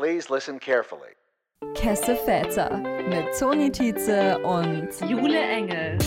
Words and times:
Please 0.00 0.30
listen 0.30 0.58
carefully. 0.58 1.12
Kesse 1.74 2.16
Väter 2.16 2.78
mit 3.10 3.38
Toni 3.38 3.70
Tietze 3.70 4.38
und 4.38 4.88
Jule 5.06 5.38
Engel. 5.38 5.98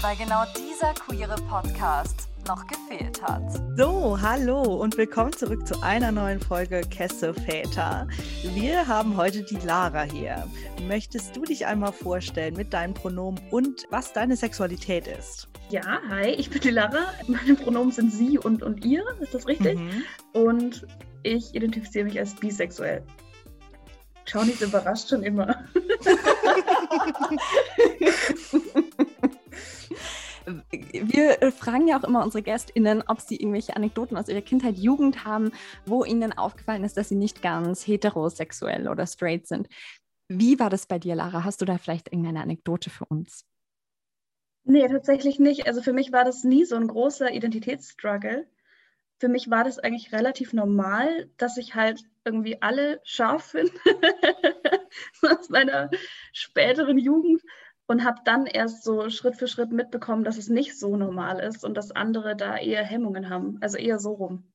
Weil 0.00 0.16
genau 0.16 0.42
dieser 0.58 0.92
queere 0.94 1.36
Podcast 1.48 2.26
noch 2.48 2.66
gefehlt 2.66 3.22
hat. 3.22 3.44
So, 3.76 4.20
hallo 4.20 4.62
und 4.62 4.96
willkommen 4.96 5.32
zurück 5.32 5.64
zu 5.64 5.80
einer 5.80 6.10
neuen 6.10 6.40
Folge 6.40 6.80
Kesse 6.90 7.32
Väter. 7.34 8.08
Wir 8.42 8.84
haben 8.88 9.16
heute 9.16 9.44
die 9.44 9.64
Lara 9.64 10.02
hier. 10.02 10.44
Möchtest 10.88 11.36
du 11.36 11.44
dich 11.44 11.66
einmal 11.66 11.92
vorstellen 11.92 12.56
mit 12.56 12.72
deinen 12.72 12.94
Pronomen 12.94 13.40
und 13.52 13.86
was 13.90 14.12
deine 14.12 14.34
Sexualität 14.34 15.06
ist? 15.06 15.46
Ja, 15.70 16.00
hi, 16.08 16.30
ich 16.30 16.50
bin 16.50 16.62
die 16.62 16.70
Lara. 16.70 17.14
Meine 17.28 17.54
Pronomen 17.54 17.92
sind 17.92 18.12
sie 18.12 18.40
und, 18.40 18.64
und 18.64 18.84
ihr, 18.84 19.04
ist 19.20 19.34
das 19.34 19.46
richtig? 19.46 19.78
Mhm. 19.78 20.02
Und 20.32 20.84
ich 21.22 21.54
identifiziere 21.54 22.06
mich 22.06 22.18
als 22.18 22.34
bisexuell. 22.34 23.04
Nicht 24.34 24.60
überrascht 24.60 25.08
schon 25.08 25.22
immer. 25.22 25.64
Wir 30.92 31.42
äh, 31.42 31.50
fragen 31.50 31.88
ja 31.88 31.98
auch 31.98 32.04
immer 32.04 32.22
unsere 32.22 32.42
GästInnen, 32.42 33.02
ob 33.06 33.20
sie 33.20 33.36
irgendwelche 33.36 33.74
Anekdoten 33.74 34.16
aus 34.16 34.28
ihrer 34.28 34.42
Kindheit, 34.42 34.76
Jugend 34.78 35.24
haben, 35.24 35.50
wo 35.84 36.04
ihnen 36.04 36.32
aufgefallen 36.32 36.84
ist, 36.84 36.96
dass 36.96 37.08
sie 37.08 37.16
nicht 37.16 37.42
ganz 37.42 37.86
heterosexuell 37.86 38.88
oder 38.88 39.06
straight 39.06 39.46
sind. 39.46 39.68
Wie 40.28 40.58
war 40.58 40.70
das 40.70 40.86
bei 40.86 40.98
dir, 40.98 41.14
Lara? 41.14 41.44
Hast 41.44 41.60
du 41.60 41.64
da 41.64 41.78
vielleicht 41.78 42.12
irgendeine 42.12 42.42
Anekdote 42.42 42.90
für 42.90 43.06
uns? 43.06 43.44
Nee, 44.64 44.88
tatsächlich 44.88 45.38
nicht. 45.38 45.66
Also 45.66 45.82
für 45.82 45.92
mich 45.92 46.12
war 46.12 46.24
das 46.24 46.42
nie 46.42 46.64
so 46.64 46.76
ein 46.76 46.88
großer 46.88 47.32
Identitätsstruggle. 47.32 48.46
Für 49.18 49.28
mich 49.28 49.50
war 49.50 49.64
das 49.64 49.78
eigentlich 49.78 50.12
relativ 50.12 50.52
normal, 50.52 51.30
dass 51.36 51.56
ich 51.56 51.74
halt 51.74 52.02
irgendwie 52.26 52.60
alle 52.60 53.00
scharf 53.04 53.44
finde 53.44 53.72
aus 55.22 55.48
meiner 55.48 55.90
späteren 56.32 56.98
Jugend 56.98 57.42
und 57.86 58.04
habe 58.04 58.20
dann 58.24 58.46
erst 58.46 58.82
so 58.82 59.08
Schritt 59.10 59.36
für 59.36 59.48
Schritt 59.48 59.72
mitbekommen, 59.72 60.24
dass 60.24 60.38
es 60.38 60.48
nicht 60.48 60.78
so 60.78 60.96
normal 60.96 61.40
ist 61.40 61.64
und 61.64 61.76
dass 61.76 61.92
andere 61.92 62.36
da 62.36 62.56
eher 62.56 62.84
Hemmungen 62.84 63.30
haben, 63.30 63.58
also 63.60 63.78
eher 63.78 63.98
so 63.98 64.12
rum. 64.12 64.52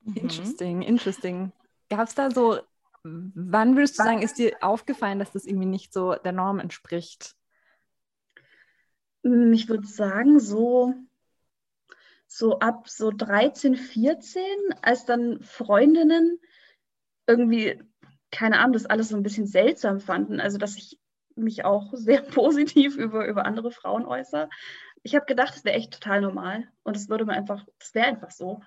Mhm. 0.00 0.16
Interesting, 0.16 0.82
interesting. 0.82 1.52
Gab 1.90 2.08
es 2.08 2.14
da 2.14 2.30
so, 2.30 2.60
wann 3.02 3.76
würdest 3.76 3.98
du 3.98 4.02
sagen, 4.02 4.22
ist 4.22 4.38
dir 4.38 4.56
aufgefallen, 4.60 5.18
dass 5.18 5.32
das 5.32 5.44
irgendwie 5.44 5.66
nicht 5.66 5.92
so 5.92 6.14
der 6.14 6.32
Norm 6.32 6.58
entspricht? 6.58 7.36
Hm, 9.22 9.52
ich 9.52 9.68
würde 9.68 9.86
sagen, 9.86 10.40
so, 10.40 10.94
so 12.26 12.58
ab 12.58 12.88
so 12.88 13.10
13, 13.10 13.76
14, 13.76 14.42
als 14.82 15.04
dann 15.04 15.40
Freundinnen 15.42 16.40
irgendwie, 17.26 17.82
keine 18.30 18.58
Ahnung, 18.58 18.72
das 18.72 18.86
alles 18.86 19.08
so 19.08 19.16
ein 19.16 19.22
bisschen 19.22 19.46
seltsam 19.46 20.00
fanden. 20.00 20.40
Also, 20.40 20.58
dass 20.58 20.76
ich 20.76 20.98
mich 21.34 21.64
auch 21.64 21.92
sehr 21.94 22.22
positiv 22.22 22.96
über, 22.96 23.26
über 23.26 23.44
andere 23.44 23.70
Frauen 23.70 24.06
äußere. 24.06 24.48
Ich 25.02 25.14
habe 25.14 25.26
gedacht, 25.26 25.54
es 25.54 25.64
wäre 25.64 25.76
echt 25.76 25.92
total 25.92 26.20
normal 26.20 26.68
und 26.82 26.96
es 26.96 27.08
würde 27.08 27.24
mir 27.24 27.34
einfach, 27.34 27.64
das 27.78 27.94
wäre 27.94 28.06
einfach 28.06 28.30
so. 28.30 28.60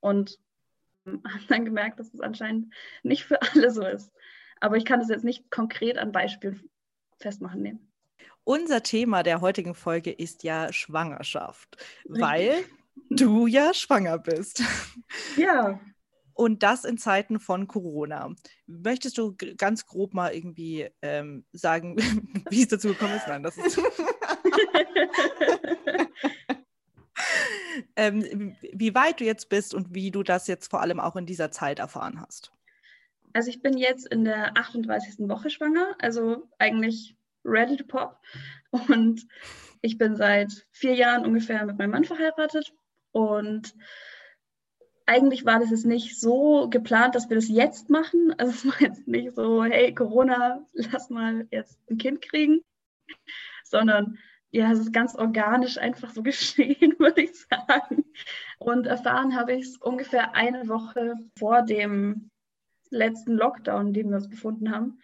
Und 0.00 0.38
habe 1.06 1.44
dann 1.48 1.64
gemerkt, 1.64 2.00
dass 2.00 2.12
es 2.12 2.20
anscheinend 2.20 2.74
nicht 3.02 3.24
für 3.24 3.40
alle 3.42 3.70
so 3.70 3.86
ist. 3.86 4.12
Aber 4.60 4.76
ich 4.76 4.84
kann 4.84 5.00
das 5.00 5.08
jetzt 5.08 5.24
nicht 5.24 5.50
konkret 5.50 5.98
an 5.98 6.12
Beispielen 6.12 6.68
festmachen 7.18 7.62
nehmen. 7.62 7.92
Unser 8.44 8.82
Thema 8.82 9.22
der 9.22 9.40
heutigen 9.40 9.74
Folge 9.74 10.10
ist 10.10 10.42
ja 10.42 10.72
Schwangerschaft, 10.72 11.76
weil 12.04 12.64
du 13.10 13.46
ja 13.46 13.74
schwanger 13.74 14.18
bist. 14.18 14.62
Ja. 15.36 15.80
Und 16.32 16.64
das 16.64 16.84
in 16.84 16.98
Zeiten 16.98 17.38
von 17.38 17.68
Corona. 17.68 18.34
Möchtest 18.66 19.18
du 19.18 19.36
ganz 19.56 19.86
grob 19.86 20.14
mal 20.14 20.34
irgendwie 20.34 20.88
ähm, 21.00 21.44
sagen, 21.52 21.96
wie 22.50 22.62
es 22.62 22.68
dazu 22.68 22.88
gekommen 22.88 23.14
ist? 23.14 23.28
Nein, 23.28 23.44
das 23.44 23.56
ist. 23.56 23.78
ähm, 27.96 28.56
wie 28.72 28.94
weit 28.94 29.20
du 29.20 29.24
jetzt 29.24 29.48
bist 29.48 29.74
und 29.74 29.94
wie 29.94 30.10
du 30.10 30.24
das 30.24 30.48
jetzt 30.48 30.70
vor 30.70 30.80
allem 30.80 30.98
auch 30.98 31.14
in 31.16 31.26
dieser 31.26 31.52
Zeit 31.52 31.78
erfahren 31.78 32.20
hast. 32.20 32.52
Also 33.32 33.50
ich 33.50 33.62
bin 33.62 33.76
jetzt 33.76 34.06
in 34.06 34.24
der 34.24 34.56
38. 34.56 35.28
Woche 35.28 35.50
schwanger, 35.50 35.94
also 36.00 36.48
eigentlich 36.58 37.16
ready 37.44 37.76
to 37.76 37.84
pop. 37.84 38.18
Und 38.70 39.26
ich 39.82 39.98
bin 39.98 40.16
seit 40.16 40.66
vier 40.72 40.94
Jahren 40.94 41.24
ungefähr 41.24 41.64
mit 41.66 41.78
meinem 41.78 41.90
Mann 41.90 42.04
verheiratet. 42.04 42.72
Und 43.14 43.74
eigentlich 45.06 45.44
war 45.44 45.60
das 45.60 45.70
jetzt 45.70 45.86
nicht 45.86 46.20
so 46.20 46.68
geplant, 46.68 47.14
dass 47.14 47.28
wir 47.28 47.36
das 47.36 47.48
jetzt 47.48 47.90
machen. 47.90 48.34
Also 48.38 48.52
es 48.52 48.66
war 48.66 48.80
jetzt 48.80 49.06
nicht 49.06 49.34
so, 49.34 49.64
hey 49.64 49.94
Corona, 49.94 50.66
lass 50.72 51.10
mal 51.10 51.46
jetzt 51.50 51.78
ein 51.90 51.98
Kind 51.98 52.22
kriegen, 52.22 52.60
sondern 53.64 54.18
ja, 54.50 54.70
es 54.70 54.78
ist 54.78 54.92
ganz 54.92 55.14
organisch 55.14 55.78
einfach 55.78 56.10
so 56.10 56.22
geschehen, 56.30 56.94
würde 56.98 57.22
ich 57.22 57.34
sagen. 57.34 58.04
Und 58.58 58.86
erfahren 58.86 59.36
habe 59.36 59.54
ich 59.54 59.66
es 59.66 59.76
ungefähr 59.76 60.34
eine 60.34 60.68
Woche 60.68 61.14
vor 61.38 61.62
dem 61.62 62.30
letzten 62.90 63.34
Lockdown, 63.34 63.88
in 63.88 63.92
dem 63.92 64.08
wir 64.10 64.16
uns 64.16 64.28
befunden 64.28 64.70
haben 64.70 65.00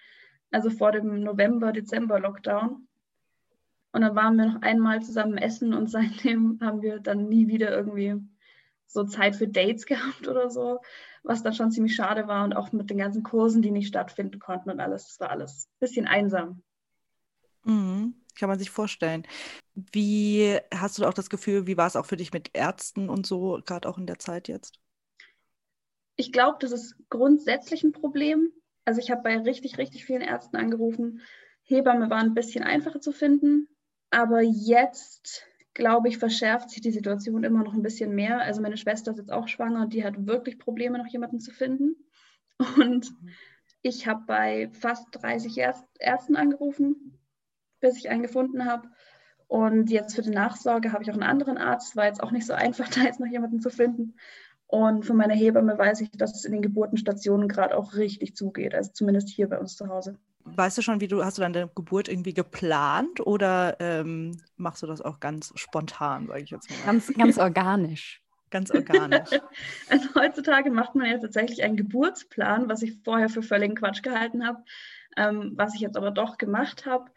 also 0.50 0.70
vor 0.70 0.92
dem 0.92 1.22
November-Dezember-Lockdown. 1.22 2.86
Und 3.92 4.02
dann 4.02 4.14
waren 4.14 4.36
wir 4.36 4.46
noch 4.46 4.62
einmal 4.62 5.02
zusammen 5.02 5.38
essen 5.38 5.74
und 5.74 5.90
seitdem 5.90 6.58
haben 6.60 6.82
wir 6.82 7.00
dann 7.00 7.28
nie 7.28 7.48
wieder 7.48 7.70
irgendwie 7.70 8.16
so 8.86 9.04
Zeit 9.04 9.36
für 9.36 9.48
Dates 9.48 9.86
gehabt 9.86 10.28
oder 10.28 10.50
so, 10.50 10.80
was 11.22 11.42
dann 11.42 11.54
schon 11.54 11.70
ziemlich 11.70 11.94
schade 11.94 12.26
war 12.26 12.44
und 12.44 12.54
auch 12.54 12.72
mit 12.72 12.90
den 12.90 12.98
ganzen 12.98 13.22
Kursen, 13.22 13.62
die 13.62 13.70
nicht 13.70 13.88
stattfinden 13.88 14.38
konnten 14.38 14.70
und 14.70 14.80
alles. 14.80 15.06
Das 15.08 15.20
war 15.20 15.30
alles 15.30 15.66
ein 15.66 15.78
bisschen 15.80 16.06
einsam. 16.06 16.62
Mhm, 17.64 18.14
kann 18.38 18.48
man 18.48 18.58
sich 18.58 18.70
vorstellen. 18.70 19.26
Wie 19.74 20.58
hast 20.74 20.98
du 20.98 21.04
auch 21.04 21.14
das 21.14 21.30
Gefühl, 21.30 21.66
wie 21.66 21.76
war 21.76 21.86
es 21.86 21.96
auch 21.96 22.06
für 22.06 22.16
dich 22.16 22.32
mit 22.32 22.50
Ärzten 22.54 23.08
und 23.08 23.26
so, 23.26 23.60
gerade 23.64 23.88
auch 23.88 23.98
in 23.98 24.06
der 24.06 24.18
Zeit 24.18 24.48
jetzt? 24.48 24.80
Ich 26.16 26.32
glaube, 26.32 26.58
das 26.60 26.72
ist 26.72 26.96
grundsätzlich 27.08 27.82
ein 27.82 27.92
Problem. 27.92 28.52
Also 28.84 29.00
ich 29.00 29.10
habe 29.10 29.22
bei 29.22 29.38
richtig, 29.38 29.78
richtig 29.78 30.04
vielen 30.04 30.22
Ärzten 30.22 30.56
angerufen. 30.56 31.20
Hebamme 31.62 32.10
war 32.10 32.18
ein 32.18 32.34
bisschen 32.34 32.64
einfacher 32.64 33.00
zu 33.00 33.12
finden, 33.12 33.68
aber 34.10 34.42
jetzt, 34.42 35.46
glaube 35.74 36.08
ich, 36.08 36.18
verschärft 36.18 36.70
sich 36.70 36.80
die 36.80 36.90
Situation 36.90 37.44
immer 37.44 37.62
noch 37.62 37.74
ein 37.74 37.82
bisschen 37.82 38.14
mehr. 38.14 38.40
Also 38.40 38.60
meine 38.60 38.76
Schwester 38.76 39.12
ist 39.12 39.18
jetzt 39.18 39.32
auch 39.32 39.48
schwanger 39.48 39.82
und 39.82 39.92
die 39.92 40.04
hat 40.04 40.26
wirklich 40.26 40.58
Probleme, 40.58 40.98
noch 40.98 41.06
jemanden 41.06 41.40
zu 41.40 41.52
finden. 41.52 41.96
Und 42.76 43.12
ich 43.82 44.06
habe 44.06 44.24
bei 44.26 44.68
fast 44.72 45.06
30 45.12 45.58
Ärzten 45.98 46.36
angerufen, 46.36 47.18
bis 47.80 47.96
ich 47.96 48.10
einen 48.10 48.22
gefunden 48.22 48.66
habe. 48.66 48.88
Und 49.46 49.90
jetzt 49.90 50.14
für 50.14 50.22
die 50.22 50.30
Nachsorge 50.30 50.92
habe 50.92 51.02
ich 51.02 51.10
auch 51.10 51.14
einen 51.14 51.22
anderen 51.22 51.56
Arzt. 51.56 51.96
War 51.96 52.06
jetzt 52.06 52.22
auch 52.22 52.30
nicht 52.30 52.46
so 52.46 52.52
einfach, 52.52 52.88
da 52.90 53.02
jetzt 53.02 53.20
noch 53.20 53.26
jemanden 53.26 53.60
zu 53.60 53.70
finden. 53.70 54.16
Und 54.66 55.04
von 55.04 55.16
meiner 55.16 55.34
Hebamme 55.34 55.76
weiß 55.76 56.00
ich, 56.02 56.10
dass 56.12 56.36
es 56.36 56.44
in 56.44 56.52
den 56.52 56.62
Geburtenstationen 56.62 57.48
gerade 57.48 57.76
auch 57.76 57.94
richtig 57.94 58.36
zugeht, 58.36 58.72
also 58.72 58.92
zumindest 58.92 59.28
hier 59.28 59.48
bei 59.48 59.58
uns 59.58 59.74
zu 59.74 59.88
Hause. 59.88 60.16
Weißt 60.44 60.78
du 60.78 60.82
schon, 60.82 61.00
wie 61.00 61.08
du, 61.08 61.24
hast 61.24 61.38
du 61.38 61.42
deine 61.42 61.70
Geburt 61.74 62.08
irgendwie 62.08 62.34
geplant 62.34 63.20
oder 63.20 63.76
ähm, 63.80 64.40
machst 64.56 64.82
du 64.82 64.86
das 64.86 65.00
auch 65.00 65.20
ganz 65.20 65.52
spontan, 65.54 66.26
sage 66.26 66.42
ich 66.42 66.50
jetzt 66.50 66.70
mal? 66.70 66.76
Ganz, 66.86 67.12
ganz 67.14 67.38
organisch. 67.38 68.22
Ganz 68.50 68.70
organisch. 68.70 69.30
also 69.88 70.08
heutzutage 70.14 70.70
macht 70.70 70.94
man 70.94 71.08
ja 71.08 71.18
tatsächlich 71.18 71.62
einen 71.62 71.76
Geburtsplan, 71.76 72.68
was 72.68 72.82
ich 72.82 72.98
vorher 73.04 73.28
für 73.28 73.42
völligen 73.42 73.76
Quatsch 73.76 74.02
gehalten 74.02 74.46
habe, 74.46 74.64
ähm, 75.16 75.52
was 75.54 75.74
ich 75.74 75.80
jetzt 75.80 75.96
aber 75.96 76.10
doch 76.10 76.36
gemacht 76.36 76.84
habe, 76.84 77.10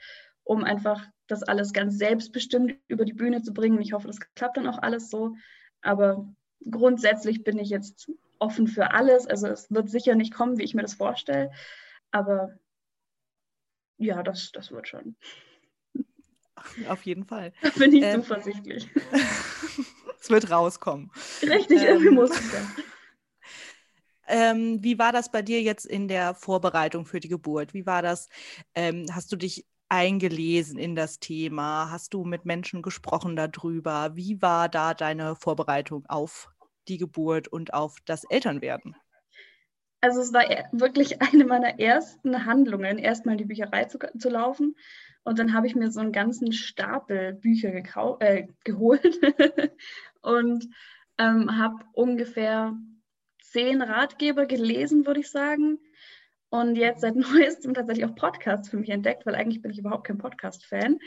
um 0.43 0.63
einfach 0.63 1.01
das 1.27 1.41
alles 1.43 1.73
ganz 1.73 1.97
selbstbestimmt 1.97 2.75
über 2.87 3.05
die 3.05 3.13
Bühne 3.13 3.41
zu 3.41 3.53
bringen. 3.53 3.81
Ich 3.81 3.93
hoffe, 3.93 4.07
das 4.07 4.19
klappt 4.35 4.57
dann 4.57 4.67
auch 4.67 4.77
alles 4.77 5.09
so. 5.09 5.35
Aber 5.81 6.27
grundsätzlich 6.69 7.43
bin 7.43 7.57
ich 7.57 7.69
jetzt 7.69 8.11
offen 8.39 8.67
für 8.67 8.91
alles. 8.91 9.25
Also 9.25 9.47
es 9.47 9.71
wird 9.71 9.89
sicher 9.89 10.15
nicht 10.15 10.33
kommen, 10.33 10.57
wie 10.57 10.63
ich 10.63 10.75
mir 10.75 10.81
das 10.81 10.93
vorstelle. 10.93 11.51
Aber 12.11 12.53
ja, 13.97 14.23
das, 14.23 14.51
das 14.51 14.71
wird 14.71 14.87
schon. 14.87 15.15
Auf 16.87 17.03
jeden 17.03 17.25
Fall. 17.25 17.53
Da 17.61 17.69
bin 17.69 17.93
ich 17.93 18.03
ähm, 18.03 18.21
zuversichtlich. 18.21 18.89
es 20.19 20.29
wird 20.29 20.49
rauskommen. 20.49 21.11
Richtig, 21.41 21.81
ähm, 21.81 21.87
irgendwie 21.87 22.09
muss 22.09 22.31
es 22.31 22.53
ja. 22.53 22.59
Ähm, 24.25 24.81
wie 24.81 24.97
war 24.97 25.11
das 25.11 25.29
bei 25.29 25.41
dir 25.41 25.61
jetzt 25.61 25.85
in 25.85 26.07
der 26.07 26.33
Vorbereitung 26.33 27.05
für 27.05 27.19
die 27.19 27.27
Geburt? 27.27 27.73
Wie 27.73 27.85
war 27.85 28.01
das? 28.01 28.29
Ähm, 28.73 29.05
hast 29.11 29.29
du 29.33 29.35
dich 29.35 29.65
eingelesen 29.89 30.79
in 30.79 30.95
das 30.95 31.19
Thema? 31.19 31.91
Hast 31.91 32.13
du 32.13 32.23
mit 32.23 32.45
Menschen 32.45 32.81
gesprochen 32.81 33.35
darüber? 33.35 34.15
Wie 34.15 34.41
war 34.41 34.69
da 34.69 34.93
deine 34.93 35.35
Vorbereitung 35.35 36.05
auf 36.07 36.49
die 36.87 36.97
Geburt 36.97 37.49
und 37.49 37.73
auf 37.73 37.97
das 38.05 38.23
Elternwerden? 38.23 38.95
Also 40.03 40.19
es 40.19 40.33
war 40.33 40.51
e-, 40.51 40.65
wirklich 40.73 41.21
eine 41.33 41.45
meiner 41.45 41.79
ersten 41.79 42.45
Handlungen, 42.45 42.97
erstmal 42.97 43.35
in 43.35 43.37
die 43.37 43.45
Bücherei 43.45 43.85
zu, 43.85 43.97
zu 44.19 44.29
laufen. 44.29 44.75
Und 45.23 45.39
dann 45.39 45.53
habe 45.53 45.65
ich 45.65 45.75
mir 45.75 45.91
so 45.91 46.01
einen 46.01 46.11
ganzen 46.11 46.51
Stapel 46.51 47.33
Bücher 47.35 47.73
äh, 48.19 48.47
geholt 48.65 49.19
und 50.21 50.67
ähm, 51.17 51.57
habe 51.57 51.85
ungefähr 51.93 52.73
zehn 53.41 53.81
Ratgeber 53.81 54.45
gelesen, 54.45 55.07
würde 55.07 55.21
ich 55.21 55.31
sagen. 55.31 55.79
und 56.49 56.75
jetzt 56.75 56.99
seit 56.99 57.15
neuestem 57.33 57.73
tatsächlich 57.73 58.03
auch 58.03 58.15
Podcasts 58.15 58.67
für 58.67 58.77
mich 58.77 58.89
entdeckt, 58.89 59.25
weil 59.25 59.35
eigentlich 59.35 59.61
bin 59.61 59.71
ich 59.71 59.79
überhaupt 59.79 60.05
kein 60.05 60.17
Podcast-Fan. 60.17 60.99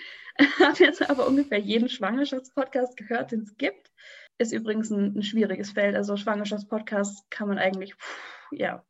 Habe 0.58 0.84
jetzt 0.84 1.10
aber 1.10 1.26
ungefähr 1.26 1.58
jeden 1.58 1.90
Schwangerschaftspodcast 1.90 2.96
gehört, 2.96 3.32
den 3.32 3.40
es 3.40 3.58
gibt. 3.58 3.92
Ist 4.38 4.54
übrigens 4.54 4.88
ein, 4.90 5.18
ein 5.18 5.22
schwieriges 5.22 5.72
Feld. 5.72 5.96
Also 5.96 6.16
Schwangerschaftspodcasts 6.16 7.26
kann 7.28 7.48
man 7.48 7.58
eigentlich, 7.58 7.94
pff, 7.94 8.35
ja, 8.50 8.84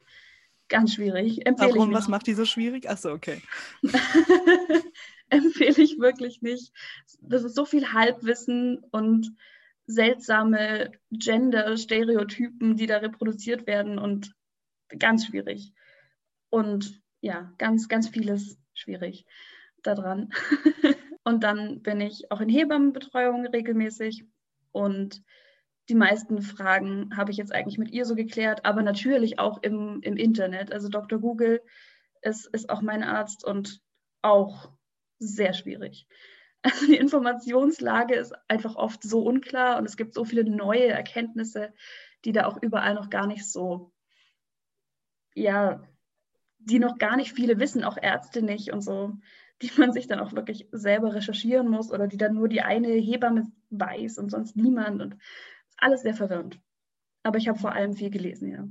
ganz 0.68 0.94
schwierig. 0.94 1.46
Empfehle 1.46 1.74
Warum? 1.74 1.92
Was 1.92 2.08
macht 2.08 2.26
die 2.26 2.34
so 2.34 2.44
schwierig? 2.44 2.88
Achso, 2.88 3.12
okay. 3.12 3.42
Empfehle 5.28 5.82
ich 5.82 5.98
wirklich 5.98 6.42
nicht. 6.42 6.72
Das 7.20 7.44
ist 7.44 7.54
so 7.54 7.64
viel 7.64 7.92
Halbwissen 7.92 8.78
und 8.90 9.36
seltsame 9.86 10.92
Gender-Stereotypen, 11.10 12.76
die 12.76 12.86
da 12.86 12.98
reproduziert 12.98 13.66
werden 13.66 13.98
und 13.98 14.34
ganz 14.98 15.26
schwierig. 15.26 15.72
Und 16.50 17.00
ja, 17.20 17.52
ganz, 17.58 17.88
ganz 17.88 18.08
vieles 18.08 18.58
schwierig 18.74 19.26
daran. 19.82 20.30
und 21.24 21.42
dann 21.42 21.82
bin 21.82 22.00
ich 22.00 22.30
auch 22.30 22.40
in 22.40 22.48
Hebammenbetreuung 22.48 23.46
regelmäßig 23.46 24.24
und 24.72 25.22
die 25.88 25.94
meisten 25.94 26.42
Fragen 26.42 27.16
habe 27.16 27.30
ich 27.30 27.36
jetzt 27.36 27.52
eigentlich 27.52 27.78
mit 27.78 27.92
ihr 27.92 28.04
so 28.04 28.14
geklärt, 28.14 28.64
aber 28.64 28.82
natürlich 28.82 29.38
auch 29.38 29.62
im, 29.62 30.00
im 30.02 30.16
Internet. 30.16 30.72
Also 30.72 30.88
Dr. 30.88 31.20
Google 31.20 31.62
ist, 32.22 32.46
ist 32.46 32.70
auch 32.70 32.82
mein 32.82 33.02
Arzt 33.02 33.44
und 33.44 33.80
auch 34.22 34.70
sehr 35.18 35.54
schwierig. 35.54 36.06
Also 36.62 36.86
die 36.86 36.96
Informationslage 36.96 38.16
ist 38.16 38.34
einfach 38.48 38.74
oft 38.74 39.00
so 39.02 39.22
unklar 39.22 39.78
und 39.78 39.84
es 39.84 39.96
gibt 39.96 40.14
so 40.14 40.24
viele 40.24 40.42
neue 40.42 40.88
Erkenntnisse, 40.88 41.72
die 42.24 42.32
da 42.32 42.46
auch 42.46 42.60
überall 42.60 42.94
noch 42.94 43.08
gar 43.08 43.28
nicht 43.28 43.48
so, 43.48 43.92
ja, 45.34 45.84
die 46.58 46.80
noch 46.80 46.98
gar 46.98 47.16
nicht 47.16 47.32
viele 47.32 47.60
wissen, 47.60 47.84
auch 47.84 47.96
Ärzte 48.00 48.42
nicht 48.42 48.72
und 48.72 48.80
so, 48.80 49.12
die 49.62 49.70
man 49.76 49.92
sich 49.92 50.08
dann 50.08 50.18
auch 50.18 50.32
wirklich 50.32 50.66
selber 50.72 51.14
recherchieren 51.14 51.68
muss 51.68 51.92
oder 51.92 52.08
die 52.08 52.16
dann 52.16 52.34
nur 52.34 52.48
die 52.48 52.62
eine 52.62 52.88
Hebamme 52.88 53.52
weiß 53.70 54.18
und 54.18 54.30
sonst 54.30 54.56
niemand 54.56 55.00
und 55.00 55.16
alles 55.78 56.02
sehr 56.02 56.14
verwirrend. 56.14 56.60
Aber 57.22 57.38
ich 57.38 57.48
habe 57.48 57.58
vor 57.58 57.72
allem 57.72 57.94
viel 57.94 58.10
gelesen, 58.10 58.50
ja. 58.50 58.66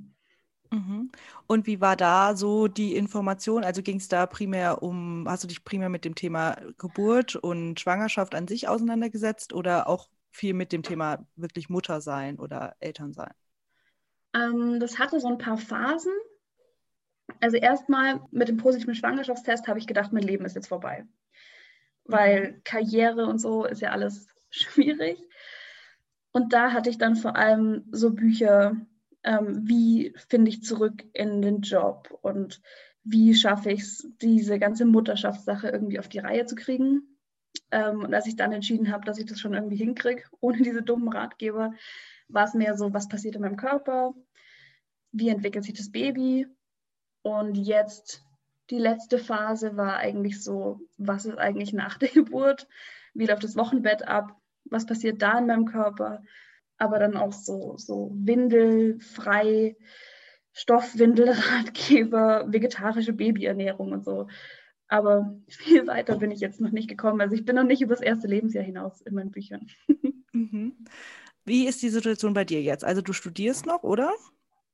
Mhm. 0.71 1.11
Und 1.47 1.67
wie 1.67 1.81
war 1.81 1.95
da 1.95 2.35
so 2.35 2.67
die 2.67 2.95
Information? 2.95 3.63
Also 3.63 3.81
ging 3.81 3.97
es 3.97 4.07
da 4.07 4.25
primär 4.25 4.83
um, 4.83 5.25
hast 5.27 5.43
du 5.43 5.47
dich 5.47 5.63
primär 5.63 5.89
mit 5.89 6.05
dem 6.05 6.15
Thema 6.15 6.57
Geburt 6.77 7.35
und 7.35 7.79
Schwangerschaft 7.79 8.35
an 8.35 8.47
sich 8.47 8.67
auseinandergesetzt 8.67 9.53
oder 9.53 9.87
auch 9.87 10.09
viel 10.31 10.53
mit 10.53 10.71
dem 10.71 10.83
Thema 10.83 11.25
wirklich 11.35 11.69
Mutter 11.69 12.01
sein 12.01 12.39
oder 12.39 12.75
Eltern 12.79 13.13
sein? 13.13 13.33
Ähm, 14.33 14.79
das 14.79 14.99
hatte 14.99 15.19
so 15.19 15.27
ein 15.27 15.37
paar 15.37 15.57
Phasen. 15.57 16.13
Also 17.39 17.57
erstmal 17.57 18.21
mit 18.31 18.49
dem 18.49 18.57
positiven 18.57 18.95
Schwangerschaftstest 18.95 19.67
habe 19.67 19.79
ich 19.79 19.87
gedacht, 19.87 20.13
mein 20.13 20.23
Leben 20.23 20.45
ist 20.45 20.55
jetzt 20.55 20.67
vorbei. 20.67 21.05
Weil 22.03 22.51
mhm. 22.51 22.61
Karriere 22.63 23.25
und 23.25 23.39
so 23.39 23.65
ist 23.65 23.81
ja 23.81 23.91
alles 23.91 24.27
schwierig. 24.49 25.19
Und 26.35 26.51
da 26.51 26.73
hatte 26.73 26.89
ich 26.89 26.97
dann 26.97 27.15
vor 27.15 27.37
allem 27.37 27.85
so 27.91 28.13
Bücher, 28.13 28.75
ähm, 29.23 29.61
wie 29.69 30.13
finde 30.27 30.49
ich 30.49 30.63
zurück 30.63 31.05
in 31.13 31.41
den 31.41 31.61
Job 31.61 32.09
und 32.23 32.61
wie 33.05 33.33
schaffe 33.33 33.71
ich 33.71 33.83
es, 33.83 34.09
diese 34.21 34.59
ganze 34.59 34.83
Mutterschaftssache 34.83 35.69
irgendwie 35.69 35.97
auf 35.97 36.09
die 36.09 36.19
Reihe 36.19 36.45
zu 36.45 36.55
kriegen. 36.55 37.17
Ähm, 37.71 38.03
und 38.03 38.13
als 38.13 38.27
ich 38.27 38.35
dann 38.35 38.51
entschieden 38.51 38.91
habe, 38.91 39.05
dass 39.05 39.17
ich 39.17 39.27
das 39.27 39.39
schon 39.39 39.53
irgendwie 39.53 39.77
hinkriege, 39.77 40.23
ohne 40.41 40.57
diese 40.57 40.83
dummen 40.83 41.07
Ratgeber, 41.07 41.71
war 42.27 42.43
es 42.43 42.53
mehr 42.53 42.75
so, 42.75 42.93
was 42.93 43.07
passiert 43.07 43.35
in 43.35 43.41
meinem 43.41 43.55
Körper, 43.55 44.13
wie 45.13 45.29
entwickelt 45.29 45.63
sich 45.63 45.75
das 45.75 45.89
Baby, 45.89 46.47
und 47.21 47.55
jetzt 47.55 48.25
die 48.69 48.77
letzte 48.77 49.19
Phase 49.19 49.77
war 49.77 49.95
eigentlich 49.95 50.43
so, 50.43 50.81
was 50.97 51.25
ist 51.25 51.37
eigentlich 51.37 51.71
nach 51.71 51.97
der 51.97 52.09
Geburt? 52.13 52.67
Wie 53.13 53.25
läuft 53.25 53.45
das 53.45 53.55
Wochenbett 53.55 54.05
ab? 54.05 54.35
Was 54.65 54.85
passiert 54.85 55.21
da 55.21 55.39
in 55.39 55.47
meinem 55.47 55.65
Körper? 55.65 56.23
Aber 56.77 56.99
dann 56.99 57.15
auch 57.15 57.33
so, 57.33 57.75
so 57.77 58.11
windelfrei, 58.15 59.77
Stoffwindelratgeber, 60.53 62.45
vegetarische 62.51 63.13
Babyernährung 63.13 63.91
und 63.91 64.03
so. 64.03 64.27
Aber 64.87 65.39
viel 65.47 65.87
weiter 65.87 66.17
bin 66.17 66.31
ich 66.31 66.39
jetzt 66.39 66.61
noch 66.61 66.71
nicht 66.71 66.89
gekommen. 66.89 67.21
Also 67.21 67.35
ich 67.35 67.45
bin 67.45 67.55
noch 67.55 67.63
nicht 67.63 67.81
über 67.81 67.95
das 67.95 68.03
erste 68.03 68.27
Lebensjahr 68.27 68.63
hinaus 68.63 69.01
in 69.01 69.15
meinen 69.15 69.31
Büchern. 69.31 69.67
Mhm. 70.35 70.75
Wie 71.45 71.65
ist 71.65 71.81
die 71.81 71.89
Situation 71.89 72.33
bei 72.33 72.43
dir 72.43 72.61
jetzt? 72.61 72.83
Also 72.83 73.01
du 73.01 73.13
studierst 73.13 73.65
noch, 73.65 73.83
oder? 73.83 74.13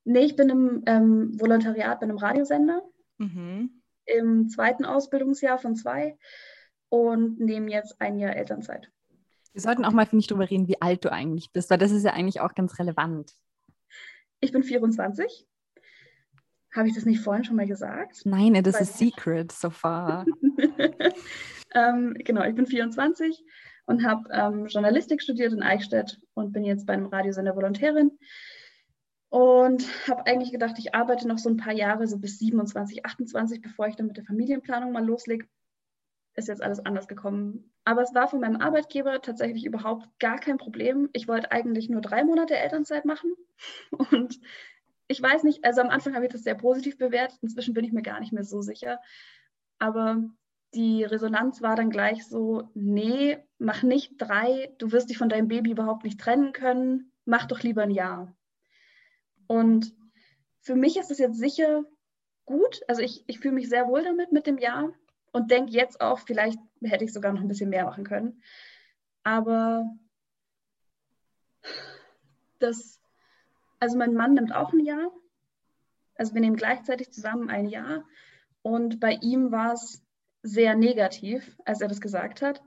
Nee, 0.04 0.24
ich 0.24 0.34
bin 0.36 0.48
im 0.48 0.82
ähm, 0.86 1.40
Volontariat 1.40 2.00
bei 2.00 2.04
einem 2.04 2.18
Radiosender 2.18 2.82
mhm. 3.18 3.82
im 4.06 4.48
zweiten 4.48 4.84
Ausbildungsjahr 4.84 5.58
von 5.58 5.76
zwei 5.76 6.18
und 6.88 7.38
nehme 7.38 7.70
jetzt 7.70 8.00
ein 8.00 8.18
Jahr 8.18 8.34
Elternzeit. 8.34 8.90
Wir 9.52 9.60
sollten 9.60 9.84
auch 9.84 9.92
mal, 9.92 10.06
finde 10.06 10.20
ich, 10.20 10.26
darüber 10.26 10.48
reden, 10.48 10.68
wie 10.68 10.80
alt 10.80 11.04
du 11.04 11.12
eigentlich 11.12 11.52
bist, 11.52 11.70
weil 11.70 11.78
das 11.78 11.90
ist 11.90 12.04
ja 12.04 12.12
eigentlich 12.12 12.40
auch 12.40 12.54
ganz 12.54 12.78
relevant. 12.78 13.32
Ich 14.40 14.52
bin 14.52 14.62
24. 14.62 15.46
Habe 16.74 16.88
ich 16.88 16.94
das 16.94 17.04
nicht 17.04 17.20
vorhin 17.20 17.44
schon 17.44 17.56
mal 17.56 17.66
gesagt? 17.66 18.22
Nein, 18.24 18.54
das 18.62 18.80
ist 18.80 18.96
secret 18.98 19.52
so 19.52 19.68
far. 19.68 20.24
ähm, 21.74 22.14
genau, 22.18 22.44
ich 22.44 22.54
bin 22.54 22.66
24 22.66 23.44
und 23.84 24.06
habe 24.06 24.28
ähm, 24.32 24.66
Journalistik 24.66 25.22
studiert 25.22 25.52
in 25.52 25.62
Eichstätt 25.62 26.18
und 26.32 26.52
bin 26.52 26.64
jetzt 26.64 26.86
bei 26.86 26.94
einem 26.94 27.06
Radiosender 27.06 27.54
Volontärin 27.54 28.12
und 29.28 29.86
habe 30.08 30.26
eigentlich 30.26 30.52
gedacht, 30.52 30.78
ich 30.78 30.94
arbeite 30.94 31.26
noch 31.26 31.38
so 31.38 31.48
ein 31.48 31.56
paar 31.56 31.72
Jahre, 31.72 32.06
so 32.06 32.18
bis 32.18 32.38
27, 32.38 33.04
28, 33.04 33.62
bevor 33.62 33.86
ich 33.86 33.96
dann 33.96 34.06
mit 34.06 34.16
der 34.16 34.24
Familienplanung 34.24 34.92
mal 34.92 35.04
loslege. 35.04 35.46
Ist 36.34 36.48
jetzt 36.48 36.62
alles 36.62 36.80
anders 36.80 37.08
gekommen. 37.08 37.71
Aber 37.84 38.02
es 38.02 38.14
war 38.14 38.28
von 38.28 38.40
meinem 38.40 38.60
Arbeitgeber 38.60 39.20
tatsächlich 39.20 39.64
überhaupt 39.64 40.08
gar 40.20 40.38
kein 40.38 40.56
Problem. 40.56 41.10
Ich 41.12 41.26
wollte 41.26 41.50
eigentlich 41.50 41.88
nur 41.88 42.00
drei 42.00 42.24
Monate 42.24 42.56
Elternzeit 42.56 43.04
machen. 43.04 43.34
Und 44.12 44.40
ich 45.08 45.20
weiß 45.20 45.42
nicht, 45.42 45.64
also 45.64 45.80
am 45.80 45.90
Anfang 45.90 46.14
habe 46.14 46.26
ich 46.26 46.32
das 46.32 46.44
sehr 46.44 46.54
positiv 46.54 46.96
bewertet. 46.96 47.38
Inzwischen 47.42 47.74
bin 47.74 47.84
ich 47.84 47.92
mir 47.92 48.02
gar 48.02 48.20
nicht 48.20 48.32
mehr 48.32 48.44
so 48.44 48.62
sicher. 48.62 49.00
Aber 49.78 50.22
die 50.74 51.04
Resonanz 51.04 51.60
war 51.60 51.76
dann 51.76 51.90
gleich 51.90 52.26
so, 52.26 52.70
nee, 52.74 53.38
mach 53.58 53.82
nicht 53.82 54.14
drei, 54.16 54.72
du 54.78 54.92
wirst 54.92 55.10
dich 55.10 55.18
von 55.18 55.28
deinem 55.28 55.48
Baby 55.48 55.72
überhaupt 55.72 56.04
nicht 56.04 56.20
trennen 56.20 56.52
können, 56.52 57.12
mach 57.24 57.46
doch 57.46 57.60
lieber 57.60 57.82
ein 57.82 57.90
Jahr. 57.90 58.34
Und 59.46 59.94
für 60.60 60.76
mich 60.76 60.96
ist 60.96 61.10
es 61.10 61.18
jetzt 61.18 61.38
sicher 61.38 61.84
gut. 62.46 62.80
Also 62.88 63.02
ich, 63.02 63.24
ich 63.26 63.40
fühle 63.40 63.54
mich 63.54 63.68
sehr 63.68 63.88
wohl 63.88 64.02
damit 64.02 64.32
mit 64.32 64.46
dem 64.46 64.58
Jahr 64.58 64.92
und 65.32 65.50
denke 65.50 65.72
jetzt 65.72 66.00
auch, 66.00 66.20
vielleicht 66.20 66.58
hätte 66.84 67.04
ich 67.04 67.12
sogar 67.12 67.32
noch 67.32 67.40
ein 67.40 67.48
bisschen 67.48 67.70
mehr 67.70 67.84
machen 67.84 68.04
können. 68.04 68.42
Aber 69.22 69.84
das, 72.58 73.00
also 73.80 73.96
mein 73.96 74.14
Mann 74.14 74.34
nimmt 74.34 74.54
auch 74.54 74.72
ein 74.72 74.80
Jahr. 74.80 75.10
Also 76.14 76.34
wir 76.34 76.40
nehmen 76.40 76.56
gleichzeitig 76.56 77.12
zusammen 77.12 77.50
ein 77.50 77.66
Jahr. 77.66 78.04
Und 78.62 79.00
bei 79.00 79.14
ihm 79.14 79.50
war 79.50 79.72
es 79.72 80.04
sehr 80.42 80.74
negativ, 80.74 81.56
als 81.64 81.80
er 81.80 81.88
das 81.88 82.00
gesagt 82.00 82.42
hat. 82.42 82.62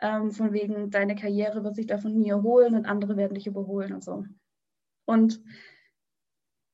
Ähm, 0.00 0.32
von 0.32 0.52
wegen, 0.52 0.90
deine 0.90 1.14
Karriere 1.14 1.64
wird 1.64 1.76
sich 1.76 1.86
davon 1.86 2.14
nie 2.14 2.28
erholen 2.28 2.74
und 2.74 2.86
andere 2.86 3.16
werden 3.16 3.34
dich 3.34 3.46
überholen 3.46 3.92
und 3.92 4.04
so. 4.04 4.24
Und 5.04 5.40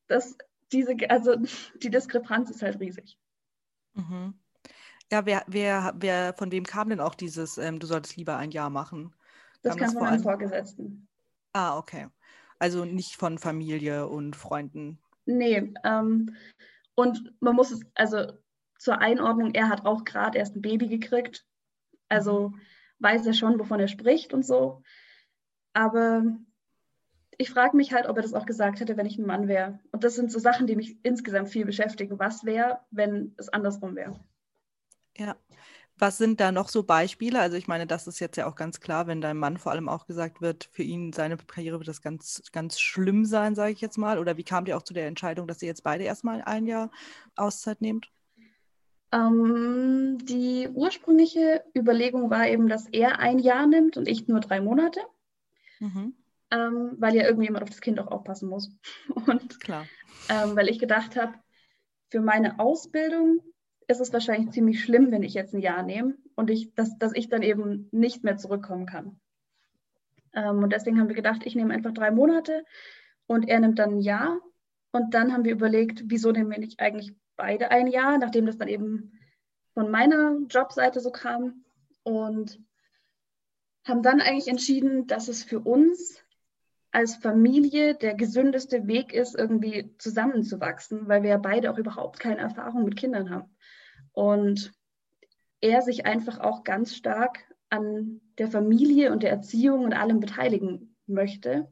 das, 0.07 0.37
diese, 0.73 0.97
also 1.09 1.37
die 1.83 1.91
Diskrepanz 1.91 2.51
ist 2.51 2.63
halt 2.63 2.81
riesig. 2.81 3.19
Mhm. 3.95 4.35
Ja, 5.11 5.27
wer, 5.27 5.45
wer, 5.47 5.93
wer, 5.97 6.35
von 6.35 6.53
wem 6.53 6.65
kam 6.65 6.89
denn 6.89 7.01
auch 7.01 7.15
dieses, 7.15 7.59
ähm, 7.59 7.79
du 7.79 7.87
solltest 7.87 8.17
lieber 8.17 8.37
ein 8.37 8.53
Jahr 8.53 8.71
machen? 8.71 9.15
Das 9.63 9.77
kam, 9.77 9.87
kam 9.87 9.95
von 9.95 10.03
meinem 10.05 10.23
Vorgesetzten. 10.23 11.09
Ah, 11.53 11.77
okay. 11.77 12.09
Also 12.59 12.85
nicht 12.85 13.17
von 13.17 13.39
Familie 13.39 14.07
und 14.07 14.37
Freunden. 14.37 14.99
Nee, 15.27 15.73
ähm, 15.85 16.35
und 16.95 17.35
man 17.41 17.57
muss 17.57 17.71
es, 17.71 17.81
also 17.95 18.33
zur 18.79 18.99
Einordnung, 18.99 19.55
er 19.55 19.69
hat 19.69 19.85
auch 19.85 20.05
gerade 20.05 20.39
erst 20.39 20.57
ein 20.57 20.63
Baby 20.63 20.89
gekriegt. 20.89 21.45
Also 22.09 22.51
mhm. 22.51 22.61
weiß 23.01 23.27
er 23.27 23.35
schon, 23.35 23.59
wovon 23.59 23.81
er 23.81 23.89
spricht 23.89 24.33
und 24.33 24.45
so. 24.45 24.83
Aber 25.73 26.25
ich 27.37 27.51
frage 27.51 27.77
mich 27.77 27.93
halt, 27.93 28.07
ob 28.07 28.17
er 28.17 28.23
das 28.23 28.35
auch 28.35 28.47
gesagt 28.47 28.81
hätte, 28.81 28.97
wenn 28.97 29.07
ich 29.07 29.19
ein 29.19 29.27
Mann 29.27 29.49
wäre. 29.49 29.81
Und 29.93 30.05
das 30.05 30.15
sind 30.15 30.31
so 30.31 30.39
Sachen, 30.39 30.67
die 30.67 30.77
mich 30.77 30.99
insgesamt 31.03 31.49
viel 31.49 31.65
beschäftigen. 31.65 32.19
Was 32.19 32.45
wäre, 32.45 32.81
wenn 32.91 33.35
es 33.39 33.49
andersrum 33.49 33.97
wäre? 33.97 34.21
Ja. 35.21 35.37
Was 35.99 36.17
sind 36.17 36.41
da 36.41 36.51
noch 36.51 36.71
so 36.71 36.83
Beispiele? 36.83 37.39
Also 37.41 37.59
ich 37.59 37.69
meine, 37.69 37.87
das 37.87 38.07
ist 38.07 38.21
jetzt 38.21 38.37
ja 38.37 38.47
auch 38.47 38.55
ganz 38.55 38.81
klar, 38.81 39.07
wenn 39.07 39.21
dein 39.21 39.37
Mann 39.37 39.59
vor 39.59 39.71
allem 39.71 39.91
auch 39.91 40.07
gesagt 40.07 40.41
wird, 40.41 40.71
für 40.73 40.83
ihn, 40.83 41.13
seine 41.13 41.37
Karriere 41.37 41.79
wird 41.79 41.89
das 41.89 42.01
ganz, 42.01 42.43
ganz 42.53 42.81
schlimm 42.81 43.27
sein, 43.27 43.55
sage 43.55 43.73
ich 43.73 43.83
jetzt 43.83 43.99
mal. 43.99 44.19
Oder 44.19 44.39
wie 44.39 44.45
kam 44.45 44.65
ihr 44.65 44.79
auch 44.79 44.83
zu 44.83 44.95
der 44.95 45.07
Entscheidung, 45.07 45.47
dass 45.47 45.61
ihr 45.61 45.69
jetzt 45.69 45.85
beide 45.85 46.05
erstmal 46.05 46.41
ein 46.41 46.67
Jahr 46.67 46.91
Auszeit 47.37 47.83
nehmt? 47.83 48.11
Ähm, 49.13 50.17
die 50.23 50.71
ursprüngliche 50.73 51.65
Überlegung 51.77 52.31
war 52.31 52.49
eben, 52.49 52.69
dass 52.69 52.87
er 52.87 53.19
ein 53.19 53.39
Jahr 53.39 53.67
nimmt 53.67 53.99
und 53.99 54.09
ich 54.09 54.27
nur 54.27 54.41
drei 54.41 54.63
Monate. 54.63 55.01
Mhm 55.81 56.15
ähm, 56.51 56.97
weil 56.99 57.15
ja 57.15 57.25
irgendjemand 57.25 57.63
auf 57.63 57.71
das 57.71 57.81
Kind 57.81 58.01
auch 58.01 58.09
aufpassen 58.09 58.49
muss. 58.49 58.71
Und 59.27 59.61
Klar. 59.61 59.87
Ähm, 60.29 60.57
weil 60.57 60.69
ich 60.69 60.79
gedacht 60.79 61.17
habe, 61.17 61.35
für 62.11 62.21
meine 62.21 62.59
Ausbildung 62.59 63.41
ist 63.91 64.01
es 64.01 64.13
wahrscheinlich 64.13 64.51
ziemlich 64.51 64.83
schlimm, 64.83 65.11
wenn 65.11 65.23
ich 65.23 65.35
jetzt 65.35 65.53
ein 65.53 65.61
Jahr 65.61 65.83
nehme 65.83 66.17
und 66.37 66.49
ich, 66.49 66.75
dass, 66.75 66.97
dass 66.99 67.13
ich 67.15 67.29
dann 67.29 67.43
eben 67.43 67.89
nicht 67.91 68.25
mehr 68.25 68.37
zurückkommen 68.37 68.87
kann. 68.87 69.21
Ähm, 70.33 70.63
und 70.63 70.73
deswegen 70.73 70.99
haben 70.99 71.09
wir 71.09 71.17
gedacht, 71.17 71.43
ich 71.45 71.57
nehme 71.57 71.75
einfach 71.75 71.93
drei 71.93 72.11
Monate 72.11 72.65
und 73.27 73.49
er 73.49 73.61
nimmt 73.61 73.79
dann 73.79 73.97
ein 73.97 74.01
Jahr. 74.01 74.41
Und 74.93 75.15
dann 75.15 75.33
haben 75.33 75.45
wir 75.45 75.53
überlegt, 75.53 76.05
wieso 76.07 76.33
nehmen 76.33 76.51
wir 76.51 76.59
nicht 76.59 76.81
eigentlich 76.81 77.15
beide 77.37 77.71
ein 77.71 77.87
Jahr, 77.87 78.19
nachdem 78.19 78.47
das 78.47 78.59
dann 78.59 78.69
eben 78.69 79.13
von 79.75 79.91
meiner 79.91 80.39
Jobseite 80.49 81.01
so 81.01 81.11
kam. 81.11 81.65
Und 82.03 82.61
haben 83.85 84.03
dann 84.03 84.21
eigentlich 84.21 84.49
entschieden, 84.49 85.07
dass 85.07 85.29
es 85.29 85.43
für 85.43 85.61
uns 85.61 86.23
als 86.93 87.17
Familie 87.17 87.95
der 87.95 88.15
gesündeste 88.15 88.87
Weg 88.87 89.13
ist, 89.13 89.37
irgendwie 89.37 89.95
zusammenzuwachsen, 89.99 91.09
weil 91.09 91.23
wir 91.23 91.31
ja 91.31 91.39
beide 91.39 91.71
auch 91.71 91.79
überhaupt 91.79 92.19
keine 92.19 92.41
Erfahrung 92.41 92.85
mit 92.85 92.97
Kindern 92.97 93.31
haben. 93.31 93.51
Und 94.13 94.73
er 95.61 95.83
sich 95.83 96.07
einfach 96.07 96.39
auch 96.39 96.65
ganz 96.65 96.95
stark 96.95 97.55
an 97.69 98.21
der 98.39 98.49
Familie 98.49 99.13
und 99.13 99.23
der 99.23 99.31
Erziehung 99.31 99.85
und 99.85 99.93
allem 99.93 100.21
beteiligen 100.21 100.97
möchte. 101.07 101.71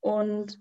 Und 0.00 0.60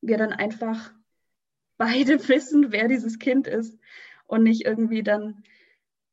wir 0.00 0.18
dann 0.18 0.32
einfach 0.32 0.92
beide 1.76 2.28
wissen, 2.28 2.72
wer 2.72 2.88
dieses 2.88 3.18
Kind 3.18 3.46
ist 3.46 3.78
und 4.26 4.44
nicht 4.44 4.64
irgendwie 4.64 5.02
dann, 5.02 5.42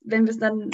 wenn 0.02 0.26
wir 0.26 0.32
es 0.32 0.40
dann 0.40 0.72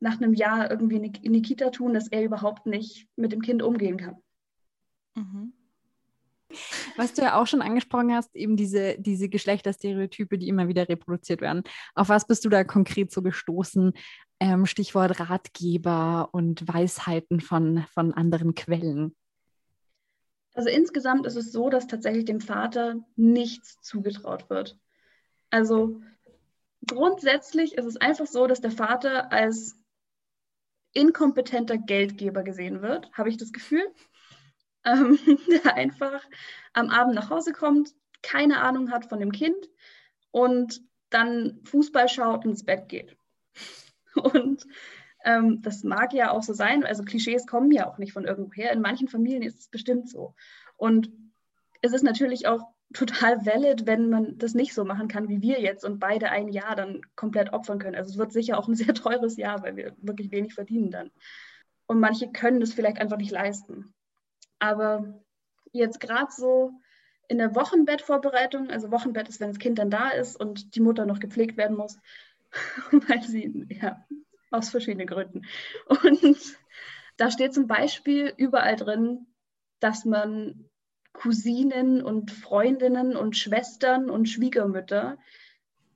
nach 0.00 0.20
einem 0.20 0.34
Jahr 0.34 0.70
irgendwie 0.70 0.96
in 0.96 1.32
die 1.32 1.42
Kita 1.42 1.70
tun, 1.70 1.94
dass 1.94 2.08
er 2.08 2.24
überhaupt 2.24 2.66
nicht 2.66 3.08
mit 3.16 3.32
dem 3.32 3.40
Kind 3.40 3.62
umgehen 3.62 3.96
kann. 3.96 4.22
Mhm. 5.14 5.53
Was 6.96 7.14
du 7.14 7.22
ja 7.22 7.40
auch 7.40 7.46
schon 7.46 7.62
angesprochen 7.62 8.14
hast, 8.14 8.34
eben 8.34 8.56
diese, 8.56 8.96
diese 8.98 9.28
Geschlechterstereotype, 9.28 10.38
die 10.38 10.48
immer 10.48 10.68
wieder 10.68 10.88
reproduziert 10.88 11.40
werden. 11.40 11.62
Auf 11.94 12.08
was 12.08 12.26
bist 12.26 12.44
du 12.44 12.48
da 12.48 12.64
konkret 12.64 13.12
so 13.12 13.22
gestoßen? 13.22 13.92
Ähm, 14.40 14.66
Stichwort 14.66 15.20
Ratgeber 15.20 16.28
und 16.32 16.66
Weisheiten 16.66 17.40
von, 17.40 17.84
von 17.92 18.12
anderen 18.12 18.54
Quellen. 18.54 19.14
Also 20.54 20.68
insgesamt 20.68 21.26
ist 21.26 21.36
es 21.36 21.50
so, 21.52 21.68
dass 21.68 21.86
tatsächlich 21.86 22.24
dem 22.24 22.40
Vater 22.40 22.96
nichts 23.16 23.80
zugetraut 23.80 24.48
wird. 24.50 24.78
Also 25.50 26.00
grundsätzlich 26.86 27.74
ist 27.74 27.86
es 27.86 27.96
einfach 27.96 28.26
so, 28.26 28.46
dass 28.46 28.60
der 28.60 28.70
Vater 28.70 29.32
als 29.32 29.76
inkompetenter 30.92 31.76
Geldgeber 31.76 32.44
gesehen 32.44 32.82
wird, 32.82 33.10
habe 33.12 33.28
ich 33.28 33.36
das 33.36 33.52
Gefühl 33.52 33.84
ähm, 34.84 35.18
der 35.64 35.74
einfach 35.74 36.24
am 36.72 36.90
Abend 36.90 37.14
nach 37.14 37.30
Hause 37.30 37.52
kommt, 37.52 37.94
keine 38.22 38.60
Ahnung 38.60 38.90
hat 38.90 39.06
von 39.06 39.20
dem 39.20 39.32
Kind 39.32 39.68
und 40.30 40.80
dann 41.10 41.60
Fußball 41.64 42.08
schaut 42.08 42.44
und 42.44 42.52
ins 42.52 42.64
Bett 42.64 42.88
geht. 42.88 43.16
Und 44.14 44.64
ähm, 45.24 45.60
das 45.62 45.82
mag 45.82 46.12
ja 46.12 46.30
auch 46.30 46.42
so 46.42 46.52
sein, 46.52 46.84
also 46.84 47.02
Klischees 47.02 47.46
kommen 47.46 47.72
ja 47.72 47.88
auch 47.88 47.98
nicht 47.98 48.12
von 48.12 48.24
irgendwoher. 48.24 48.70
In 48.72 48.80
manchen 48.80 49.08
Familien 49.08 49.42
ist 49.42 49.58
es 49.58 49.68
bestimmt 49.68 50.08
so. 50.08 50.34
Und 50.76 51.10
es 51.82 51.92
ist 51.92 52.04
natürlich 52.04 52.46
auch 52.46 52.62
total 52.92 53.44
valid, 53.44 53.86
wenn 53.86 54.08
man 54.08 54.38
das 54.38 54.54
nicht 54.54 54.72
so 54.74 54.84
machen 54.84 55.08
kann 55.08 55.28
wie 55.28 55.42
wir 55.42 55.60
jetzt 55.60 55.84
und 55.84 55.98
beide 55.98 56.30
ein 56.30 56.48
Jahr 56.48 56.76
dann 56.76 57.00
komplett 57.16 57.52
opfern 57.52 57.78
können. 57.78 57.96
Also 57.96 58.10
es 58.10 58.18
wird 58.18 58.32
sicher 58.32 58.58
auch 58.58 58.68
ein 58.68 58.74
sehr 58.76 58.94
teures 58.94 59.36
Jahr, 59.36 59.62
weil 59.62 59.76
wir 59.76 59.96
wirklich 59.98 60.30
wenig 60.30 60.54
verdienen 60.54 60.90
dann. 60.90 61.10
Und 61.86 62.00
manche 62.00 62.30
können 62.30 62.60
das 62.60 62.72
vielleicht 62.72 62.98
einfach 62.98 63.18
nicht 63.18 63.32
leisten. 63.32 63.94
Aber 64.58 65.22
jetzt 65.72 66.00
gerade 66.00 66.30
so 66.30 66.72
in 67.28 67.38
der 67.38 67.54
Wochenbettvorbereitung, 67.54 68.70
also 68.70 68.90
Wochenbett 68.90 69.28
ist, 69.28 69.40
wenn 69.40 69.50
das 69.50 69.58
Kind 69.58 69.78
dann 69.78 69.90
da 69.90 70.10
ist 70.10 70.38
und 70.38 70.74
die 70.74 70.80
Mutter 70.80 71.06
noch 71.06 71.20
gepflegt 71.20 71.56
werden 71.56 71.76
muss, 71.76 71.98
weil 73.08 73.22
sie, 73.22 73.66
ja, 73.68 74.04
aus 74.50 74.70
verschiedenen 74.70 75.06
Gründen. 75.06 75.42
Und 75.86 76.36
da 77.16 77.30
steht 77.30 77.54
zum 77.54 77.66
Beispiel 77.66 78.32
überall 78.36 78.76
drin, 78.76 79.26
dass 79.80 80.04
man 80.04 80.68
Cousinen 81.12 82.02
und 82.02 82.30
Freundinnen 82.30 83.16
und 83.16 83.36
Schwestern 83.36 84.10
und 84.10 84.28
Schwiegermütter 84.28 85.18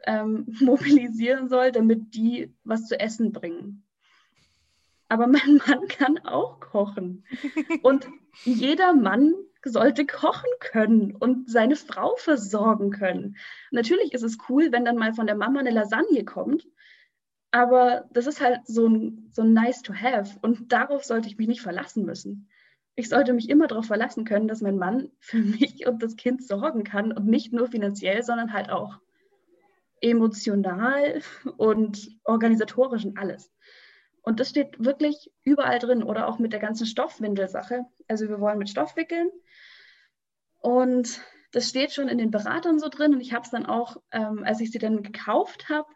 ähm, 0.05 0.47
mobilisieren 0.61 1.49
soll, 1.49 1.73
damit 1.73 2.15
die 2.15 2.55
was 2.65 2.87
zu 2.87 2.99
essen 2.99 3.33
bringen 3.33 3.88
aber 5.09 5.27
mein 5.27 5.57
Mann 5.67 5.88
kann 5.88 6.19
auch 6.19 6.61
kochen. 6.61 7.25
Und 7.83 8.09
jeder 8.45 8.95
Mann 8.95 9.35
sollte 9.65 10.07
kochen 10.07 10.50
können 10.61 11.15
und 11.17 11.50
seine 11.50 11.77
Frau 11.77 12.15
versorgen 12.17 12.91
können. 12.91 13.37
Natürlich 13.71 14.12
ist 14.15 14.23
es 14.23 14.38
cool, 14.49 14.73
wenn 14.73 14.85
dann 14.85 14.97
mal 14.97 15.12
von 15.12 15.27
der 15.27 15.37
Mama 15.37 15.61
eine 15.61 15.71
Lasagne 15.71 16.25
kommt, 16.25 16.67
aber 17.50 18.09
das 18.12 18.27
ist 18.27 18.41
halt 18.41 18.61
so 18.67 18.87
ein, 18.87 19.29
so 19.33 19.43
ein 19.43 19.53
nice 19.53 19.83
to 19.83 19.95
have 19.95 20.38
und 20.43 20.73
darauf 20.73 21.05
sollte 21.05 21.29
ich 21.29 21.38
mich 21.38 21.49
nicht 21.49 21.62
verlassen 21.62 22.05
müssen. 22.05 22.49
Ich 22.95 23.09
sollte 23.09 23.33
mich 23.33 23.49
immer 23.49 23.69
darauf 23.69 23.87
verlassen 23.87 24.25
können, 24.25 24.49
dass 24.49 24.61
mein 24.61 24.77
Mann 24.77 25.11
für 25.21 25.38
mich 25.38 25.87
und 25.87 26.03
das 26.03 26.17
Kind 26.17 26.47
sorgen 26.47 26.85
kann 26.85 27.12
und 27.12 27.27
nicht 27.27 27.53
nur 27.53 27.69
finanziell, 27.69 28.23
sondern 28.23 28.53
halt 28.53 28.71
auch 28.71 28.99
emotional 30.00 31.21
und 31.57 32.09
organisatorisch 32.25 33.05
und 33.05 33.19
alles. 33.19 33.50
Und 34.28 34.40
das 34.40 34.50
steht 34.50 34.85
wirklich 34.85 35.32
überall 35.42 35.78
drin 35.78 36.02
oder 36.02 36.28
auch 36.28 36.38
mit 36.38 36.52
der 36.52 36.61
ganzen 36.61 36.85
Stoffwindelsache. 36.85 37.87
Also 38.08 38.28
wir 38.28 38.40
wollen 38.40 38.58
mit 38.58 38.68
Stoff 38.68 38.94
wickeln. 38.94 39.30
Und 40.58 41.23
das 41.52 41.70
steht 41.70 41.94
schon 41.94 42.08
in 42.08 42.18
den 42.18 42.30
Beratern 42.30 42.78
so 42.78 42.90
drin. 42.90 43.14
Und 43.14 43.23
ich 43.23 43.32
habe 43.32 43.44
es 43.44 43.50
dann 43.50 43.64
auch, 43.64 43.97
ähm, 44.12 44.44
als 44.44 44.61
ich 44.61 44.70
sie 44.70 44.78
dann 44.78 45.02
gekauft 45.02 45.70
habe, 45.70 45.88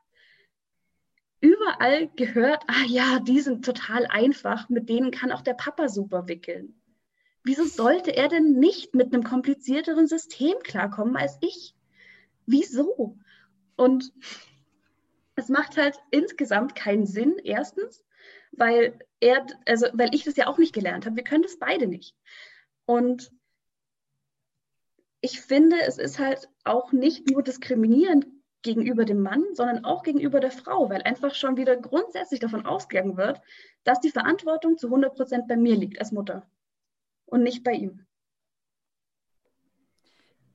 überall 1.41 2.09
gehört, 2.17 2.65
ah 2.69 2.87
ja, 2.87 3.19
die 3.19 3.41
sind 3.41 3.67
total 3.67 4.07
einfach, 4.07 4.71
mit 4.71 4.89
denen 4.89 5.11
kann 5.11 5.31
auch 5.31 5.43
der 5.43 5.53
Papa 5.53 5.91
super 5.91 6.27
wickeln. 6.27 6.81
Wieso 7.45 7.65
sollte 7.65 8.17
er 8.17 8.29
denn 8.29 8.55
nicht 8.59 8.95
mit 8.95 9.13
einem 9.13 9.25
komplizierteren 9.25 10.07
System 10.07 10.55
klarkommen 10.63 11.19
als 11.19 11.37
ich? 11.43 11.75
Wieso? 12.47 13.19
Und 13.77 14.11
es 15.35 15.51
macht 15.51 15.77
halt 15.77 15.99
insgesamt 16.11 16.75
keinen 16.75 17.05
Sinn, 17.05 17.37
erstens 17.45 18.03
weil 18.53 18.99
er, 19.21 19.47
also 19.67 19.87
weil 19.93 20.15
ich 20.15 20.25
das 20.25 20.37
ja 20.37 20.47
auch 20.47 20.59
nicht 20.59 20.75
gelernt 20.75 21.07
habe. 21.07 21.17
Wir 21.17 21.25
können 21.25 21.43
das 21.43 21.59
beide 21.59 21.87
nicht. 21.87 22.15
Und 22.85 23.33
ich 25.21 25.41
finde, 25.41 25.77
es 25.87 25.99
ist 25.99 26.19
halt 26.19 26.49
auch 26.65 26.93
nicht 26.93 27.31
nur 27.31 27.43
diskriminierend 27.43 28.27
gegenüber 28.63 29.05
dem 29.05 29.23
Mann, 29.23 29.45
sondern 29.55 29.85
auch 29.85 30.03
gegenüber 30.03 30.41
der 30.41 30.51
Frau, 30.51 30.89
weil 30.89 31.03
einfach 31.03 31.35
schon 31.35 31.57
wieder 31.57 31.77
grundsätzlich 31.77 32.41
davon 32.41 32.65
ausgegangen 32.65 33.17
wird, 33.17 33.41
dass 33.85 34.01
die 34.01 34.11
Verantwortung 34.11 34.79
zu 34.79 34.87
100 34.87 35.15
Prozent 35.15 35.49
bei 35.49 35.57
mir 35.57 35.77
liegt 35.77 35.99
als 35.99 36.13
Mutter 36.13 36.47
und 37.27 37.43
nicht 37.43 37.65
bei 37.65 37.73
ihm. 37.73 38.07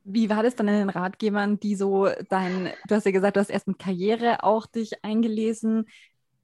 Wie 0.03 0.29
war 0.29 0.41
das 0.41 0.55
dann 0.55 0.69
in 0.69 0.75
den 0.75 0.89
Ratgebern, 0.89 1.59
die 1.59 1.75
so 1.75 2.07
dein, 2.29 2.71
du 2.87 2.95
hast 2.95 3.05
ja 3.05 3.11
gesagt, 3.11 3.35
du 3.35 3.41
hast 3.41 3.49
erst 3.49 3.67
mit 3.67 3.77
Karriere 3.77 4.43
auch 4.43 4.65
dich 4.65 5.03
eingelesen. 5.03 5.87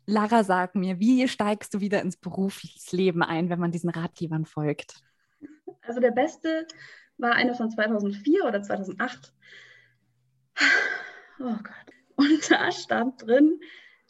Lara, 0.06 0.44
sag 0.44 0.76
mir, 0.76 1.00
wie 1.00 1.28
steigst 1.28 1.74
du 1.74 1.80
wieder 1.80 2.02
ins 2.02 2.18
Berufsleben 2.18 3.24
ein, 3.24 3.50
wenn 3.50 3.60
man 3.60 3.72
diesen 3.72 3.90
Ratgebern 3.90 4.46
folgt? 4.46 5.02
Also 5.82 6.00
der 6.00 6.12
beste 6.12 6.68
war 7.18 7.34
einer 7.34 7.56
von 7.56 7.70
2004 7.70 8.46
oder 8.46 8.62
2008. 8.62 9.34
Oh 11.40 11.58
Gott. 11.58 11.94
Und 12.16 12.52
da 12.52 12.72
stand 12.72 13.26
drin, 13.26 13.60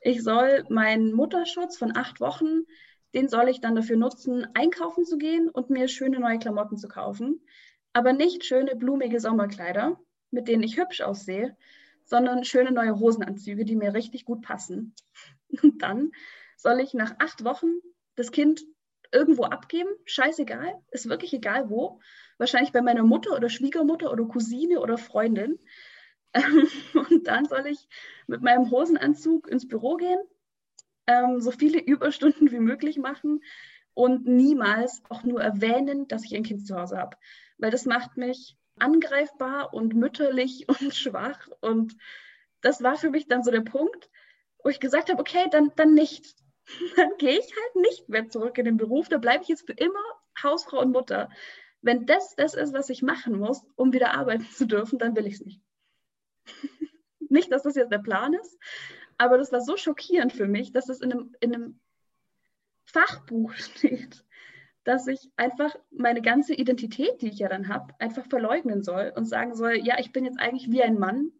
ich 0.02 0.24
soll 0.24 0.66
meinen 0.70 1.14
Mutterschutz 1.14 1.78
von 1.78 1.96
acht 1.96 2.20
Wochen, 2.20 2.66
den 3.14 3.30
soll 3.30 3.48
ich 3.48 3.62
dann 3.62 3.76
dafür 3.76 3.96
nutzen, 3.96 4.46
einkaufen 4.54 5.06
zu 5.06 5.18
gehen 5.18 5.50
und 5.50 5.70
mir 5.70 5.88
schöne 5.88 6.20
neue 6.20 6.40
Klamotten 6.40 6.78
zu 6.78 6.88
kaufen. 6.88 7.42
Aber 7.94 8.12
nicht 8.12 8.44
schöne, 8.44 8.76
blumige 8.76 9.20
Sommerkleider, 9.20 10.00
mit 10.32 10.48
denen 10.48 10.64
ich 10.64 10.78
hübsch 10.78 11.02
aussehe, 11.02 11.56
sondern 12.06 12.44
schöne 12.44 12.72
neue 12.72 13.00
Hosenanzüge, 13.00 13.66
die 13.66 13.76
mir 13.76 13.94
richtig 13.94 14.26
gut 14.26 14.42
passen. 14.42 14.94
Dann 15.80 16.12
soll 16.58 16.80
ich 16.80 16.94
nach 16.94 17.16
acht 17.20 17.44
Wochen 17.44 17.68
das 18.16 18.32
Kind 18.32 18.62
irgendwo 19.12 19.44
abgeben, 19.44 19.90
scheißegal, 20.06 20.74
ist 20.92 21.10
wirklich 21.10 21.34
egal 21.34 21.70
wo. 21.70 22.00
Wahrscheinlich 22.38 22.72
bei 22.72 22.82
meiner 22.82 23.04
Mutter 23.04 23.36
oder 23.36 23.50
Schwiegermutter 23.50 24.12
oder 24.12 24.26
Cousine 24.26 24.80
oder 24.80 24.98
Freundin. 24.98 25.60
Und 26.94 27.28
dann 27.28 27.46
soll 27.46 27.68
ich 27.68 27.88
mit 28.28 28.42
meinem 28.42 28.72
Hosenanzug 28.72 29.48
ins 29.48 29.68
Büro 29.68 29.98
gehen, 29.98 30.20
ähm, 31.06 31.42
so 31.42 31.52
viele 31.52 31.80
Überstunden 31.80 32.52
wie 32.52 32.60
möglich 32.60 32.98
machen 32.98 33.42
und 33.94 34.26
niemals 34.26 35.04
auch 35.10 35.24
nur 35.24 35.42
erwähnen, 35.42 36.08
dass 36.08 36.26
ich 36.26 36.36
ein 36.36 36.44
Kind 36.44 36.66
zu 36.66 36.76
Hause 36.76 36.98
habe. 36.98 37.18
Weil 37.58 37.70
das 37.70 37.86
macht 37.86 38.18
mich 38.18 38.58
angreifbar 38.80 39.74
und 39.74 39.94
mütterlich 39.94 40.68
und 40.70 40.96
schwach. 40.96 41.48
Und 41.62 41.96
das 42.62 42.82
war 42.82 42.96
für 42.96 43.12
mich 43.12 43.28
dann 43.28 43.44
so 43.44 43.52
der 43.52 43.62
Punkt, 43.62 44.10
wo 44.64 44.70
ich 44.70 44.80
gesagt 44.80 45.10
habe, 45.10 45.20
okay, 45.20 45.48
dann, 45.52 45.72
dann 45.76 45.94
nicht. 45.94 46.36
Dann 46.96 47.10
gehe 47.18 47.38
ich 47.38 47.54
halt 47.54 47.76
nicht 47.76 48.08
mehr 48.08 48.30
zurück 48.30 48.58
in 48.58 48.64
den 48.64 48.78
Beruf. 48.78 49.10
Da 49.10 49.18
bleibe 49.18 49.44
ich 49.44 49.50
jetzt 49.50 49.66
für 49.66 49.74
immer 49.74 50.00
Hausfrau 50.42 50.80
und 50.80 50.94
Mutter. 50.94 51.30
Wenn 51.82 52.06
das 52.06 52.36
das 52.36 52.54
ist, 52.54 52.74
was 52.74 52.90
ich 52.90 53.02
machen 53.02 53.38
muss, 53.38 53.62
um 53.76 53.92
wieder 53.92 54.14
arbeiten 54.14 54.46
zu 54.50 54.66
dürfen, 54.66 54.98
dann 54.98 55.14
will 55.18 55.28
ich 55.28 55.36
es 55.36 55.42
nicht. 55.42 55.62
Nicht, 57.20 57.52
dass 57.52 57.64
das 57.64 57.76
jetzt 57.76 57.92
der 57.92 58.00
Plan 58.00 58.34
ist, 58.34 58.58
aber 59.18 59.38
das 59.38 59.52
war 59.52 59.60
so 59.62 59.76
schockierend 59.76 60.34
für 60.34 60.48
mich, 60.48 60.72
dass 60.72 60.88
es 60.88 61.02
in 61.02 61.12
einem, 61.12 61.36
in 61.40 61.54
einem 61.54 61.80
Fachbuch 62.86 63.54
steht, 63.56 64.24
dass 64.84 65.08
ich 65.08 65.30
einfach 65.36 65.76
meine 65.92 66.22
ganze 66.22 66.54
Identität, 66.54 67.22
die 67.22 67.30
ich 67.30 67.40
ja 67.40 67.50
dann 67.50 67.68
habe, 67.68 67.94
einfach 68.00 68.26
verleugnen 68.28 68.84
soll 68.84 69.12
und 69.16 69.26
sagen 69.26 69.56
soll, 69.56 69.76
ja, 69.76 70.00
ich 70.00 70.12
bin 70.12 70.26
jetzt 70.26 70.40
eigentlich 70.40 70.72
wie 70.72 70.84
ein 70.84 71.00
Mann, 71.00 71.32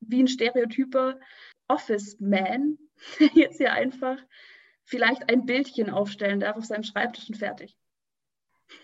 wie 0.00 0.22
ein 0.22 0.28
stereotyper 0.28 1.18
Office-Man, 1.74 2.78
der 3.18 3.28
jetzt 3.34 3.58
hier 3.58 3.72
einfach 3.72 4.18
vielleicht 4.84 5.28
ein 5.30 5.46
Bildchen 5.46 5.90
aufstellen 5.90 6.40
darf 6.40 6.56
auf 6.56 6.64
seinem 6.64 6.84
Schreibtisch 6.84 7.28
und 7.28 7.36
fertig. 7.36 7.76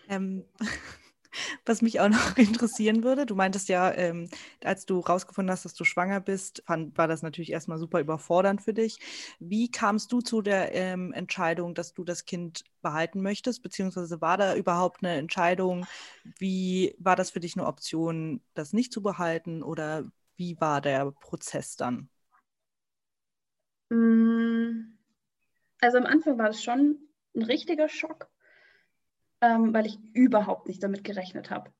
Ähm, 0.09 0.45
was 1.65 1.83
mich 1.83 2.01
auch 2.01 2.09
noch 2.09 2.37
interessieren 2.37 3.05
würde, 3.05 3.27
du 3.27 3.35
meintest 3.35 3.69
ja, 3.69 3.93
ähm, 3.93 4.29
als 4.65 4.87
du 4.87 4.99
rausgefunden 4.99 5.53
hast, 5.53 5.65
dass 5.65 5.75
du 5.75 5.85
schwanger 5.85 6.21
bist, 6.21 6.63
fand, 6.67 6.97
war 6.99 7.07
das 7.07 7.23
natürlich 7.23 7.53
erstmal 7.53 7.79
super 7.79 8.01
überfordernd 8.01 8.63
für 8.63 8.75
dich. 8.75 8.99
Wie 9.39 9.71
kamst 9.71 10.11
du 10.13 10.21
zu 10.21 10.43
der 10.43 10.75
ähm, 10.75 11.13
Entscheidung, 11.13 11.75
dass 11.75 11.95
du 11.95 12.05
das 12.05 12.25
Kind 12.25 12.65
behalten 12.83 13.21
möchtest? 13.21 13.63
Beziehungsweise 13.63 14.21
war 14.21 14.37
da 14.37 14.57
überhaupt 14.57 15.05
eine 15.05 15.15
Entscheidung? 15.17 15.87
Wie 16.39 16.95
war 16.99 17.15
das 17.15 17.31
für 17.31 17.41
dich 17.41 17.57
eine 17.57 17.67
Option, 17.67 18.41
das 18.55 18.73
nicht 18.73 18.93
zu 18.93 19.03
behalten? 19.03 19.63
Oder 19.63 20.11
wie 20.37 20.61
war 20.61 20.81
der 20.81 21.13
Prozess 21.13 21.77
dann? 21.77 22.09
Mm, 23.91 24.97
also 25.81 25.99
am 25.99 26.07
Anfang 26.07 26.39
war 26.39 26.49
es 26.49 26.63
schon 26.63 26.99
ein 27.35 27.43
richtiger 27.43 27.89
Schock 27.89 28.31
ähm, 29.41 29.73
weil 29.73 29.87
ich 29.87 29.99
überhaupt 30.13 30.69
nicht 30.69 30.83
damit 30.83 31.05
gerechnet 31.05 31.51
habe. 31.51 31.73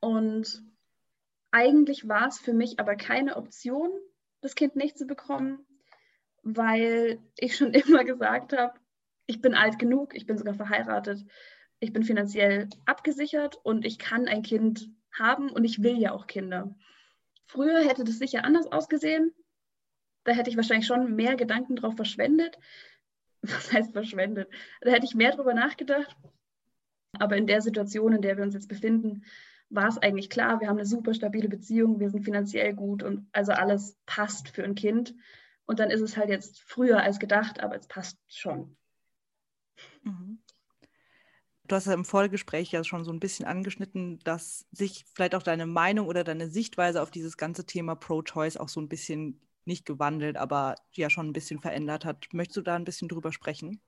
Und 0.00 0.62
eigentlich 1.50 2.08
war 2.08 2.28
es 2.28 2.38
für 2.38 2.52
mich 2.52 2.78
aber 2.78 2.96
keine 2.96 3.36
Option, 3.36 3.90
das 4.40 4.54
Kind 4.54 4.76
nicht 4.76 4.96
zu 4.96 5.06
bekommen, 5.06 5.66
weil 6.42 7.18
ich 7.36 7.56
schon 7.56 7.72
immer 7.74 8.04
gesagt 8.04 8.52
habe, 8.52 8.78
ich 9.26 9.40
bin 9.40 9.54
alt 9.54 9.78
genug, 9.78 10.14
ich 10.14 10.26
bin 10.26 10.38
sogar 10.38 10.54
verheiratet, 10.54 11.24
ich 11.80 11.92
bin 11.92 12.02
finanziell 12.02 12.68
abgesichert 12.86 13.56
und 13.62 13.84
ich 13.84 13.98
kann 13.98 14.26
ein 14.26 14.42
Kind 14.42 14.88
haben 15.12 15.50
und 15.50 15.64
ich 15.64 15.82
will 15.82 15.98
ja 15.98 16.12
auch 16.12 16.26
Kinder. 16.26 16.74
Früher 17.46 17.80
hätte 17.80 18.04
das 18.04 18.18
sicher 18.18 18.44
anders 18.44 18.70
ausgesehen. 18.70 19.32
Da 20.28 20.34
hätte 20.34 20.50
ich 20.50 20.56
wahrscheinlich 20.56 20.86
schon 20.86 21.16
mehr 21.16 21.36
Gedanken 21.36 21.76
drauf 21.76 21.96
verschwendet. 21.96 22.58
Was 23.40 23.72
heißt 23.72 23.94
verschwendet? 23.94 24.50
Da 24.82 24.90
hätte 24.90 25.06
ich 25.06 25.14
mehr 25.14 25.34
drüber 25.34 25.54
nachgedacht. 25.54 26.14
Aber 27.18 27.38
in 27.38 27.46
der 27.46 27.62
Situation, 27.62 28.12
in 28.12 28.20
der 28.20 28.36
wir 28.36 28.44
uns 28.44 28.52
jetzt 28.52 28.68
befinden, 28.68 29.24
war 29.70 29.88
es 29.88 29.96
eigentlich 29.96 30.28
klar, 30.28 30.60
wir 30.60 30.68
haben 30.68 30.76
eine 30.76 30.84
super 30.84 31.14
stabile 31.14 31.48
Beziehung, 31.48 31.98
wir 31.98 32.10
sind 32.10 32.24
finanziell 32.24 32.74
gut 32.74 33.02
und 33.02 33.26
also 33.32 33.52
alles 33.52 33.96
passt 34.04 34.50
für 34.50 34.64
ein 34.64 34.74
Kind. 34.74 35.14
Und 35.64 35.78
dann 35.78 35.90
ist 35.90 36.02
es 36.02 36.18
halt 36.18 36.28
jetzt 36.28 36.60
früher 36.60 37.02
als 37.02 37.18
gedacht, 37.18 37.60
aber 37.60 37.76
es 37.76 37.86
passt 37.86 38.18
schon. 38.28 38.76
Mhm. 40.02 40.42
Du 41.66 41.74
hast 41.74 41.86
ja 41.86 41.94
im 41.94 42.04
Vorgespräch 42.04 42.70
ja 42.70 42.84
schon 42.84 43.04
so 43.04 43.12
ein 43.12 43.20
bisschen 43.20 43.46
angeschnitten, 43.46 44.18
dass 44.24 44.66
sich 44.72 45.06
vielleicht 45.14 45.34
auch 45.34 45.42
deine 45.42 45.64
Meinung 45.64 46.06
oder 46.06 46.22
deine 46.22 46.50
Sichtweise 46.50 47.00
auf 47.00 47.10
dieses 47.10 47.38
ganze 47.38 47.64
Thema 47.64 47.94
Pro-Choice 47.94 48.58
auch 48.58 48.68
so 48.68 48.80
ein 48.82 48.90
bisschen 48.90 49.40
nicht 49.68 49.86
gewandelt, 49.86 50.36
aber 50.36 50.74
ja 50.92 51.10
schon 51.10 51.28
ein 51.28 51.32
bisschen 51.32 51.60
verändert 51.60 52.04
hat. 52.04 52.26
Möchtest 52.32 52.56
du 52.56 52.62
da 52.62 52.74
ein 52.74 52.84
bisschen 52.84 53.08
drüber 53.08 53.32
sprechen? 53.32 53.80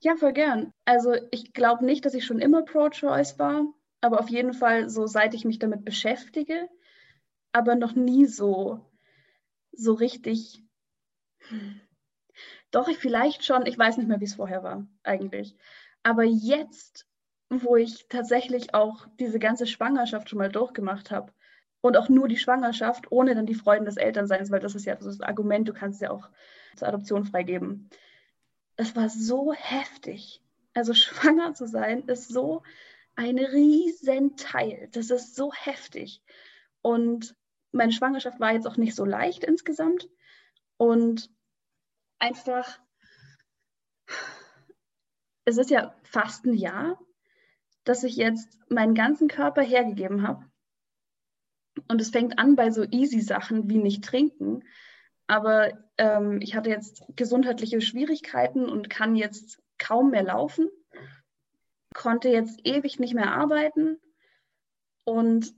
Ja, 0.00 0.16
voll 0.16 0.32
gern. 0.32 0.72
Also 0.84 1.14
ich 1.30 1.52
glaube 1.52 1.84
nicht, 1.84 2.04
dass 2.04 2.14
ich 2.14 2.24
schon 2.24 2.40
immer 2.40 2.62
pro-choice 2.64 3.38
war, 3.38 3.66
aber 4.00 4.20
auf 4.20 4.28
jeden 4.28 4.52
Fall 4.52 4.88
so, 4.88 5.06
seit 5.06 5.34
ich 5.34 5.44
mich 5.44 5.58
damit 5.58 5.84
beschäftige, 5.84 6.68
aber 7.52 7.74
noch 7.74 7.94
nie 7.94 8.26
so, 8.26 8.80
so 9.72 9.94
richtig. 9.94 10.62
Doch, 12.70 12.88
ich 12.88 12.98
vielleicht 12.98 13.44
schon, 13.44 13.66
ich 13.66 13.78
weiß 13.78 13.96
nicht 13.96 14.08
mehr, 14.08 14.20
wie 14.20 14.24
es 14.24 14.34
vorher 14.34 14.62
war, 14.62 14.86
eigentlich. 15.02 15.56
Aber 16.02 16.22
jetzt, 16.24 17.06
wo 17.50 17.76
ich 17.76 18.06
tatsächlich 18.08 18.74
auch 18.74 19.06
diese 19.18 19.38
ganze 19.38 19.66
Schwangerschaft 19.66 20.28
schon 20.28 20.38
mal 20.38 20.50
durchgemacht 20.50 21.10
habe 21.10 21.32
und 21.80 21.96
auch 21.96 22.08
nur 22.08 22.28
die 22.28 22.38
Schwangerschaft, 22.38 23.10
ohne 23.10 23.34
dann 23.34 23.46
die 23.46 23.54
Freuden 23.54 23.84
des 23.84 23.96
Elternseins, 23.96 24.50
weil 24.50 24.60
das 24.60 24.74
ist 24.74 24.84
ja 24.84 24.94
das 24.94 25.20
Argument, 25.20 25.68
du 25.68 25.72
kannst 25.72 26.00
ja 26.00 26.10
auch 26.10 26.28
zur 26.76 26.88
Adoption 26.88 27.24
freigeben 27.24 27.90
es 28.78 28.94
war 28.96 29.10
so 29.10 29.52
heftig. 29.52 30.42
Also 30.72 30.94
schwanger 30.94 31.52
zu 31.52 31.66
sein 31.66 32.04
ist 32.08 32.28
so 32.28 32.62
ein 33.14 33.38
Riesenteil. 33.38 34.88
Das 34.92 35.10
ist 35.10 35.34
so 35.34 35.52
heftig. 35.52 36.22
Und 36.80 37.36
meine 37.72 37.92
Schwangerschaft 37.92 38.40
war 38.40 38.54
jetzt 38.54 38.66
auch 38.66 38.78
nicht 38.78 38.94
so 38.94 39.04
leicht 39.04 39.44
insgesamt. 39.44 40.08
Und 40.78 41.30
einfach, 42.20 42.78
es 45.44 45.58
ist 45.58 45.70
ja 45.70 45.94
fast 46.04 46.46
ein 46.46 46.54
Jahr, 46.54 46.98
dass 47.82 48.04
ich 48.04 48.16
jetzt 48.16 48.58
meinen 48.70 48.94
ganzen 48.94 49.28
Körper 49.28 49.62
hergegeben 49.62 50.26
habe. 50.26 50.47
Und 51.86 52.00
es 52.00 52.10
fängt 52.10 52.38
an 52.38 52.56
bei 52.56 52.70
so 52.70 52.84
easy 52.90 53.20
Sachen 53.20 53.68
wie 53.68 53.78
nicht 53.78 54.04
trinken. 54.04 54.64
Aber 55.26 55.72
ähm, 55.98 56.40
ich 56.40 56.56
hatte 56.56 56.70
jetzt 56.70 57.04
gesundheitliche 57.14 57.80
Schwierigkeiten 57.80 58.68
und 58.68 58.88
kann 58.88 59.14
jetzt 59.14 59.62
kaum 59.78 60.10
mehr 60.10 60.22
laufen, 60.22 60.68
konnte 61.94 62.28
jetzt 62.28 62.60
ewig 62.64 62.98
nicht 62.98 63.14
mehr 63.14 63.32
arbeiten 63.32 63.98
und 65.04 65.54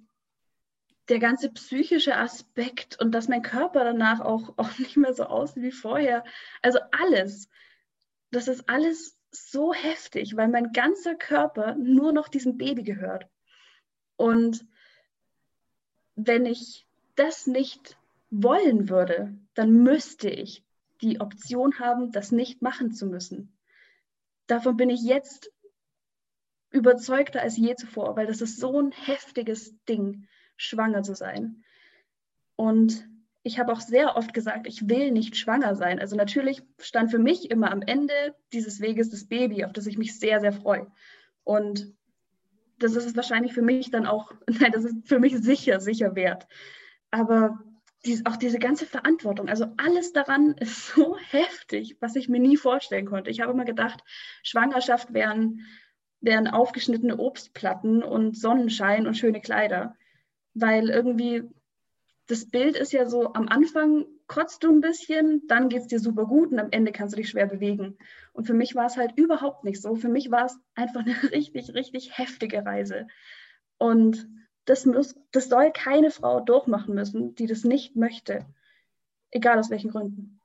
der 1.08 1.18
ganze 1.18 1.50
psychische 1.50 2.16
Aspekt 2.16 3.00
und 3.00 3.12
dass 3.12 3.28
mein 3.28 3.42
Körper 3.42 3.84
danach 3.84 4.20
auch, 4.20 4.54
auch 4.56 4.78
nicht 4.78 4.96
mehr 4.96 5.14
so 5.14 5.24
aussieht 5.24 5.62
wie 5.62 5.72
vorher. 5.72 6.24
Also 6.62 6.78
alles, 6.90 7.48
das 8.30 8.48
ist 8.48 8.68
alles 8.68 9.18
so 9.32 9.72
heftig, 9.72 10.36
weil 10.36 10.48
mein 10.48 10.72
ganzer 10.72 11.14
Körper 11.14 11.74
nur 11.76 12.12
noch 12.12 12.28
diesem 12.28 12.58
Baby 12.58 12.82
gehört. 12.82 13.26
Und 14.16 14.66
wenn 16.26 16.46
ich 16.46 16.86
das 17.16 17.46
nicht 17.46 17.96
wollen 18.30 18.88
würde, 18.88 19.34
dann 19.54 19.72
müsste 19.82 20.30
ich 20.30 20.64
die 21.02 21.20
Option 21.20 21.78
haben, 21.78 22.12
das 22.12 22.32
nicht 22.32 22.62
machen 22.62 22.92
zu 22.92 23.06
müssen. 23.06 23.56
Davon 24.46 24.76
bin 24.76 24.90
ich 24.90 25.02
jetzt 25.02 25.52
überzeugter 26.70 27.40
als 27.40 27.56
je 27.56 27.74
zuvor, 27.74 28.16
weil 28.16 28.26
das 28.26 28.40
ist 28.40 28.58
so 28.58 28.80
ein 28.80 28.92
heftiges 28.92 29.74
Ding, 29.86 30.26
schwanger 30.56 31.02
zu 31.02 31.14
sein. 31.14 31.64
Und 32.56 33.08
ich 33.42 33.58
habe 33.58 33.72
auch 33.72 33.80
sehr 33.80 34.16
oft 34.16 34.34
gesagt, 34.34 34.66
ich 34.66 34.88
will 34.88 35.10
nicht 35.10 35.36
schwanger 35.36 35.74
sein. 35.74 35.98
Also 35.98 36.14
natürlich 36.14 36.62
stand 36.78 37.10
für 37.10 37.18
mich 37.18 37.50
immer 37.50 37.70
am 37.70 37.82
Ende 37.82 38.12
dieses 38.52 38.80
Weges 38.80 39.10
das 39.10 39.26
Baby, 39.26 39.64
auf 39.64 39.72
das 39.72 39.86
ich 39.86 39.96
mich 39.96 40.18
sehr, 40.18 40.40
sehr 40.40 40.52
freue. 40.52 40.90
Und 41.42 41.94
das 42.80 42.96
ist 42.96 43.06
es 43.06 43.16
wahrscheinlich 43.16 43.52
für 43.52 43.62
mich 43.62 43.90
dann 43.90 44.06
auch, 44.06 44.32
nein, 44.60 44.72
das 44.72 44.84
ist 44.84 45.08
für 45.08 45.20
mich 45.20 45.36
sicher, 45.38 45.80
sicher 45.80 46.16
wert. 46.16 46.48
Aber 47.10 47.60
dies, 48.04 48.24
auch 48.26 48.36
diese 48.36 48.58
ganze 48.58 48.86
Verantwortung, 48.86 49.48
also 49.48 49.66
alles 49.76 50.12
daran 50.12 50.52
ist 50.58 50.88
so 50.88 51.16
heftig, 51.18 51.96
was 52.00 52.16
ich 52.16 52.28
mir 52.28 52.40
nie 52.40 52.56
vorstellen 52.56 53.06
konnte. 53.06 53.30
Ich 53.30 53.40
habe 53.40 53.52
immer 53.52 53.64
gedacht, 53.64 54.02
Schwangerschaft 54.42 55.12
wären, 55.12 55.60
wären 56.20 56.48
aufgeschnittene 56.48 57.18
Obstplatten 57.18 58.02
und 58.02 58.36
Sonnenschein 58.36 59.06
und 59.06 59.16
schöne 59.16 59.40
Kleider, 59.40 59.96
weil 60.54 60.90
irgendwie 60.90 61.44
das 62.26 62.46
Bild 62.48 62.76
ist 62.76 62.92
ja 62.92 63.06
so, 63.06 63.32
am 63.34 63.48
Anfang 63.48 64.06
kotzt 64.30 64.62
du 64.62 64.70
ein 64.70 64.80
bisschen, 64.80 65.42
dann 65.48 65.68
geht 65.68 65.80
es 65.80 65.86
dir 65.88 65.98
super 65.98 66.24
gut 66.24 66.52
und 66.52 66.60
am 66.60 66.68
Ende 66.70 66.92
kannst 66.92 67.14
du 67.14 67.16
dich 67.16 67.30
schwer 67.30 67.46
bewegen. 67.46 67.98
Und 68.32 68.46
für 68.46 68.54
mich 68.54 68.76
war 68.76 68.86
es 68.86 68.96
halt 68.96 69.18
überhaupt 69.18 69.64
nicht 69.64 69.82
so. 69.82 69.96
Für 69.96 70.08
mich 70.08 70.30
war 70.30 70.46
es 70.46 70.56
einfach 70.76 71.00
eine 71.00 71.16
richtig, 71.32 71.74
richtig 71.74 72.16
heftige 72.16 72.64
Reise. 72.64 73.08
Und 73.76 74.28
das, 74.66 74.86
muss, 74.86 75.16
das 75.32 75.48
soll 75.48 75.72
keine 75.72 76.12
Frau 76.12 76.38
durchmachen 76.38 76.94
müssen, 76.94 77.34
die 77.34 77.46
das 77.46 77.64
nicht 77.64 77.96
möchte. 77.96 78.46
Egal 79.32 79.58
aus 79.58 79.68
welchen 79.68 79.90
Gründen. 79.90 80.40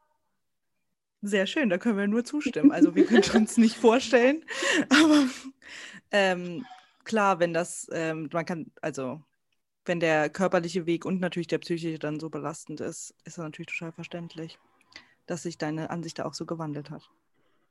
Sehr 1.21 1.45
schön, 1.45 1.69
da 1.69 1.78
können 1.78 2.00
wir 2.00 2.08
nur 2.08 2.26
zustimmen. 2.26 2.71
Also 2.71 2.95
wir 2.95 3.06
können 3.06 3.24
uns 3.36 3.58
nicht 3.58 3.76
vorstellen. 3.76 4.45
Aber 4.89 5.28
ähm, 6.10 6.65
klar, 7.04 7.39
wenn 7.39 7.54
das, 7.54 7.88
ähm, 7.91 8.30
man 8.34 8.45
kann, 8.45 8.71
also 8.82 9.21
wenn 9.86 10.00
der 10.00 10.30
körperliche 10.30 10.86
Weg 10.86 11.06
und 11.06 11.19
natürlich 11.19 11.48
der 11.48 11.60
psychische 11.60 12.00
dann 12.00 12.19
so 12.19 12.30
belastend 12.30 12.82
ist, 12.82 13.15
ist 13.24 13.38
das 13.38 13.43
natürlich 13.43 13.67
total 13.67 13.91
verständlich, 13.91 14.60
dass 15.26 15.43
sich 15.43 15.58
deine 15.58 15.89
Ansicht 15.89 16.19
da 16.19 16.26
auch 16.26 16.34
so 16.34 16.45
gewandelt 16.45 16.89
hat. 16.89 17.10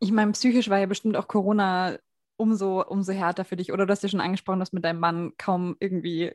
Ich 0.00 0.12
meine, 0.12 0.32
psychisch 0.32 0.68
war 0.68 0.78
ja 0.78 0.86
bestimmt 0.86 1.16
auch 1.16 1.28
Corona 1.28 1.98
umso, 2.36 2.82
umso 2.82 3.12
härter 3.12 3.44
für 3.44 3.56
dich. 3.56 3.72
Oder 3.72 3.86
du 3.86 3.92
hast 3.92 4.02
ja 4.02 4.08
schon 4.08 4.20
angesprochen, 4.20 4.60
dass 4.60 4.72
mit 4.72 4.84
deinem 4.84 5.00
Mann 5.00 5.32
kaum 5.38 5.76
irgendwie 5.80 6.32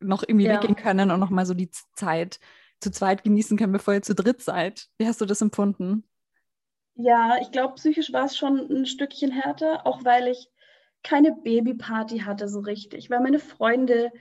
noch 0.00 0.22
irgendwie 0.26 0.46
ja. 0.46 0.54
weggehen 0.54 0.76
können 0.76 1.10
und 1.10 1.20
noch 1.20 1.30
mal 1.30 1.46
so 1.46 1.54
die 1.54 1.70
Zeit 1.94 2.38
zu 2.80 2.90
zweit 2.90 3.22
genießen 3.24 3.56
können, 3.56 3.72
bevor 3.72 3.94
ihr 3.94 4.02
zu 4.02 4.14
dritt 4.14 4.42
seid. 4.42 4.88
Wie 4.98 5.06
hast 5.06 5.20
du 5.20 5.26
das 5.26 5.40
empfunden? 5.40 6.04
Ja, 6.94 7.38
ich 7.40 7.50
glaube, 7.50 7.74
psychisch 7.74 8.12
war 8.12 8.26
es 8.26 8.36
schon 8.36 8.58
ein 8.70 8.86
Stückchen 8.86 9.30
härter, 9.30 9.86
auch 9.86 10.04
weil 10.04 10.28
ich 10.28 10.48
keine 11.02 11.32
Babyparty 11.32 12.20
hatte 12.20 12.48
so 12.48 12.60
richtig, 12.60 13.10
weil 13.10 13.20
meine 13.20 13.38
Freunde, 13.38 14.12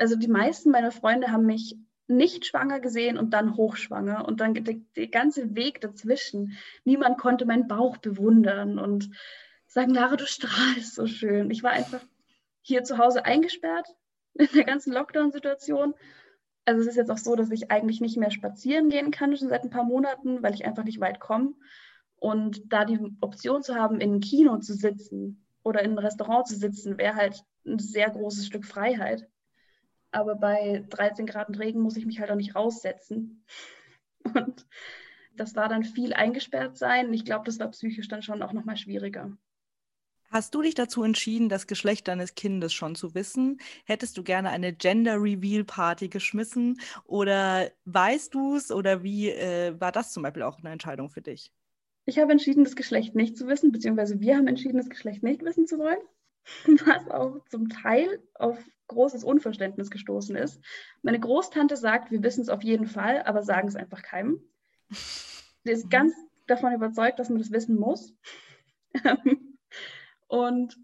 also 0.00 0.16
die 0.16 0.28
meisten 0.28 0.70
meiner 0.70 0.92
Freunde 0.92 1.30
haben 1.30 1.46
mich 1.46 1.76
nicht 2.08 2.46
schwanger 2.46 2.80
gesehen 2.80 3.18
und 3.18 3.30
dann 3.30 3.56
hochschwanger 3.56 4.26
und 4.26 4.40
dann 4.40 4.54
der, 4.54 4.76
der 4.96 5.06
ganze 5.06 5.54
Weg 5.54 5.80
dazwischen. 5.80 6.56
Niemand 6.84 7.18
konnte 7.18 7.46
meinen 7.46 7.68
Bauch 7.68 7.98
bewundern 7.98 8.78
und 8.78 9.10
sagen, 9.66 9.94
Lara, 9.94 10.16
du 10.16 10.26
strahlst 10.26 10.94
so 10.96 11.06
schön. 11.06 11.50
Ich 11.50 11.62
war 11.62 11.70
einfach 11.70 12.00
hier 12.62 12.82
zu 12.82 12.98
Hause 12.98 13.24
eingesperrt 13.24 13.86
in 14.34 14.48
der 14.54 14.64
ganzen 14.64 14.92
Lockdown-Situation. 14.92 15.94
Also 16.64 16.80
es 16.80 16.88
ist 16.88 16.96
jetzt 16.96 17.10
auch 17.10 17.18
so, 17.18 17.36
dass 17.36 17.50
ich 17.50 17.70
eigentlich 17.70 18.00
nicht 18.00 18.16
mehr 18.16 18.30
spazieren 18.30 18.88
gehen 18.88 19.10
kann, 19.10 19.36
schon 19.36 19.48
seit 19.48 19.62
ein 19.62 19.70
paar 19.70 19.84
Monaten, 19.84 20.42
weil 20.42 20.54
ich 20.54 20.64
einfach 20.64 20.84
nicht 20.84 21.00
weit 21.00 21.20
komme. 21.20 21.54
Und 22.16 22.72
da 22.72 22.84
die 22.84 22.98
Option 23.20 23.62
zu 23.62 23.76
haben, 23.76 24.00
in 24.00 24.14
ein 24.14 24.20
Kino 24.20 24.58
zu 24.58 24.74
sitzen 24.74 25.46
oder 25.62 25.82
in 25.82 25.92
ein 25.92 25.98
Restaurant 25.98 26.48
zu 26.48 26.56
sitzen, 26.56 26.98
wäre 26.98 27.14
halt 27.14 27.44
ein 27.64 27.78
sehr 27.78 28.10
großes 28.10 28.46
Stück 28.46 28.66
Freiheit. 28.66 29.28
Aber 30.12 30.34
bei 30.34 30.84
13 30.88 31.26
Grad 31.26 31.56
Regen 31.58 31.80
muss 31.80 31.96
ich 31.96 32.06
mich 32.06 32.20
halt 32.20 32.30
auch 32.30 32.36
nicht 32.36 32.54
raussetzen. 32.54 33.44
Und 34.24 34.66
das 35.36 35.54
war 35.56 35.68
dann 35.68 35.84
viel 35.84 36.12
eingesperrt 36.12 36.76
sein. 36.76 37.12
Ich 37.12 37.24
glaube, 37.24 37.44
das 37.44 37.58
war 37.58 37.68
psychisch 37.68 38.08
dann 38.08 38.22
schon 38.22 38.42
auch 38.42 38.52
nochmal 38.52 38.76
schwieriger. 38.76 39.36
Hast 40.30 40.54
du 40.54 40.62
dich 40.62 40.74
dazu 40.74 41.02
entschieden, 41.02 41.48
das 41.48 41.66
Geschlecht 41.66 42.06
deines 42.06 42.36
Kindes 42.36 42.72
schon 42.72 42.94
zu 42.94 43.14
wissen? 43.16 43.58
Hättest 43.84 44.16
du 44.16 44.22
gerne 44.22 44.50
eine 44.50 44.72
Gender 44.72 45.16
Reveal 45.20 45.64
Party 45.64 46.08
geschmissen 46.08 46.80
oder 47.04 47.72
weißt 47.86 48.32
du 48.32 48.54
es 48.54 48.70
oder 48.70 49.02
wie 49.02 49.30
äh, 49.30 49.74
war 49.80 49.90
das 49.90 50.12
zum 50.12 50.22
Beispiel 50.22 50.44
auch 50.44 50.58
eine 50.60 50.70
Entscheidung 50.70 51.10
für 51.10 51.20
dich? 51.20 51.50
Ich 52.06 52.18
habe 52.20 52.30
entschieden, 52.30 52.62
das 52.62 52.76
Geschlecht 52.76 53.16
nicht 53.16 53.36
zu 53.36 53.48
wissen, 53.48 53.72
beziehungsweise 53.72 54.20
wir 54.20 54.36
haben 54.36 54.46
entschieden, 54.46 54.78
das 54.78 54.88
Geschlecht 54.88 55.24
nicht 55.24 55.42
wissen 55.42 55.66
zu 55.66 55.78
wollen, 55.78 55.98
was 56.86 57.10
auch 57.10 57.44
zum 57.48 57.68
Teil 57.68 58.22
auf 58.34 58.56
großes 58.90 59.24
Unverständnis 59.24 59.90
gestoßen 59.90 60.36
ist. 60.36 60.60
Meine 61.02 61.20
Großtante 61.20 61.76
sagt, 61.76 62.10
wir 62.10 62.22
wissen 62.22 62.42
es 62.42 62.48
auf 62.48 62.62
jeden 62.62 62.86
Fall, 62.86 63.22
aber 63.22 63.42
sagen 63.42 63.68
es 63.68 63.76
einfach 63.76 64.02
keinem. 64.02 64.42
Sie 65.64 65.72
ist 65.72 65.86
mhm. 65.86 65.90
ganz 65.90 66.14
davon 66.46 66.74
überzeugt, 66.74 67.18
dass 67.18 67.30
man 67.30 67.38
das 67.38 67.52
wissen 67.52 67.78
muss. 67.78 68.12
Und 70.28 70.76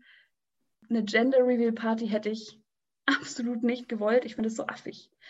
eine 0.88 1.04
Gender 1.04 1.38
Reveal 1.38 1.72
Party 1.72 2.08
hätte 2.08 2.30
ich 2.30 2.60
absolut 3.06 3.62
nicht 3.62 3.88
gewollt. 3.88 4.24
Ich 4.24 4.34
finde 4.36 4.48
es 4.48 4.56
so 4.56 4.66
affig. 4.66 5.10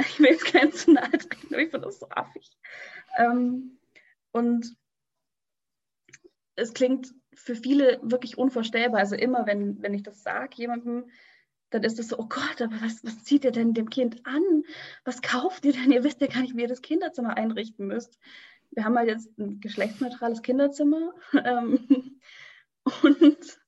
Ich 0.00 0.20
will 0.20 0.28
jetzt 0.28 0.44
keinen 0.44 0.72
zu 0.72 0.92
nahe 0.92 1.10
treten, 1.10 1.52
aber 1.54 1.58
ich 1.60 1.70
finde 1.70 1.86
das 1.88 1.98
so 1.98 2.08
affig. 2.08 2.56
Ähm, 3.18 3.78
und 4.30 4.76
es 6.54 6.72
klingt 6.72 7.12
für 7.34 7.56
viele 7.56 7.98
wirklich 8.02 8.38
unvorstellbar. 8.38 9.00
Also 9.00 9.16
immer, 9.16 9.44
wenn, 9.46 9.82
wenn 9.82 9.94
ich 9.94 10.04
das 10.04 10.22
sage 10.22 10.54
jemandem, 10.54 11.10
dann 11.70 11.82
ist 11.82 11.98
es 11.98 12.08
so, 12.08 12.18
oh 12.18 12.26
Gott, 12.28 12.62
aber 12.62 12.80
was, 12.80 13.04
was 13.04 13.24
zieht 13.24 13.44
ihr 13.44 13.52
denn 13.52 13.74
dem 13.74 13.90
Kind 13.90 14.24
an? 14.26 14.64
Was 15.04 15.22
kauft 15.22 15.64
ihr 15.64 15.72
denn? 15.72 15.90
Ihr 15.92 16.04
wisst 16.04 16.20
ja 16.20 16.26
gar 16.26 16.40
nicht, 16.40 16.56
wie 16.56 16.62
ihr 16.62 16.68
das 16.68 16.82
Kinderzimmer 16.82 17.36
einrichten 17.36 17.86
müsst. 17.86 18.18
Wir 18.70 18.84
haben 18.84 18.96
halt 18.96 19.08
jetzt 19.08 19.36
ein 19.38 19.60
geschlechtsneutrales 19.60 20.42
Kinderzimmer. 20.42 21.12
Ähm, 21.44 22.20
und 23.02 23.58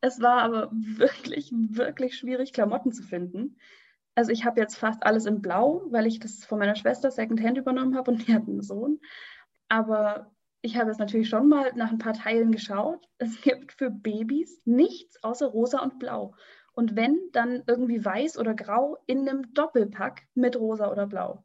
es 0.00 0.20
war 0.20 0.42
aber 0.42 0.70
wirklich, 0.72 1.52
wirklich 1.52 2.16
schwierig, 2.16 2.52
Klamotten 2.52 2.92
zu 2.92 3.02
finden. 3.04 3.56
Also 4.16 4.32
ich 4.32 4.44
habe 4.44 4.60
jetzt 4.60 4.76
fast 4.76 5.04
alles 5.04 5.26
in 5.26 5.42
Blau, 5.42 5.84
weil 5.90 6.06
ich 6.06 6.18
das 6.18 6.44
von 6.44 6.58
meiner 6.58 6.74
Schwester 6.74 7.10
Secondhand 7.10 7.58
übernommen 7.58 7.96
habe 7.96 8.10
und 8.10 8.26
die 8.26 8.34
hat 8.34 8.48
einen 8.48 8.62
Sohn. 8.62 9.00
Aber 9.68 10.32
ich 10.62 10.76
habe 10.76 10.90
jetzt 10.90 10.98
natürlich 10.98 11.28
schon 11.28 11.48
mal 11.48 11.72
nach 11.74 11.92
ein 11.92 11.98
paar 11.98 12.14
Teilen 12.14 12.50
geschaut. 12.50 13.06
Es 13.18 13.40
gibt 13.42 13.72
für 13.72 13.90
Babys 13.90 14.60
nichts 14.64 15.22
außer 15.22 15.46
rosa 15.46 15.80
und 15.80 15.98
blau. 15.98 16.34
Und 16.76 16.94
wenn, 16.94 17.18
dann 17.32 17.64
irgendwie 17.66 18.04
weiß 18.04 18.38
oder 18.38 18.54
grau 18.54 18.98
in 19.06 19.28
einem 19.28 19.54
Doppelpack 19.54 20.26
mit 20.34 20.56
rosa 20.56 20.92
oder 20.92 21.06
blau. 21.06 21.44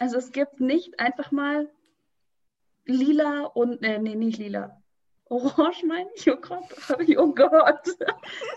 Also 0.00 0.18
es 0.18 0.32
gibt 0.32 0.60
nicht 0.60 0.98
einfach 0.98 1.30
mal 1.30 1.70
lila 2.84 3.44
und, 3.44 3.82
äh, 3.84 3.98
nee, 4.00 4.16
nicht 4.16 4.38
lila, 4.38 4.82
Orange 5.28 5.84
meine 5.86 6.08
ich, 6.14 6.30
oh 6.30 6.36
Gott, 6.36 6.64
oh 7.16 7.34
Gott. 7.34 7.96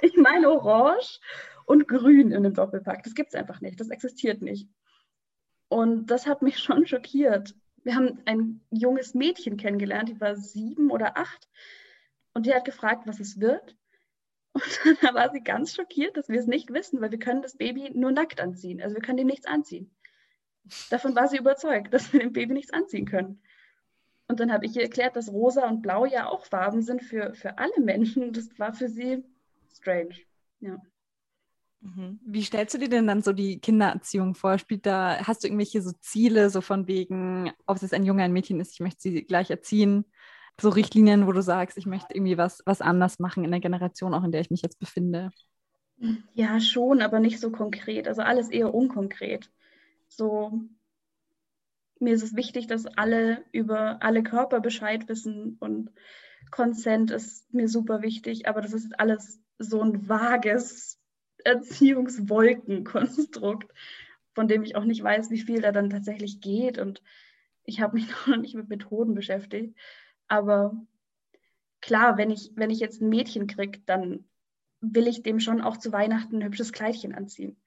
Ich 0.02 0.16
meine 0.18 0.50
Orange 0.50 1.20
und 1.66 1.88
Grün 1.88 2.32
in 2.32 2.38
einem 2.38 2.54
Doppelpack. 2.54 3.04
Das 3.04 3.16
gibt 3.16 3.30
es 3.30 3.36
einfach 3.36 3.62
nicht, 3.62 3.80
das 3.80 3.90
existiert 3.90 4.42
nicht. 4.42 4.70
Und 5.68 6.08
das 6.08 6.28
hat 6.28 6.42
mich 6.42 6.60
schon 6.64 6.86
schockiert. 6.86 7.56
Wir 7.84 7.96
haben 7.96 8.22
ein 8.26 8.62
junges 8.70 9.14
Mädchen 9.14 9.58
kennengelernt, 9.58 10.10
die 10.10 10.22
war 10.22 10.36
sieben 10.36 10.92
oder 10.92 11.18
acht. 11.18 11.48
Und 12.34 12.46
die 12.46 12.54
hat 12.54 12.66
gefragt, 12.66 13.08
was 13.08 13.20
es 13.20 13.40
wird. 13.40 13.76
Und 14.60 14.98
dann 15.04 15.16
war 15.16 15.32
sie 15.32 15.42
ganz 15.42 15.76
schockiert, 15.76 16.18
dass 16.18 16.30
wir 16.30 16.40
es 16.40 16.48
nicht 16.48 16.72
wissen, 16.74 17.02
weil 17.02 17.12
wir 17.12 17.20
können 17.20 17.42
das 17.42 17.58
Baby 17.58 17.92
nur 17.94 18.12
nackt 18.12 18.40
anziehen. 18.40 18.82
Also 18.82 18.96
wir 18.96 19.02
können 19.02 19.18
dem 19.18 19.28
nichts 19.28 19.46
anziehen. 19.46 19.92
Davon 20.90 21.16
war 21.16 21.28
sie 21.28 21.38
überzeugt, 21.38 21.94
dass 21.94 22.14
wir 22.14 22.20
dem 22.20 22.34
Baby 22.34 22.54
nichts 22.54 22.74
anziehen 22.74 23.06
können. 23.06 23.42
Und 24.28 24.40
dann 24.40 24.52
habe 24.52 24.66
ich 24.66 24.76
ihr 24.76 24.84
erklärt, 24.84 25.16
dass 25.16 25.32
rosa 25.32 25.68
und 25.68 25.82
blau 25.82 26.06
ja 26.06 26.28
auch 26.28 26.46
Farben 26.46 26.84
sind 26.84 27.02
für, 27.02 27.34
für 27.34 27.58
alle 27.58 27.80
Menschen. 27.80 28.32
Das 28.32 28.48
war 28.60 28.74
für 28.74 28.88
sie 28.88 29.24
strange. 29.74 30.16
Ja. 30.60 30.80
Mhm. 31.82 32.20
Wie 32.26 32.44
stellst 32.44 32.76
du 32.76 32.78
dir 32.78 32.90
denn 32.90 33.08
dann 33.08 33.24
so 33.24 33.34
die 33.34 33.60
Kindererziehung 33.60 34.36
vor? 34.36 34.60
Spielt 34.60 34.86
da, 34.86 35.18
hast 35.26 35.44
du 35.44 35.48
irgendwelche 35.48 35.82
so 35.82 35.92
Ziele, 36.00 36.50
so 36.50 36.62
von 36.62 36.88
wegen, 36.88 37.52
ob 37.66 37.78
es 37.78 37.82
jetzt 37.82 37.94
ein 37.94 38.04
Junge, 38.04 38.24
ein 38.24 38.34
Mädchen 38.34 38.60
ist, 38.60 38.74
ich 38.74 38.82
möchte 38.82 39.02
sie 39.02 39.24
gleich 39.24 39.50
erziehen? 39.50 40.06
So 40.60 40.70
Richtlinien, 40.70 41.28
wo 41.28 41.32
du 41.32 41.42
sagst, 41.42 41.78
ich 41.78 41.86
möchte 41.86 42.14
irgendwie 42.14 42.38
was, 42.38 42.62
was 42.66 42.82
anders 42.82 43.20
machen 43.20 43.46
in 43.46 43.52
der 43.52 43.60
Generation, 43.60 44.14
auch 44.14 44.24
in 44.24 44.32
der 44.32 44.42
ich 44.42 44.50
mich 44.50 44.62
jetzt 44.62 44.80
befinde? 44.80 45.32
Ja, 46.34 46.60
schon, 46.60 47.02
aber 47.02 47.20
nicht 47.20 47.40
so 47.40 47.52
konkret. 47.52 48.08
Also 48.08 48.22
alles 48.22 48.50
eher 48.50 48.74
unkonkret. 48.74 49.52
So, 50.08 50.62
mir 52.00 52.14
ist 52.14 52.24
es 52.24 52.36
wichtig, 52.36 52.68
dass 52.68 52.86
alle 52.86 53.44
über 53.52 54.02
alle 54.02 54.24
Körper 54.24 54.62
Bescheid 54.62 55.10
wissen 55.10 55.58
und 55.60 55.92
Consent 56.52 57.12
ist 57.12 57.54
mir 57.54 57.68
super 57.68 58.02
wichtig, 58.02 58.48
aber 58.48 58.62
das 58.62 58.72
ist 58.74 58.98
alles 59.00 59.42
so 59.60 59.82
ein 59.82 60.08
vages 60.08 60.98
Erziehungswolkenkonstrukt, 61.44 63.72
von 64.34 64.48
dem 64.48 64.64
ich 64.64 64.76
auch 64.76 64.86
nicht 64.86 65.04
weiß, 65.04 65.30
wie 65.32 65.42
viel 65.42 65.62
da 65.62 65.72
dann 65.72 65.90
tatsächlich 65.90 66.42
geht 66.42 66.78
und 66.80 67.02
ich 67.66 67.82
habe 67.82 67.96
mich 67.96 68.08
noch 68.28 68.38
nicht 68.38 68.56
mit 68.56 68.70
Methoden 68.70 69.14
beschäftigt, 69.14 69.78
aber 70.30 70.74
klar, 71.82 72.18
wenn 72.18 72.32
ich, 72.32 72.52
wenn 72.56 72.70
ich 72.70 72.80
jetzt 72.80 73.02
ein 73.02 73.10
Mädchen 73.10 73.48
kriege, 73.48 73.80
dann 73.86 74.26
will 74.80 75.08
ich 75.08 75.24
dem 75.24 75.40
schon 75.40 75.62
auch 75.62 75.76
zu 75.76 75.92
Weihnachten 75.92 76.38
ein 76.38 76.46
hübsches 76.46 76.72
Kleidchen 76.72 77.14
anziehen. 77.14 77.62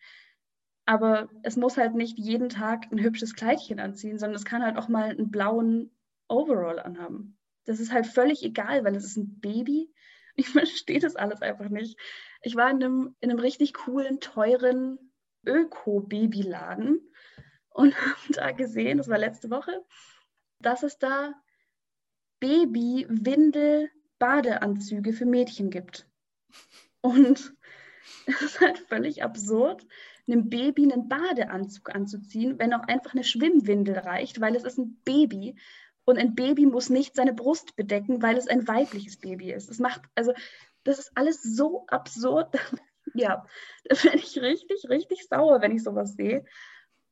Aber 0.86 1.28
es 1.42 1.56
muss 1.56 1.76
halt 1.76 1.94
nicht 1.94 2.18
jeden 2.18 2.48
Tag 2.48 2.90
ein 2.90 3.00
hübsches 3.00 3.34
Kleidchen 3.34 3.78
anziehen, 3.78 4.18
sondern 4.18 4.36
es 4.36 4.44
kann 4.44 4.64
halt 4.64 4.76
auch 4.76 4.88
mal 4.88 5.10
einen 5.10 5.30
blauen 5.30 5.90
Overall 6.28 6.80
anhaben. 6.80 7.36
Das 7.64 7.78
ist 7.78 7.92
halt 7.92 8.06
völlig 8.06 8.42
egal, 8.42 8.84
weil 8.84 8.96
es 8.96 9.04
ist 9.04 9.16
ein 9.16 9.40
Baby. 9.40 9.92
Ich 10.34 10.48
verstehe 10.48 10.98
das 10.98 11.14
alles 11.14 11.42
einfach 11.42 11.68
nicht. 11.68 11.98
Ich 12.40 12.56
war 12.56 12.70
in 12.70 12.82
einem, 12.82 13.14
in 13.20 13.28
einem 13.28 13.38
richtig 13.38 13.74
coolen, 13.74 14.18
teuren 14.18 15.12
Öko-Babyladen 15.44 17.06
und 17.68 17.94
habe 18.00 18.32
da 18.32 18.52
gesehen, 18.52 18.96
das 18.96 19.08
war 19.08 19.18
letzte 19.18 19.50
Woche, 19.50 19.84
dass 20.58 20.84
es 20.84 20.98
da 20.98 21.34
Baby-Windel-Badeanzüge 22.42 25.12
für 25.12 25.26
Mädchen 25.26 25.70
gibt. 25.70 26.08
Und 27.00 27.54
es 28.26 28.42
ist 28.42 28.60
halt 28.60 28.78
völlig 28.78 29.22
absurd, 29.22 29.86
einem 30.26 30.50
Baby 30.50 30.92
einen 30.92 31.08
Badeanzug 31.08 31.94
anzuziehen, 31.94 32.58
wenn 32.58 32.74
auch 32.74 32.82
einfach 32.88 33.14
eine 33.14 33.22
Schwimmwindel 33.22 33.96
reicht, 33.98 34.40
weil 34.40 34.56
es 34.56 34.64
ist 34.64 34.78
ein 34.78 35.00
Baby 35.04 35.54
und 36.04 36.18
ein 36.18 36.34
Baby 36.34 36.66
muss 36.66 36.90
nicht 36.90 37.14
seine 37.14 37.32
Brust 37.32 37.76
bedecken, 37.76 38.22
weil 38.22 38.36
es 38.36 38.48
ein 38.48 38.66
weibliches 38.66 39.18
Baby 39.18 39.52
ist. 39.52 39.70
Das 39.70 39.78
macht, 39.78 40.02
also, 40.16 40.32
das 40.82 40.98
ist 40.98 41.12
alles 41.14 41.44
so 41.44 41.86
absurd. 41.86 42.52
ja, 43.14 43.46
da 43.84 44.02
werde 44.02 44.18
ich 44.18 44.40
richtig, 44.40 44.88
richtig 44.88 45.28
sauer, 45.28 45.60
wenn 45.60 45.76
ich 45.76 45.84
sowas 45.84 46.14
sehe. 46.14 46.44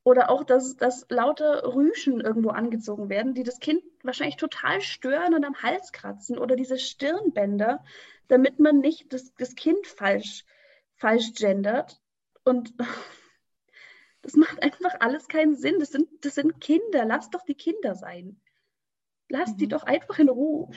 Oder 0.03 0.31
auch, 0.31 0.45
dass, 0.45 0.77
dass 0.77 1.07
lauter 1.11 1.75
Rüschen 1.75 2.21
irgendwo 2.21 2.51
angezogen 2.51 3.11
werden, 3.11 3.35
die 3.35 3.43
das 3.43 3.61
Kind 3.61 3.83
wahrscheinlich 4.03 4.37
total 4.37 4.81
stören 4.81 5.35
und 5.35 5.45
am 5.45 5.63
Hals 5.63 5.93
kratzen. 5.93 6.39
Oder 6.39 6.57
diese 6.57 6.79
Stirnbänder, 6.79 7.85
damit 8.29 8.59
man 8.59 8.79
nicht 8.79 9.13
das, 9.13 9.35
das 9.35 9.55
Kind 9.55 9.87
falsch, 9.87 10.45
falsch 10.95 11.35
gendert. 11.35 12.01
Und 12.45 12.73
das 14.23 14.35
macht 14.37 14.63
einfach 14.63 14.97
alles 15.01 15.29
keinen 15.29 15.55
Sinn. 15.55 15.79
Das 15.79 15.91
sind, 15.91 16.09
das 16.25 16.35
sind 16.37 16.61
Kinder. 16.61 17.05
Lass 17.05 17.29
doch 17.29 17.45
die 17.45 17.55
Kinder 17.55 17.95
sein. 17.95 18.41
Lass 19.29 19.53
mhm. 19.53 19.57
die 19.59 19.69
doch 19.69 19.83
einfach 19.83 20.19
in 20.19 20.31
Ruhe. 20.31 20.71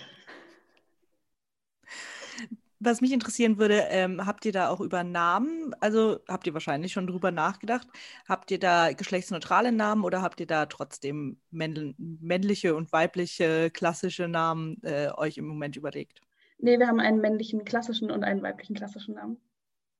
Was 2.86 3.00
mich 3.00 3.13
interessieren 3.13 3.58
würde, 3.60 3.86
ähm, 3.89 4.26
habt 4.26 4.43
ihr 4.43 4.52
da 4.52 4.67
auch 4.67 4.82
über 4.82 5.06
Namen, 5.06 5.74
also 5.80 6.19
habt 6.28 6.46
ihr 6.48 6.54
wahrscheinlich 6.54 6.91
schon 6.91 7.08
drüber 7.08 7.32
nachgedacht, 7.32 7.88
habt 8.28 8.52
ihr 8.52 8.60
da 8.60 8.91
geschlechtsneutrale 8.91 9.72
Namen 9.72 10.04
oder 10.04 10.22
habt 10.22 10.41
ihr 10.41 10.48
da 10.48 10.65
trotzdem 10.65 11.38
männliche 11.50 12.76
und 12.76 12.91
weibliche 12.91 13.72
klassische 13.72 14.28
Namen 14.28 14.82
äh, 14.84 15.12
euch 15.15 15.38
im 15.38 15.48
Moment 15.48 15.78
überlegt? 15.78 16.19
Nee, 16.58 16.78
wir 16.78 16.88
haben 16.88 17.00
einen 17.00 17.22
männlichen 17.22 17.63
klassischen 17.63 18.12
und 18.12 18.26
einen 18.26 18.41
weiblichen 18.41 18.76
klassischen 18.76 19.15
Namen. 19.15 19.38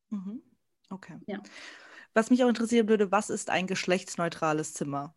Mhm. 0.10 0.41
Okay. 0.89 1.17
Ja. 1.26 1.41
Was 2.13 2.30
mich 2.30 2.43
auch 2.43 2.50
interessieren 2.50 2.89
würde, 2.89 3.12
was 3.12 3.30
ist 3.30 3.50
ein 3.50 3.65
geschlechtsneutrales 3.65 4.74
Zimmer? 4.74 5.15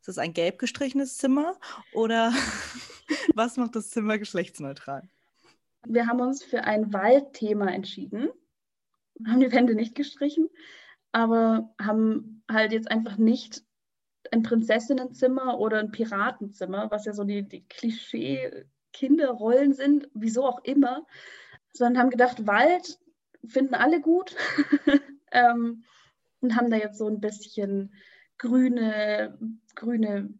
Ist 0.00 0.08
das 0.08 0.18
ein 0.18 0.32
gelb 0.32 0.58
gestrichenes 0.58 1.18
Zimmer 1.18 1.58
oder 1.92 2.32
was 3.34 3.56
macht 3.56 3.74
das 3.74 3.90
Zimmer 3.90 4.18
geschlechtsneutral? 4.18 5.08
Wir 5.86 6.06
haben 6.06 6.20
uns 6.20 6.44
für 6.44 6.64
ein 6.64 6.92
Waldthema 6.92 7.68
entschieden, 7.68 8.28
haben 9.26 9.40
die 9.40 9.52
Wände 9.52 9.74
nicht 9.74 9.94
gestrichen, 9.94 10.50
aber 11.12 11.74
haben 11.80 12.42
halt 12.50 12.72
jetzt 12.72 12.90
einfach 12.90 13.16
nicht 13.16 13.62
ein 14.30 14.42
Prinzessinnenzimmer 14.42 15.58
oder 15.58 15.78
ein 15.78 15.90
Piratenzimmer, 15.90 16.90
was 16.90 17.06
ja 17.06 17.12
so 17.12 17.24
die, 17.24 17.48
die 17.48 17.66
Klischee-Kinderrollen 17.66 19.72
sind, 19.72 20.08
wieso 20.14 20.44
auch 20.44 20.62
immer, 20.64 21.06
sondern 21.72 22.02
haben 22.02 22.10
gedacht, 22.10 22.46
Wald 22.46 22.98
finden 23.46 23.74
alle 23.74 24.00
gut 24.00 24.36
ähm, 25.32 25.84
und 26.40 26.56
haben 26.56 26.70
da 26.70 26.76
jetzt 26.76 26.98
so 26.98 27.08
ein 27.08 27.20
bisschen 27.20 27.94
grüne, 28.36 29.38
grüne 29.74 30.32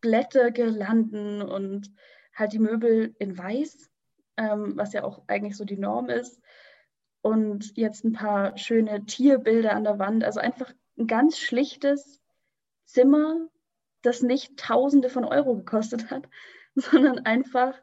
Blätter 0.00 0.50
gelanden 0.50 1.42
und 1.42 1.92
halt 2.34 2.52
die 2.52 2.58
Möbel 2.58 3.14
in 3.18 3.36
weiß, 3.36 3.89
ähm, 4.40 4.72
was 4.76 4.92
ja 4.92 5.04
auch 5.04 5.22
eigentlich 5.26 5.56
so 5.56 5.64
die 5.64 5.76
Norm 5.76 6.08
ist. 6.08 6.40
Und 7.22 7.76
jetzt 7.76 8.04
ein 8.04 8.14
paar 8.14 8.56
schöne 8.56 9.04
Tierbilder 9.04 9.74
an 9.74 9.84
der 9.84 9.98
Wand. 9.98 10.24
Also 10.24 10.40
einfach 10.40 10.72
ein 10.98 11.06
ganz 11.06 11.38
schlichtes 11.38 12.20
Zimmer, 12.86 13.48
das 14.02 14.22
nicht 14.22 14.56
Tausende 14.56 15.10
von 15.10 15.24
Euro 15.24 15.54
gekostet 15.54 16.10
hat, 16.10 16.28
sondern 16.74 17.20
einfach 17.20 17.74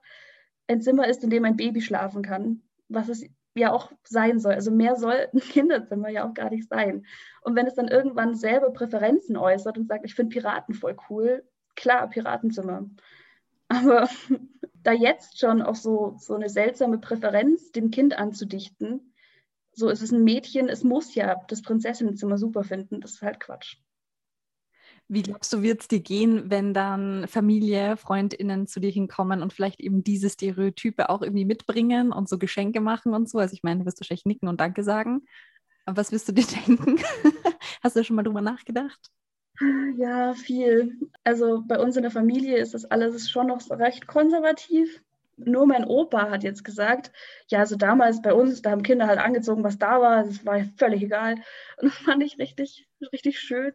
ein 0.68 0.82
Zimmer 0.82 1.08
ist, 1.08 1.24
in 1.24 1.30
dem 1.30 1.46
ein 1.46 1.56
Baby 1.56 1.82
schlafen 1.82 2.24
kann, 2.24 2.64
was 2.90 3.08
es 3.08 3.24
ja 3.54 3.72
auch 3.72 3.92
sein 4.04 4.40
soll. 4.40 4.54
Also 4.54 4.72
mehr 4.72 4.96
soll 4.96 5.28
ein 5.34 5.40
Kinderzimmer 5.40 6.10
ja 6.10 6.28
auch 6.28 6.34
gar 6.34 6.50
nicht 6.50 6.68
sein. 6.68 7.06
Und 7.42 7.56
wenn 7.56 7.68
es 7.68 7.76
dann 7.76 7.88
irgendwann 7.88 8.36
selber 8.36 8.72
Präferenzen 8.72 9.38
äußert 9.38 9.78
und 9.78 9.88
sagt, 9.88 10.06
ich 10.06 10.16
finde 10.16 10.34
Piraten 10.34 10.74
voll 10.74 10.98
cool, 11.10 11.44
klar, 11.76 12.10
Piratenzimmer. 12.10 12.90
Aber 13.68 14.10
da 14.84 14.92
jetzt 14.92 15.40
schon 15.40 15.62
auch 15.62 15.76
so, 15.76 16.16
so 16.20 16.36
eine 16.36 16.50
seltsame 16.50 16.98
Präferenz 16.98 17.72
dem 17.72 17.92
Kind 17.92 18.18
anzudichten, 18.18 19.14
so 19.74 19.90
ist 19.90 20.02
es 20.02 20.12
ein 20.12 20.24
Mädchen, 20.24 20.70
es 20.70 20.84
muss 20.84 21.14
ja 21.14 21.36
das 21.48 21.62
Prinzessinnenzimmer 21.62 22.38
super 22.38 22.64
finden, 22.64 23.00
das 23.00 23.14
ist 23.14 23.22
halt 23.22 23.40
Quatsch. 23.40 23.78
Wie 25.10 25.22
glaubst 25.22 25.54
du, 25.54 25.62
wird 25.62 25.82
es 25.82 25.88
dir 25.88 26.02
gehen, 26.02 26.50
wenn 26.50 26.74
dann 26.74 27.28
Familie, 27.30 27.96
FreundInnen 27.96 28.68
zu 28.68 28.82
dir 28.82 28.90
hinkommen 28.90 29.42
und 29.42 29.54
vielleicht 29.54 29.80
eben 29.80 30.04
diese 30.04 30.30
Stereotype 30.30 31.10
auch 31.10 31.22
irgendwie 31.22 31.46
mitbringen 31.46 32.12
und 32.12 32.28
so 32.28 32.38
Geschenke 32.38 32.82
machen 32.82 33.14
und 33.14 33.30
so? 33.30 33.38
Also 33.38 33.54
ich 33.54 33.64
meine, 33.64 33.80
du 33.80 33.86
wirst 33.86 34.02
wahrscheinlich 34.02 34.26
nicken 34.26 34.50
und 34.50 34.60
Danke 34.60 34.84
sagen. 34.84 35.22
Aber 35.86 35.98
was 35.98 36.12
wirst 36.12 36.28
du 36.28 36.34
dir 36.34 36.46
denken? 36.68 36.98
Hast 37.82 37.96
du 37.96 38.04
schon 38.04 38.18
mal 38.18 38.24
drüber 38.24 38.42
nachgedacht? 38.42 39.10
Ja, 39.98 40.34
viel. 40.34 40.98
Also 41.24 41.64
bei 41.66 41.80
uns 41.80 41.96
in 41.96 42.04
der 42.04 42.12
Familie 42.12 42.58
ist 42.58 42.74
das 42.74 42.86
alles 42.86 43.30
schon 43.30 43.48
noch 43.48 43.62
recht 43.72 44.08
konservativ. 44.08 45.02
Nur 45.38 45.68
mein 45.68 45.86
Opa 45.86 46.30
hat 46.30 46.44
jetzt 46.44 46.64
gesagt, 46.64 47.12
ja, 47.48 47.60
also 47.60 47.76
damals 47.76 48.22
bei 48.22 48.34
uns, 48.34 48.62
da 48.62 48.72
haben 48.72 48.84
Kinder 48.84 49.08
halt 49.08 49.20
angezogen, 49.20 49.64
was 49.64 49.78
da 49.78 50.02
war, 50.02 50.24
das 50.24 50.46
war 50.46 50.64
völlig 50.78 51.04
egal. 51.04 51.36
Und 51.78 51.90
das 51.90 51.98
fand 51.98 52.24
ich 52.24 52.40
richtig, 52.40 52.88
richtig 53.14 53.40
schön 53.40 53.74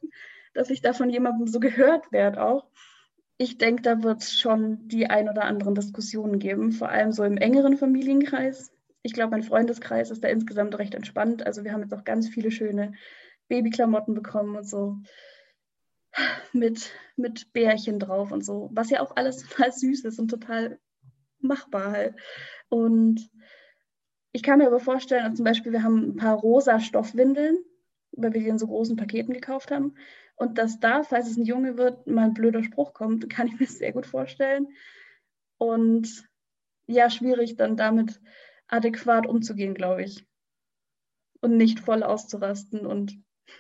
dass 0.55 0.71
ich 0.71 0.83
da 0.83 0.93
von 0.93 1.11
jemandem 1.11 1.47
so 1.47 1.61
gehört 1.61 2.13
werde 2.13 2.43
auch. 2.43 2.67
Ich 3.39 3.59
denke, 3.59 3.83
da 3.83 4.03
wird 4.03 4.23
es 4.23 4.39
schon 4.39 4.87
die 4.89 5.07
ein 5.09 5.29
oder 5.29 5.45
anderen 5.45 5.75
Diskussionen 5.75 6.39
geben, 6.39 6.73
vor 6.73 6.91
allem 6.91 7.13
so 7.13 7.25
im 7.25 7.39
engeren 7.39 7.77
Familienkreis. 7.77 8.73
Ich 9.03 9.15
glaube, 9.15 9.31
mein 9.33 9.43
Freundeskreis 9.43 10.11
ist 10.11 10.23
da 10.23 10.29
insgesamt 10.29 10.79
recht 10.79 10.95
entspannt. 10.95 11.45
Also 11.45 11.65
wir 11.65 11.73
haben 11.73 11.83
jetzt 11.83 11.95
auch 11.95 12.05
ganz 12.05 12.29
viele 12.29 12.51
schöne 12.51 12.93
Babyklamotten 13.49 14.15
bekommen 14.15 14.57
und 14.57 14.69
so 14.69 14.99
mit, 16.53 16.91
mit 17.17 17.53
Bärchen 17.53 17.99
drauf 17.99 18.33
und 18.33 18.45
so, 18.45 18.71
was 18.73 18.91
ja 18.91 19.01
auch 19.01 19.17
alles 19.17 19.39
total 19.49 19.73
süß 19.73 20.05
ist 20.05 20.19
und 20.19 20.29
total 20.29 20.79
machbar 21.41 21.93
halt. 21.93 22.15
Und 22.69 23.31
ich 24.33 24.43
kann 24.43 24.59
mir 24.59 24.67
aber 24.67 24.81
vorstellen, 24.81 25.37
zum 25.37 25.45
Beispiel, 25.45 25.73
wir 25.73 25.83
haben 25.83 26.13
ein 26.13 26.17
paar 26.17 26.37
rosa 26.37 26.81
Stoffwindeln, 26.81 27.59
weil 28.13 28.33
wir 28.33 28.41
die 28.41 28.49
in 28.49 28.59
so 28.59 28.67
großen 28.67 28.97
Paketen 28.97 29.35
gekauft 29.35 29.71
haben. 29.71 29.95
Und 30.37 30.59
dass 30.59 30.81
da, 30.81 31.03
falls 31.03 31.29
es 31.29 31.37
ein 31.37 31.45
Junge 31.45 31.77
wird, 31.77 32.07
mal 32.07 32.25
ein 32.25 32.35
blöder 32.35 32.65
Spruch 32.65 32.95
kommt, 32.95 33.29
kann 33.31 33.49
ich 33.49 33.59
mir 33.59 33.67
sehr 33.67 33.93
gut 33.93 34.07
vorstellen. 34.07 34.69
Und 35.59 36.29
ja, 36.87 37.11
schwierig 37.11 37.57
dann 37.57 37.77
damit 37.77 38.21
adäquat 38.69 39.27
umzugehen, 39.27 39.75
glaube 39.75 40.03
ich. 40.03 40.27
Und 41.41 41.57
nicht 41.57 41.81
voll 41.81 42.03
auszurasten 42.03 42.87
und 42.87 43.19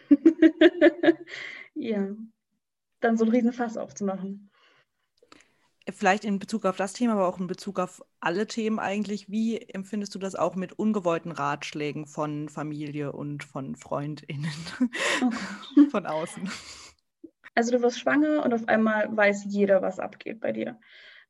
ja, 1.75 2.15
dann 3.03 3.17
so 3.17 3.25
ein 3.25 3.31
Riesenfass 3.31 3.77
aufzumachen 3.77 4.51
vielleicht 5.91 6.25
in 6.25 6.39
Bezug 6.39 6.65
auf 6.65 6.77
das 6.77 6.93
Thema, 6.93 7.15
aber 7.15 7.27
auch 7.27 7.41
in 7.41 7.47
Bezug 7.47 7.79
auf 7.81 8.05
alle 8.21 8.47
Themen 8.47 8.79
eigentlich, 8.79 9.31
wie 9.31 9.59
empfindest 9.59 10.15
du 10.15 10.19
das 10.19 10.35
auch 10.35 10.55
mit 10.55 10.73
ungewollten 10.73 11.33
Ratschlägen 11.33 12.07
von 12.07 12.49
Familie 12.49 13.13
und 13.13 13.45
von 13.45 13.75
FreundInnen 13.75 14.53
oh. 15.23 15.83
von 15.91 16.07
außen? 16.07 16.51
Also 17.55 17.73
du 17.73 17.83
wirst 17.83 17.99
schwanger 17.99 18.45
und 18.45 18.55
auf 18.55 18.69
einmal 18.69 19.15
weiß 19.15 19.45
jeder, 19.49 19.83
was 19.83 19.99
abgeht 19.99 20.41
bei 20.41 20.53
dir. 20.53 20.79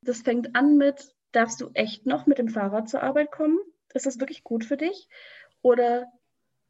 Das 0.02 0.22
fängt 0.22 0.54
an 0.54 0.76
mit, 0.76 1.14
darfst 1.32 1.60
du 1.60 1.70
echt 1.74 2.06
noch 2.06 2.26
mit 2.26 2.38
dem 2.38 2.48
Fahrrad 2.48 2.88
zur 2.88 3.02
Arbeit 3.02 3.32
kommen? 3.32 3.58
Ist 3.94 4.06
das 4.06 4.20
wirklich 4.20 4.44
gut 4.44 4.64
für 4.64 4.76
dich? 4.76 5.08
Oder, 5.62 6.06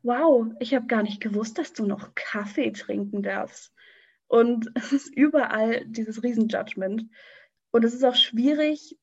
wow, 0.03 0.47
ich 0.61 0.75
habe 0.75 0.87
gar 0.87 1.03
nicht 1.03 1.21
gewusst, 1.21 1.59
dass 1.59 1.73
du 1.73 1.87
noch 1.87 2.15
Kaffee 2.15 2.71
trinken 2.73 3.23
darfst. 3.23 3.72
Und 4.33 4.71
es 4.75 4.93
ist 4.93 5.15
überall 5.15 5.85
dieses 5.87 6.23
Riesenjudgment. 6.23 7.05
Und 7.71 7.85
es 7.85 7.95
ist 7.95 8.05
auch 8.05 8.17
schwierig, 8.17 8.99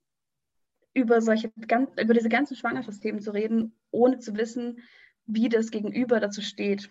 über, 0.94 1.22
solche, 1.22 1.52
über 1.56 2.14
diese 2.14 2.30
ganzen 2.30 2.56
Schwangerschaftsthemen 2.56 3.22
zu 3.22 3.32
reden, 3.32 3.76
ohne 3.92 4.18
zu 4.18 4.36
wissen, 4.36 4.82
wie 5.28 5.48
das 5.48 5.70
Gegenüber 5.70 6.20
dazu 6.20 6.42
steht. 6.42 6.90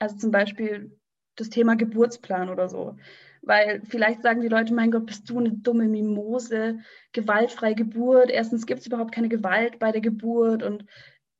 Also 0.00 0.16
zum 0.16 0.32
Beispiel 0.32 0.98
das 1.36 1.48
Thema 1.48 1.76
Geburtsplan 1.76 2.50
oder 2.50 2.68
so. 2.68 2.96
Weil 3.40 3.82
vielleicht 3.84 4.22
sagen 4.22 4.40
die 4.40 4.48
Leute, 4.48 4.74
mein 4.74 4.90
Gott, 4.90 5.06
bist 5.06 5.30
du 5.30 5.38
eine 5.38 5.52
dumme 5.52 5.86
Mimose, 5.86 6.80
gewaltfreie 7.12 7.76
Geburt. 7.76 8.30
Erstens 8.30 8.66
gibt 8.66 8.80
es 8.80 8.86
überhaupt 8.86 9.12
keine 9.12 9.28
Gewalt 9.28 9.78
bei 9.78 9.92
der 9.92 10.00
Geburt 10.00 10.64
und 10.64 10.86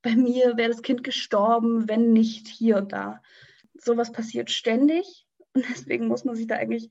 bei 0.02 0.14
mir 0.14 0.56
wäre 0.56 0.70
das 0.70 0.82
Kind 0.82 1.02
gestorben, 1.02 1.88
wenn 1.88 2.12
nicht 2.12 2.46
hier 2.46 2.76
und 2.76 2.92
da. 2.92 3.20
Sowas 3.74 4.12
passiert 4.12 4.50
ständig 4.50 5.26
und 5.54 5.68
deswegen 5.68 6.06
muss 6.06 6.24
man 6.24 6.36
sich 6.36 6.46
da 6.46 6.56
eigentlich 6.56 6.90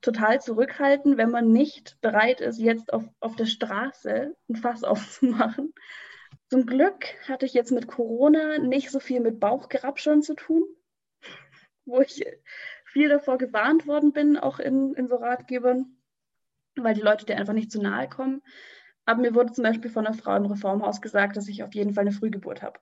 total 0.00 0.40
zurückhalten, 0.40 1.16
wenn 1.16 1.30
man 1.30 1.50
nicht 1.50 1.98
bereit 2.00 2.40
ist, 2.40 2.58
jetzt 2.58 2.92
auf, 2.92 3.04
auf 3.20 3.36
der 3.36 3.46
Straße 3.46 4.36
ein 4.48 4.56
Fass 4.56 4.84
aufzumachen. 4.84 5.72
Zum 6.48 6.66
Glück 6.66 7.06
hatte 7.26 7.46
ich 7.46 7.54
jetzt 7.54 7.72
mit 7.72 7.86
Corona 7.86 8.58
nicht 8.58 8.90
so 8.90 9.00
viel 9.00 9.20
mit 9.20 9.40
Bauchgerabschern 9.40 10.22
zu 10.22 10.34
tun, 10.34 10.64
wo 11.86 12.00
ich 12.00 12.24
viel 12.84 13.08
davor 13.08 13.38
gewarnt 13.38 13.86
worden 13.86 14.12
bin, 14.12 14.36
auch 14.36 14.58
in, 14.58 14.94
in 14.94 15.08
so 15.08 15.16
Ratgebern, 15.16 15.96
weil 16.76 16.94
die 16.94 17.00
Leute 17.00 17.24
dir 17.24 17.36
einfach 17.36 17.54
nicht 17.54 17.72
zu 17.72 17.80
nahe 17.80 18.08
kommen. 18.08 18.42
Aber 19.06 19.20
mir 19.20 19.34
wurde 19.34 19.52
zum 19.52 19.64
Beispiel 19.64 19.90
von 19.90 20.06
einer 20.06 20.16
Frau 20.16 20.36
im 20.36 20.46
Reformhaus 20.46 21.00
gesagt, 21.00 21.36
dass 21.36 21.48
ich 21.48 21.62
auf 21.62 21.74
jeden 21.74 21.92
Fall 21.92 22.02
eine 22.02 22.12
Frühgeburt 22.12 22.62
habe, 22.62 22.78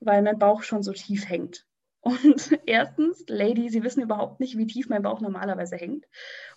weil 0.00 0.22
mein 0.22 0.38
Bauch 0.38 0.62
schon 0.62 0.82
so 0.82 0.92
tief 0.92 1.28
hängt. 1.28 1.66
Und 2.02 2.58
erstens, 2.66 3.24
Lady, 3.28 3.70
Sie 3.70 3.82
wissen 3.82 4.02
überhaupt 4.02 4.40
nicht, 4.40 4.58
wie 4.58 4.66
tief 4.66 4.88
mein 4.88 5.02
Bauch 5.02 5.20
normalerweise 5.20 5.76
hängt. 5.76 6.04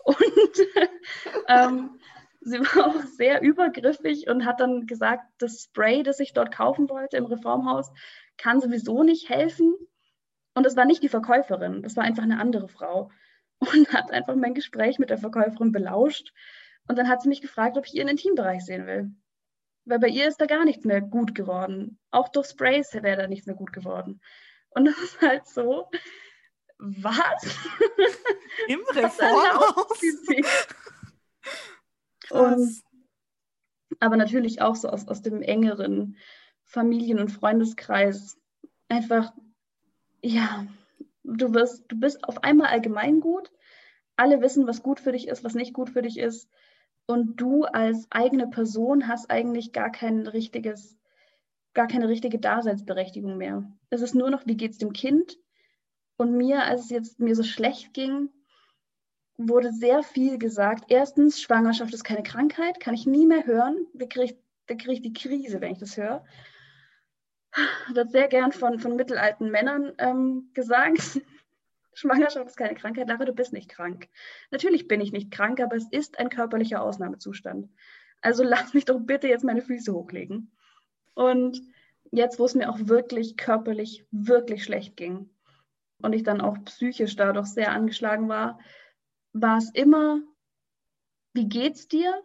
Und 0.03 0.17
ähm, 1.47 1.99
sie 2.41 2.59
war 2.59 2.87
auch 2.87 3.01
sehr 3.03 3.41
übergriffig 3.41 4.27
und 4.27 4.45
hat 4.45 4.59
dann 4.59 4.87
gesagt, 4.87 5.23
das 5.37 5.63
Spray, 5.63 6.03
das 6.03 6.19
ich 6.19 6.33
dort 6.33 6.51
kaufen 6.53 6.89
wollte 6.89 7.17
im 7.17 7.25
Reformhaus, 7.25 7.91
kann 8.37 8.59
sowieso 8.59 9.03
nicht 9.03 9.29
helfen. 9.29 9.75
Und 10.55 10.65
es 10.65 10.75
war 10.75 10.85
nicht 10.85 11.03
die 11.03 11.09
Verkäuferin, 11.09 11.83
das 11.83 11.95
war 11.95 12.03
einfach 12.03 12.23
eine 12.23 12.39
andere 12.39 12.67
Frau. 12.67 13.11
Und 13.59 13.93
hat 13.93 14.11
einfach 14.11 14.35
mein 14.35 14.53
Gespräch 14.53 14.99
mit 14.99 15.09
der 15.09 15.17
Verkäuferin 15.17 15.71
belauscht. 15.71 16.33
Und 16.87 16.97
dann 16.97 17.07
hat 17.07 17.21
sie 17.21 17.29
mich 17.29 17.41
gefragt, 17.41 17.77
ob 17.77 17.85
ich 17.85 17.95
ihren 17.95 18.09
Intimbereich 18.09 18.65
sehen 18.65 18.85
will. 18.85 19.11
Weil 19.85 19.99
bei 19.99 20.07
ihr 20.07 20.27
ist 20.27 20.41
da 20.41 20.45
gar 20.45 20.65
nichts 20.65 20.85
mehr 20.85 21.01
gut 21.01 21.35
geworden. 21.35 21.99
Auch 22.11 22.29
durch 22.29 22.47
Sprays 22.47 22.93
wäre 22.93 23.21
da 23.21 23.27
nichts 23.27 23.45
mehr 23.45 23.55
gut 23.55 23.71
geworden. 23.71 24.19
Und 24.75 24.85
das 24.85 24.97
ist 24.99 25.21
halt 25.21 25.47
so, 25.47 25.89
was? 26.77 27.45
Im 28.67 28.81
Reformhaus? 28.93 30.01
Und, 32.29 32.83
aber 33.99 34.17
natürlich 34.17 34.61
auch 34.61 34.75
so 34.75 34.89
aus, 34.89 35.07
aus 35.07 35.21
dem 35.21 35.41
engeren 35.41 36.17
Familien- 36.63 37.19
und 37.19 37.31
Freundeskreis. 37.31 38.37
Einfach, 38.89 39.31
ja, 40.21 40.65
du 41.23 41.53
wirst, 41.53 41.85
du 41.87 41.99
bist 41.99 42.23
auf 42.23 42.43
einmal 42.43 42.67
allgemeingut. 42.67 43.51
Alle 44.17 44.41
wissen, 44.41 44.67
was 44.67 44.83
gut 44.83 44.99
für 44.99 45.11
dich 45.11 45.27
ist, 45.27 45.43
was 45.43 45.53
nicht 45.53 45.73
gut 45.73 45.91
für 45.91 46.01
dich 46.01 46.17
ist. 46.17 46.49
Und 47.05 47.39
du 47.39 47.63
als 47.65 48.07
eigene 48.09 48.47
Person 48.47 49.07
hast 49.07 49.29
eigentlich 49.29 49.71
gar 49.71 49.91
kein 49.91 50.27
richtiges 50.27 50.97
gar 51.75 51.87
keine 51.87 52.07
richtige 52.07 52.39
Daseinsberechtigung 52.39 53.37
mehr. 53.37 53.63
Es 53.89 54.01
ist 54.01 54.15
nur 54.15 54.31
noch, 54.31 54.47
wie 54.47 54.57
geht 54.57 54.71
es 54.71 54.77
dem 54.79 54.93
Kind 54.93 55.37
Und 56.17 56.35
mir, 56.35 56.63
als 56.63 56.85
es 56.85 56.89
jetzt 56.89 57.19
mir 57.19 57.35
so 57.35 57.43
schlecht 57.43 57.93
ging, 57.93 58.29
wurde 59.37 59.73
sehr 59.73 60.01
viel 60.01 60.37
gesagt. 60.37 60.85
Erstens, 60.87 61.41
Schwangerschaft 61.41 61.93
ist 61.93 62.05
keine 62.05 62.23
Krankheit, 62.23 62.79
kann 62.79 62.93
ich 62.93 63.05
nie 63.05 63.27
mehr 63.27 63.45
hören. 63.45 63.85
Da 63.93 64.05
kriege 64.05 64.25
ich, 64.25 64.77
krieg 64.77 64.93
ich 64.93 65.01
die 65.01 65.13
Krise, 65.13 65.59
wenn 65.59 65.73
ich 65.73 65.77
das 65.77 65.97
höre. 65.97 66.25
Wird 67.93 68.11
sehr 68.11 68.29
gern 68.29 68.53
von, 68.53 68.79
von 68.79 68.95
mittelalten 68.95 69.51
Männern 69.51 69.93
ähm, 69.97 70.49
gesagt. 70.53 71.21
Schwangerschaft 71.93 72.47
ist 72.47 72.57
keine 72.57 72.75
Krankheit, 72.75 73.07
Lara, 73.07 73.23
du 73.23 73.33
bist 73.33 73.53
nicht 73.53 73.69
krank. 73.69 74.09
Natürlich 74.51 74.87
bin 74.87 74.99
ich 74.99 75.13
nicht 75.13 75.31
krank, 75.31 75.61
aber 75.61 75.75
es 75.75 75.87
ist 75.91 76.19
ein 76.19 76.29
körperlicher 76.29 76.81
Ausnahmezustand. 76.81 77.69
Also 78.21 78.43
lass 78.43 78.73
mich 78.73 78.85
doch 78.85 78.99
bitte 78.99 79.27
jetzt 79.27 79.45
meine 79.45 79.61
Füße 79.61 79.93
hochlegen. 79.93 80.54
Und 81.15 81.61
jetzt, 82.11 82.37
wo 82.37 82.45
es 82.45 82.53
mir 82.53 82.69
auch 82.69 82.77
wirklich 82.81 83.35
körperlich, 83.37 84.05
wirklich 84.11 84.63
schlecht 84.63 84.95
ging 84.95 85.29
und 86.01 86.13
ich 86.13 86.23
dann 86.23 86.41
auch 86.41 86.57
psychisch 86.65 87.15
dadurch 87.15 87.47
sehr 87.47 87.71
angeschlagen 87.71 88.29
war, 88.29 88.59
war 89.33 89.57
es 89.57 89.71
immer, 89.73 90.21
wie 91.33 91.49
geht's 91.49 91.87
dir? 91.87 92.21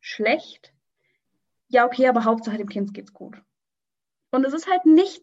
Schlecht? 0.00 0.74
Ja, 1.68 1.86
okay, 1.86 2.08
aber 2.08 2.24
Hauptsache 2.24 2.58
dem 2.58 2.68
Kind 2.68 2.92
geht's 2.92 3.12
gut. 3.12 3.40
Und 4.30 4.44
es 4.44 4.52
ist 4.52 4.68
halt 4.68 4.84
nicht 4.84 5.22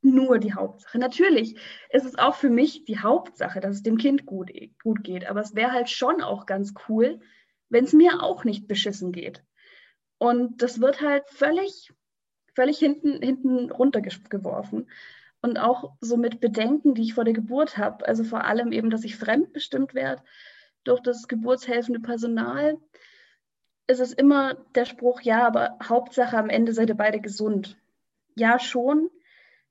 nur 0.00 0.38
die 0.38 0.54
Hauptsache. 0.54 0.98
Natürlich 0.98 1.56
ist 1.90 2.04
es 2.04 2.16
auch 2.18 2.34
für 2.34 2.50
mich 2.50 2.84
die 2.84 2.98
Hauptsache, 2.98 3.60
dass 3.60 3.76
es 3.76 3.82
dem 3.82 3.96
Kind 3.96 4.26
gut, 4.26 4.50
gut 4.82 5.02
geht. 5.02 5.26
Aber 5.26 5.40
es 5.40 5.54
wäre 5.54 5.72
halt 5.72 5.90
schon 5.90 6.22
auch 6.22 6.46
ganz 6.46 6.74
cool, 6.88 7.20
wenn 7.68 7.84
es 7.84 7.92
mir 7.92 8.22
auch 8.22 8.44
nicht 8.44 8.68
beschissen 8.68 9.12
geht. 9.12 9.42
Und 10.18 10.62
das 10.62 10.80
wird 10.80 11.00
halt 11.00 11.28
völlig, 11.28 11.92
völlig 12.54 12.78
hinten, 12.78 13.22
hinten 13.22 13.70
runtergeworfen. 13.70 14.88
Und 15.42 15.58
auch 15.58 15.92
so 16.00 16.16
mit 16.16 16.40
Bedenken, 16.40 16.94
die 16.94 17.02
ich 17.02 17.14
vor 17.14 17.24
der 17.24 17.34
Geburt 17.34 17.76
habe. 17.76 18.06
Also 18.08 18.24
vor 18.24 18.44
allem 18.44 18.72
eben, 18.72 18.90
dass 18.90 19.04
ich 19.04 19.16
fremdbestimmt 19.16 19.94
werde 19.94 20.22
durch 20.84 21.00
das 21.00 21.28
geburtshelfende 21.28 22.00
Personal. 22.00 22.78
Ist 23.86 24.00
es 24.00 24.12
immer 24.12 24.54
der 24.74 24.86
Spruch, 24.86 25.20
ja, 25.20 25.46
aber 25.46 25.76
Hauptsache 25.82 26.38
am 26.38 26.48
Ende 26.48 26.72
seid 26.72 26.88
ihr 26.88 26.96
beide 26.96 27.20
gesund. 27.20 27.76
Ja, 28.36 28.58
schon. 28.58 29.10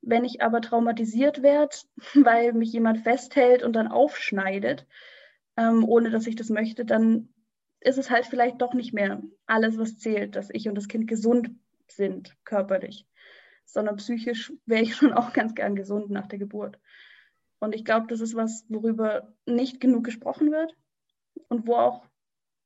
Wenn 0.02 0.26
ich 0.26 0.42
aber 0.42 0.62
traumatisiert 0.62 1.42
werde, 1.42 1.76
weil 2.14 2.54
mich 2.54 2.74
jemand 2.74 3.00
festhält 3.00 3.64
und 3.64 3.74
dann 3.74 3.88
aufschneidet, 3.88 4.86
ähm, 5.58 5.84
ohne 5.88 6.10
dass 6.10 6.28
ich 6.28 6.36
das 6.36 6.50
möchte, 6.50 6.86
dann 6.86 7.30
ist 7.80 7.98
es 7.98 8.10
halt 8.10 8.26
vielleicht 8.26 8.62
doch 8.62 8.74
nicht 8.74 8.94
mehr 8.94 9.22
alles, 9.46 9.78
was 9.78 9.98
zählt, 9.98 10.36
dass 10.36 10.50
ich 10.52 10.68
und 10.70 10.76
das 10.76 10.88
Kind 10.88 11.08
gesund 11.08 11.52
sind, 11.96 12.36
körperlich, 12.46 13.08
sondern 13.66 13.98
psychisch 13.98 14.54
wäre 14.66 14.84
ich 14.84 14.96
schon 14.96 15.14
auch 15.14 15.34
ganz 15.34 15.56
gern 15.56 15.76
gesund 15.76 16.10
nach 16.10 16.28
der 16.28 16.40
Geburt. 16.40 16.80
Und 17.60 17.74
ich 17.74 17.86
glaube, 17.86 18.08
das 18.08 18.20
ist 18.20 18.36
was, 18.36 18.66
worüber 18.68 19.34
nicht 19.46 19.80
genug 19.80 20.04
gesprochen 20.04 20.52
wird 20.52 20.76
und 21.48 21.66
wo 21.66 21.76
auch 21.76 22.06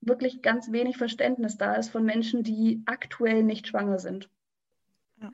wirklich 0.01 0.41
ganz 0.41 0.71
wenig 0.71 0.97
Verständnis 0.97 1.57
da 1.57 1.75
ist 1.75 1.89
von 1.89 2.03
Menschen, 2.03 2.43
die 2.43 2.81
aktuell 2.85 3.43
nicht 3.43 3.67
schwanger 3.67 3.99
sind. 3.99 4.29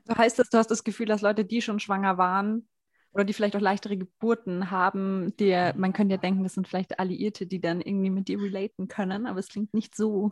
So 0.05 0.15
heißt 0.15 0.39
das, 0.39 0.49
du 0.49 0.57
hast 0.57 0.71
das 0.71 0.83
Gefühl, 0.83 1.07
dass 1.07 1.21
Leute, 1.21 1.45
die 1.45 1.61
schon 1.61 1.79
schwanger 1.79 2.17
waren 2.17 2.67
oder 3.13 3.23
die 3.23 3.33
vielleicht 3.33 3.55
auch 3.55 3.61
leichtere 3.61 3.97
Geburten 3.97 4.71
haben, 4.71 5.35
die, 5.37 5.71
man 5.75 5.93
könnte 5.93 6.15
ja 6.15 6.17
denken, 6.17 6.43
das 6.43 6.53
sind 6.53 6.67
vielleicht 6.67 6.99
Alliierte, 6.99 7.45
die 7.45 7.61
dann 7.61 7.81
irgendwie 7.81 8.09
mit 8.09 8.27
dir 8.27 8.41
relaten 8.41 8.87
können, 8.87 9.25
aber 9.27 9.39
es 9.39 9.49
klingt 9.49 9.73
nicht 9.73 9.95
so. 9.95 10.31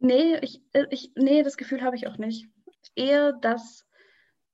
Nee, 0.00 0.38
ich, 0.42 0.62
äh, 0.72 0.86
ich, 0.90 1.12
nee 1.16 1.42
das 1.42 1.56
Gefühl 1.56 1.82
habe 1.82 1.96
ich 1.96 2.06
auch 2.06 2.18
nicht. 2.18 2.48
Eher, 2.94 3.32
dass 3.32 3.86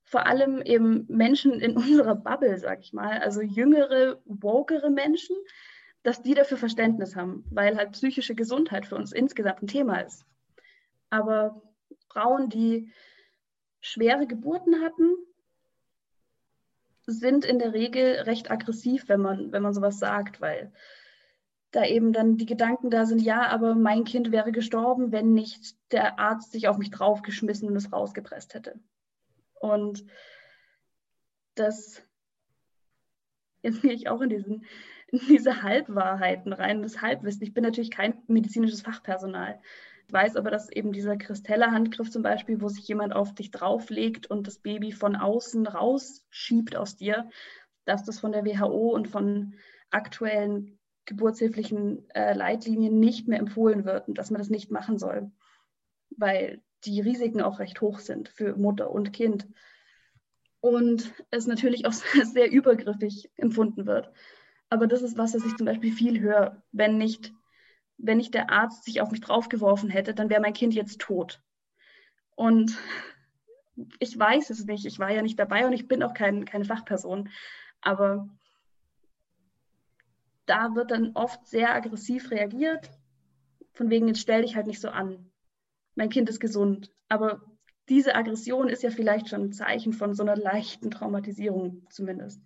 vor 0.05 0.27
allem 0.27 0.63
eben 0.63 1.07
Menschen 1.09 1.61
in 1.61 1.77
unserer 1.77 2.15
Bubble, 2.15 2.59
sag 2.59 2.81
ich 2.81 2.93
mal, 2.93 3.19
also 3.19 3.41
jüngere, 3.41 4.21
wokere 4.25 4.91
Menschen, 4.91 5.37
dass 6.03 6.23
die 6.23 6.35
dafür 6.35 6.59
Verständnis 6.59 7.17
haben, 7.17 7.45
weil 7.51 7.77
halt 7.77 7.93
psychische 7.93 8.35
Gesundheit 8.35 8.87
für 8.87 8.97
uns 8.97 9.13
insgesamt 9.13 9.63
ein 9.63 9.67
Thema 9.67 10.01
ist. 10.01 10.27
Aber 11.09 11.63
Frauen, 12.09 12.51
die 12.51 12.93
schwere 13.81 14.27
Geburten 14.27 14.83
hatten, 14.83 15.17
sind 17.07 17.45
in 17.45 17.59
der 17.59 17.73
Regel 17.73 18.21
recht 18.21 18.51
aggressiv, 18.51 19.09
wenn 19.09 19.21
man, 19.21 19.53
wenn 19.53 19.63
man 19.63 19.75
sowas 19.75 19.99
sagt, 19.99 20.41
weil 20.41 20.73
da 21.75 21.85
eben 21.85 22.13
dann 22.13 22.37
die 22.37 22.47
Gedanken 22.47 22.89
da 22.89 23.05
sind, 23.05 23.21
ja, 23.21 23.49
aber 23.49 23.75
mein 23.75 24.05
Kind 24.05 24.31
wäre 24.31 24.53
gestorben, 24.53 25.11
wenn 25.11 25.33
nicht 25.33 25.75
der 25.91 26.21
Arzt 26.21 26.53
sich 26.53 26.69
auf 26.69 26.79
mich 26.79 26.91
draufgeschmissen 26.91 27.69
und 27.69 27.77
es 27.77 27.93
rausgepresst 27.93 28.55
hätte. 28.55 28.79
Und 29.55 30.05
das, 31.57 32.03
jetzt 33.63 33.83
gehe 33.83 33.93
ich 33.93 34.09
auch 34.09 34.21
in, 34.21 34.29
diesen, 34.29 34.65
in 35.09 35.19
diese 35.29 35.63
Halbwahrheiten 35.63 36.53
rein, 36.53 36.83
das 36.83 37.03
Halbwissen. 37.03 37.43
Ich 37.43 37.55
bin 37.55 37.65
natürlich 37.65 37.91
kein 37.91 38.23
medizinisches 38.29 38.83
Fachpersonal. 38.83 39.61
Ich 40.07 40.13
weiß 40.13 40.37
aber, 40.37 40.53
dass 40.53 40.71
eben 40.71 40.93
dieser 40.93 41.17
Kristelle-Handgriff 41.17 42.09
zum 42.09 42.23
Beispiel, 42.23 42.61
wo 42.61 42.69
sich 42.69 42.87
jemand 42.87 43.15
auf 43.15 43.35
dich 43.35 43.51
drauflegt 43.51 44.29
und 44.31 44.47
das 44.47 44.59
Baby 44.59 44.93
von 44.93 45.17
außen 45.17 45.67
rausschiebt 45.67 46.77
aus 46.77 46.97
dir, 46.97 47.29
dass 47.85 48.05
das 48.05 48.21
von 48.21 48.31
der 48.31 48.45
WHO 48.45 48.91
und 48.95 49.09
von 49.09 49.55
aktuellen 49.91 50.79
geburtshilflichen 51.07 52.09
äh, 52.11 52.35
Leitlinien 52.35 52.99
nicht 52.99 53.29
mehr 53.29 53.39
empfohlen 53.39 53.85
wird 53.85 54.09
und 54.09 54.19
dass 54.19 54.31
man 54.31 54.39
das 54.39 54.51
nicht 54.51 54.71
machen 54.71 54.99
soll, 54.99 55.31
weil 56.11 56.63
die 56.85 57.01
Risiken 57.01 57.41
auch 57.41 57.59
recht 57.59 57.81
hoch 57.81 57.99
sind 57.99 58.29
für 58.29 58.57
Mutter 58.57 58.91
und 58.91 59.13
Kind. 59.13 59.49
Und 60.61 61.13
es 61.31 61.47
natürlich 61.47 61.87
auch 61.87 61.93
sehr 62.25 62.51
übergriffig 62.51 63.31
empfunden 63.37 63.87
wird. 63.87 64.11
Aber 64.71 64.87
das 64.87 65.03
ist 65.03 65.19
was, 65.19 65.35
was 65.35 65.45
ich 65.45 65.57
zum 65.57 65.67
Beispiel 65.67 65.93
viel 65.93 66.21
höre, 66.21 66.63
wenn 66.73 66.99
nicht 66.99 67.33
wenn 67.99 68.19
nicht 68.19 68.35
der 68.35 68.51
Arzt 68.51 68.85
sich 68.85 69.01
auf 69.01 69.11
mich 69.11 69.21
draufgeworfen 69.21 69.91
hätte, 69.91 70.15
dann 70.15 70.31
wäre 70.31 70.41
mein 70.41 70.53
Kind 70.53 70.75
jetzt 70.75 71.01
tot. 71.01 71.41
Und 72.37 72.77
ich 73.99 74.19
weiß 74.19 74.51
es 74.51 74.65
nicht. 74.67 74.85
Ich 74.87 74.99
war 74.99 75.11
ja 75.11 75.23
nicht 75.23 75.39
dabei 75.39 75.67
und 75.67 75.73
ich 75.73 75.89
bin 75.89 76.03
auch 76.03 76.15
kein, 76.15 76.45
keine 76.45 76.65
Fachperson. 76.65 77.29
Aber 77.81 78.29
da 80.47 80.75
wird 80.75 80.91
dann 80.91 81.13
oft 81.15 81.47
sehr 81.47 81.75
aggressiv 81.75 82.31
reagiert. 82.31 82.91
Von 83.73 83.91
wegen, 83.91 84.09
jetzt 84.09 84.21
stell 84.21 84.43
dich 84.43 84.57
halt 84.57 84.67
nicht 84.67 84.81
so 84.81 84.89
an. 84.89 85.31
Mein 85.95 86.11
Kind 86.11 86.29
ist 86.29 86.41
gesund. 86.41 86.93
Aber 87.09 87.43
diese 87.89 88.15
Aggression 88.15 88.69
ist 88.69 88.83
ja 88.83 88.91
vielleicht 88.91 89.29
schon 89.29 89.43
ein 89.43 89.53
Zeichen 89.53 89.93
von 89.93 90.15
so 90.15 90.23
einer 90.23 90.37
leichten 90.37 90.91
Traumatisierung 90.91 91.87
zumindest. 91.91 92.41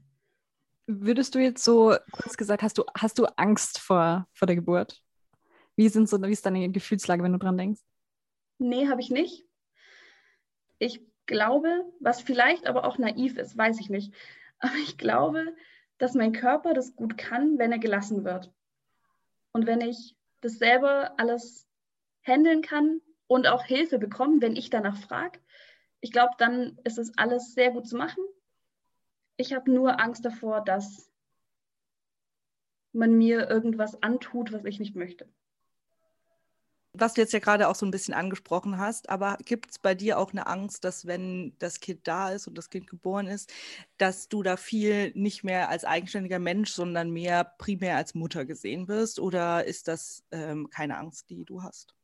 Würdest 0.87 1.35
du 1.35 1.39
jetzt 1.39 1.63
so 1.63 1.95
kurz 2.13 2.37
gesagt, 2.37 2.63
hast 2.63 2.79
du, 2.79 2.85
hast 2.97 3.19
du 3.19 3.27
Angst 3.37 3.79
vor, 3.79 4.27
vor 4.33 4.47
der 4.47 4.57
Geburt? 4.57 5.03
Wie, 5.77 5.89
sind 5.89 6.09
so, 6.09 6.21
wie 6.23 6.33
ist 6.33 6.47
deine 6.47 6.71
Gefühlslage, 6.71 7.23
wenn 7.23 7.33
du 7.33 7.39
dran 7.39 7.59
denkst? 7.59 7.81
Nee, 8.59 8.89
habe 8.89 9.01
ich 9.01 9.11
nicht. 9.11 9.45
Ich 10.79 11.01
glaube, 11.27 11.85
was 12.01 12.21
vielleicht 12.21 12.67
aber 12.67 12.85
auch 12.85 12.99
naiv 12.99 13.37
ist, 13.37 13.57
weiß 13.57 13.79
ich 13.81 13.91
nicht. 13.91 14.13
Aber 14.59 14.75
ich 14.83 14.99
glaube, 14.99 15.55
dass 15.99 16.15
mein 16.15 16.33
Körper 16.33 16.75
das 16.75 16.97
gut 16.97 17.19
kann, 17.19 17.59
wenn 17.59 17.73
er 17.73 17.79
gelassen 17.79 18.25
wird. 18.25 18.53
Und 19.53 19.67
wenn 19.67 19.81
ich 19.81 20.17
das 20.41 20.59
selber 20.59 21.19
alles 21.19 21.67
handeln 22.23 22.63
kann 22.63 23.01
und 23.27 23.47
auch 23.47 23.65
Hilfe 23.65 23.99
bekomme, 23.99 24.41
wenn 24.41 24.57
ich 24.57 24.71
danach 24.71 24.97
frage, 24.97 25.39
ich 26.01 26.13
glaube, 26.13 26.33
dann 26.39 26.79
ist 26.85 26.99
es 26.99 27.17
alles 27.19 27.55
sehr 27.55 27.73
gut 27.73 27.89
zu 27.89 27.97
machen. 27.97 28.23
Ich 29.37 29.53
habe 29.53 29.71
nur 29.71 30.01
Angst 30.01 30.25
davor, 30.25 30.65
dass 30.65 31.11
man 32.93 33.19
mir 33.19 33.51
irgendwas 33.51 34.03
antut, 34.03 34.53
was 34.53 34.65
ich 34.65 34.79
nicht 34.79 34.95
möchte 34.95 35.29
was 36.93 37.15
du 37.15 37.21
jetzt 37.21 37.33
ja 37.33 37.39
gerade 37.39 37.69
auch 37.69 37.75
so 37.75 37.87
ein 37.87 37.91
bisschen 37.91 38.15
angesprochen 38.15 38.79
hast, 38.79 39.09
aber 39.09 39.37
gibt 39.45 39.71
es 39.71 39.79
bei 39.79 39.95
dir 39.95 40.19
auch 40.19 40.33
eine 40.33 40.47
Angst, 40.47 40.85
dass 40.85 41.07
wenn 41.07 41.55
das 41.59 41.81
Kind 41.81 42.07
da 42.09 42.31
ist 42.31 42.47
und 42.47 42.57
das 42.57 42.71
Kind 42.71 42.87
geboren 42.89 43.27
ist, 43.27 43.53
dass 43.99 44.29
du 44.29 44.43
da 44.43 44.57
viel 44.57 45.13
nicht 45.15 45.45
mehr 45.45 45.69
als 45.69 45.85
eigenständiger 45.85 46.39
Mensch, 46.39 46.73
sondern 46.73 47.11
mehr 47.11 47.45
primär 47.45 47.97
als 47.97 48.15
Mutter 48.15 48.45
gesehen 48.45 48.89
wirst? 48.89 49.21
Oder 49.21 49.65
ist 49.65 49.89
das 49.89 50.25
ähm, 50.33 50.71
keine 50.71 50.97
Angst, 50.99 51.31
die 51.31 51.45
du 51.45 51.63
hast? 51.63 51.95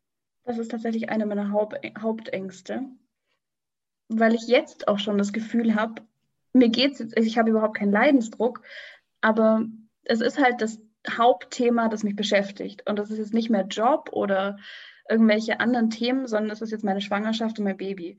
Das 0.44 0.58
ist 0.58 0.70
tatsächlich 0.70 1.08
eine 1.08 1.26
meiner 1.26 1.50
Haupt 1.50 1.80
Hauptängste, 1.98 2.82
weil 4.08 4.34
ich 4.34 4.46
jetzt 4.46 4.88
auch 4.88 4.98
schon 4.98 5.16
das 5.16 5.32
Gefühl 5.32 5.74
habe, 5.74 6.02
mir 6.52 6.68
geht 6.68 6.92
es 6.92 6.98
jetzt, 6.98 7.18
ich 7.18 7.38
habe 7.38 7.50
überhaupt 7.50 7.78
keinen 7.78 7.92
Leidensdruck, 7.92 8.62
aber 9.22 9.64
es 10.04 10.20
ist 10.20 10.38
halt 10.38 10.60
das 10.60 10.78
Hauptthema, 11.10 11.88
das 11.88 12.02
mich 12.02 12.16
beschäftigt. 12.16 12.88
Und 12.88 12.98
das 12.98 13.10
ist 13.10 13.18
jetzt 13.18 13.34
nicht 13.34 13.50
mehr 13.50 13.66
Job 13.66 14.10
oder 14.12 14.58
irgendwelche 15.08 15.60
anderen 15.60 15.90
Themen, 15.90 16.26
sondern 16.26 16.48
das 16.48 16.62
ist 16.62 16.70
jetzt 16.70 16.84
meine 16.84 17.00
Schwangerschaft 17.00 17.58
und 17.58 17.64
mein 17.64 17.76
Baby. 17.76 18.18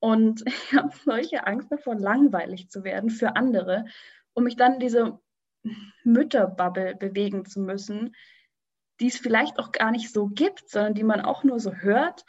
Und 0.00 0.42
ich 0.46 0.74
habe 0.74 0.92
solche 1.04 1.46
Angst 1.46 1.72
davor, 1.72 1.94
langweilig 1.94 2.70
zu 2.70 2.84
werden 2.84 3.10
für 3.10 3.36
andere, 3.36 3.86
um 4.34 4.44
mich 4.44 4.56
dann 4.56 4.74
in 4.74 4.80
diese 4.80 5.18
Mütterbubble 6.04 6.96
bewegen 6.96 7.44
zu 7.44 7.60
müssen, 7.60 8.14
die 9.00 9.08
es 9.08 9.18
vielleicht 9.18 9.58
auch 9.58 9.72
gar 9.72 9.90
nicht 9.90 10.12
so 10.12 10.26
gibt, 10.26 10.68
sondern 10.68 10.94
die 10.94 11.04
man 11.04 11.20
auch 11.20 11.44
nur 11.44 11.60
so 11.60 11.72
hört. 11.72 12.24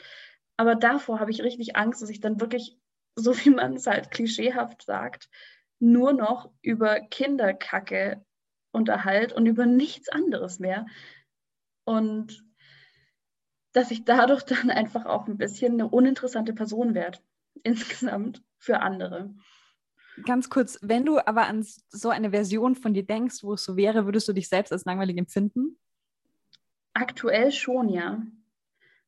Aber 0.58 0.76
davor 0.76 1.20
habe 1.20 1.32
ich 1.32 1.44
richtig 1.44 1.76
Angst, 1.76 2.02
dass 2.02 2.10
ich 2.10 2.20
dann 2.20 2.40
wirklich, 2.40 2.78
so 3.16 3.36
wie 3.38 3.50
man 3.50 3.76
es 3.76 3.88
halt 3.88 4.12
klischeehaft 4.12 4.84
sagt, 4.84 5.30
nur 5.80 6.14
noch 6.14 6.52
über 6.62 7.00
Kinderkacke 7.00 8.24
unterhalte 8.72 9.36
und 9.36 9.46
über 9.46 9.66
nichts 9.66 10.10
anderes 10.10 10.60
mehr. 10.60 10.86
Und 11.86 12.44
dass 13.74 13.92
ich 13.92 14.06
dadurch 14.06 14.44
dann 14.44 14.70
einfach 14.70 15.06
auch 15.06 15.28
ein 15.28 15.38
bisschen 15.38 15.74
eine 15.74 15.88
uninteressante 15.88 16.54
Person 16.54 16.94
werde, 16.94 17.20
insgesamt 17.64 18.44
für 18.58 18.82
andere. 18.82 19.34
Ganz 20.26 20.50
kurz, 20.50 20.78
wenn 20.82 21.06
du 21.06 21.20
aber 21.20 21.48
an 21.48 21.66
so 21.90 22.10
eine 22.10 22.32
Version 22.32 22.76
von 22.76 22.94
dir 22.94 23.06
denkst, 23.06 23.44
wo 23.44 23.54
es 23.54 23.64
so 23.64 23.78
wäre, 23.78 24.06
würdest 24.06 24.28
du 24.28 24.34
dich 24.34 24.50
selbst 24.50 24.74
als 24.74 24.86
langweilig 24.86 25.18
empfinden? 25.18 25.78
Aktuell 26.94 27.52
schon, 27.52 27.88
ja. 27.88 28.22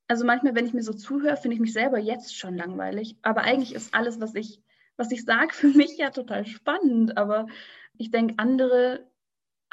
Also 0.08 0.26
manchmal, 0.26 0.56
wenn 0.56 0.66
ich 0.66 0.74
mir 0.74 0.84
so 0.84 0.94
zuhöre, 0.94 1.38
finde 1.38 1.56
ich 1.56 1.62
mich 1.62 1.74
selber 1.74 1.98
jetzt 1.98 2.38
schon 2.38 2.56
langweilig. 2.56 3.18
Aber 3.22 3.42
eigentlich 3.42 3.74
ist 3.74 3.94
alles, 3.94 4.22
was 4.22 4.36
ich, 4.36 4.62
was 4.96 5.12
ich 5.12 5.26
sage, 5.26 5.54
für 5.54 5.70
mich 5.70 5.98
ja 5.98 6.12
total 6.12 6.46
spannend. 6.46 7.18
Aber 7.18 7.48
ich 7.98 8.12
denke, 8.12 8.36
andere 8.38 9.11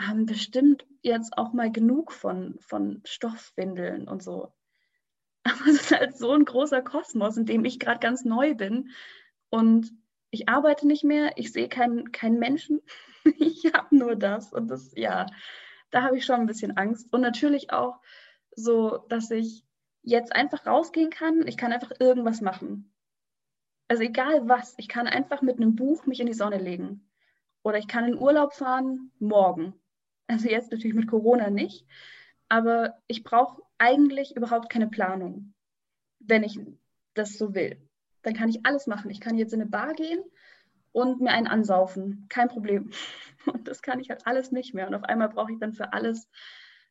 haben 0.01 0.26
bestimmt 0.26 0.86
jetzt 1.03 1.36
auch 1.36 1.53
mal 1.53 1.70
genug 1.72 2.12
von, 2.12 2.57
von 2.61 3.03
Stoffwindeln 3.05 4.09
und 4.09 4.22
so. 4.22 4.53
Aber 5.44 5.66
es 5.66 5.82
ist 5.82 5.92
halt 5.92 6.16
so 6.16 6.32
ein 6.32 6.44
großer 6.44 6.82
Kosmos, 6.82 7.36
in 7.36 7.46
dem 7.46 7.64
ich 7.64 7.78
gerade 7.80 8.01
ganz 8.01 8.24
neu 8.24 8.55
bin. 8.55 8.90
Und 9.51 9.92
ich 10.30 10.49
arbeite 10.49 10.86
nicht 10.86 11.05
mehr, 11.05 11.32
ich 11.36 11.53
sehe 11.53 11.68
keinen 11.68 12.12
kein 12.12 12.38
Menschen, 12.38 12.80
ich 13.24 13.72
habe 13.72 13.96
nur 13.96 14.14
das. 14.16 14.53
Und 14.53 14.68
das, 14.68 14.92
ja, 14.94 15.26
da 15.90 16.03
habe 16.03 16.16
ich 16.18 16.24
schon 16.24 16.40
ein 16.40 16.46
bisschen 16.46 16.76
Angst. 16.76 17.12
Und 17.12 17.20
natürlich 17.20 17.72
auch 17.72 18.01
so, 18.55 18.99
dass 19.09 19.30
ich 19.30 19.64
jetzt 20.03 20.34
einfach 20.34 20.66
rausgehen 20.66 21.11
kann, 21.11 21.46
ich 21.46 21.57
kann 21.57 21.72
einfach 21.72 21.92
irgendwas 21.99 22.40
machen. 22.40 22.92
Also 23.88 24.03
egal 24.03 24.49
was, 24.49 24.74
ich 24.76 24.88
kann 24.88 25.07
einfach 25.07 25.42
mit 25.42 25.57
einem 25.57 25.74
Buch 25.74 26.07
mich 26.07 26.20
in 26.20 26.26
die 26.26 26.34
Sonne 26.34 26.59
legen. 26.59 27.09
Oder 27.62 27.78
ich 27.78 27.88
kann 27.88 28.07
in 28.07 28.18
Urlaub 28.18 28.53
fahren 28.53 29.11
morgen. 29.18 29.74
Also 30.29 30.49
jetzt 30.49 30.70
natürlich 30.70 30.95
mit 30.95 31.09
Corona 31.09 31.51
nicht. 31.51 31.85
Aber 32.49 32.99
ich 33.09 33.24
brauche 33.24 33.62
eigentlich 33.79 34.37
überhaupt 34.37 34.70
keine 34.70 34.89
Planung, 34.89 35.55
wenn 36.20 36.45
ich 36.45 36.59
das 37.14 37.37
so 37.37 37.55
will. 37.55 37.76
Dann 38.22 38.35
kann 38.35 38.49
ich 38.49 38.64
alles 38.64 38.87
machen. 38.87 39.11
Ich 39.11 39.20
kann 39.20 39.37
jetzt 39.37 39.53
in 39.53 39.61
eine 39.61 39.70
Bar 39.70 39.95
gehen 39.95 40.20
und 40.93 41.20
mir 41.20 41.31
einen 41.31 41.47
ansaufen. 41.47 42.26
Kein 42.29 42.49
Problem. 42.49 42.91
Und 43.47 43.66
das 43.66 43.81
kann 43.81 44.01
ich 44.01 44.11
halt 44.11 44.26
alles 44.26 44.53
nicht 44.53 44.74
mehr. 44.74 44.89
Und 44.89 44.95
auf 44.95 45.05
einmal 45.05 45.31
brauche 45.31 45.53
ich 45.53 45.59
dann 45.59 45.72
für 45.72 45.93
alles 45.95 46.29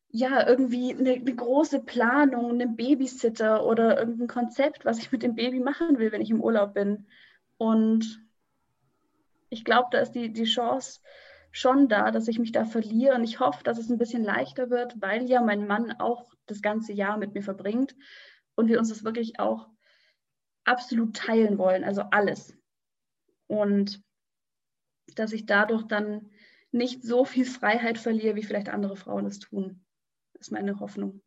ja, 0.09 0.47
irgendwie 0.47 0.93
eine, 0.93 1.11
eine, 1.13 1.35
große 1.35 1.81
Planung, 1.83 2.51
einen 2.51 2.75
Babysitter 2.75 3.65
oder 3.65 3.99
irgendein 3.99 4.27
Konzept, 4.27 4.85
was 4.85 4.99
ich 4.99 5.11
mit 5.11 5.21
dem 5.21 5.35
Baby 5.35 5.59
machen 5.59 5.99
will, 5.99 6.11
wenn 6.11 6.21
ich 6.21 6.31
im 6.31 6.41
Urlaub 6.41 6.73
bin. 6.73 7.07
Und 7.57 8.25
ich 9.49 9.65
glaube, 9.65 9.89
da 9.91 9.99
ist 9.99 10.13
die, 10.13 10.31
die 10.31 10.45
Chance 10.45 11.01
schon 11.59 11.87
da, 11.87 12.11
dass 12.11 12.27
ich 12.27 12.39
mich 12.39 12.51
da 12.51 12.65
verliere. 12.65 13.15
Und 13.15 13.23
ich 13.23 13.39
hoffe, 13.39 13.63
dass 13.63 13.77
es 13.77 13.89
ein 13.89 13.97
bisschen 13.97 14.23
leichter 14.23 14.69
wird, 14.69 15.01
weil 15.01 15.29
ja 15.29 15.41
mein 15.41 15.67
Mann 15.67 15.91
auch 15.99 16.33
das 16.45 16.61
ganze 16.61 16.93
Jahr 16.93 17.17
mit 17.17 17.33
mir 17.33 17.43
verbringt 17.43 17.95
und 18.55 18.67
wir 18.67 18.79
uns 18.79 18.89
das 18.89 19.03
wirklich 19.03 19.39
auch 19.39 19.69
absolut 20.63 21.15
teilen 21.15 21.57
wollen, 21.57 21.83
also 21.83 22.01
alles. 22.11 22.57
Und 23.47 24.01
dass 25.15 25.31
ich 25.31 25.45
dadurch 25.45 25.83
dann 25.83 26.29
nicht 26.71 27.03
so 27.03 27.23
viel 27.23 27.45
Freiheit 27.45 27.97
verliere, 27.97 28.35
wie 28.35 28.43
vielleicht 28.43 28.69
andere 28.69 28.97
Frauen 28.97 29.25
es 29.25 29.39
tun 29.39 29.83
ist 30.39 30.51
meine 30.51 30.79
Hoffnung. 30.79 31.21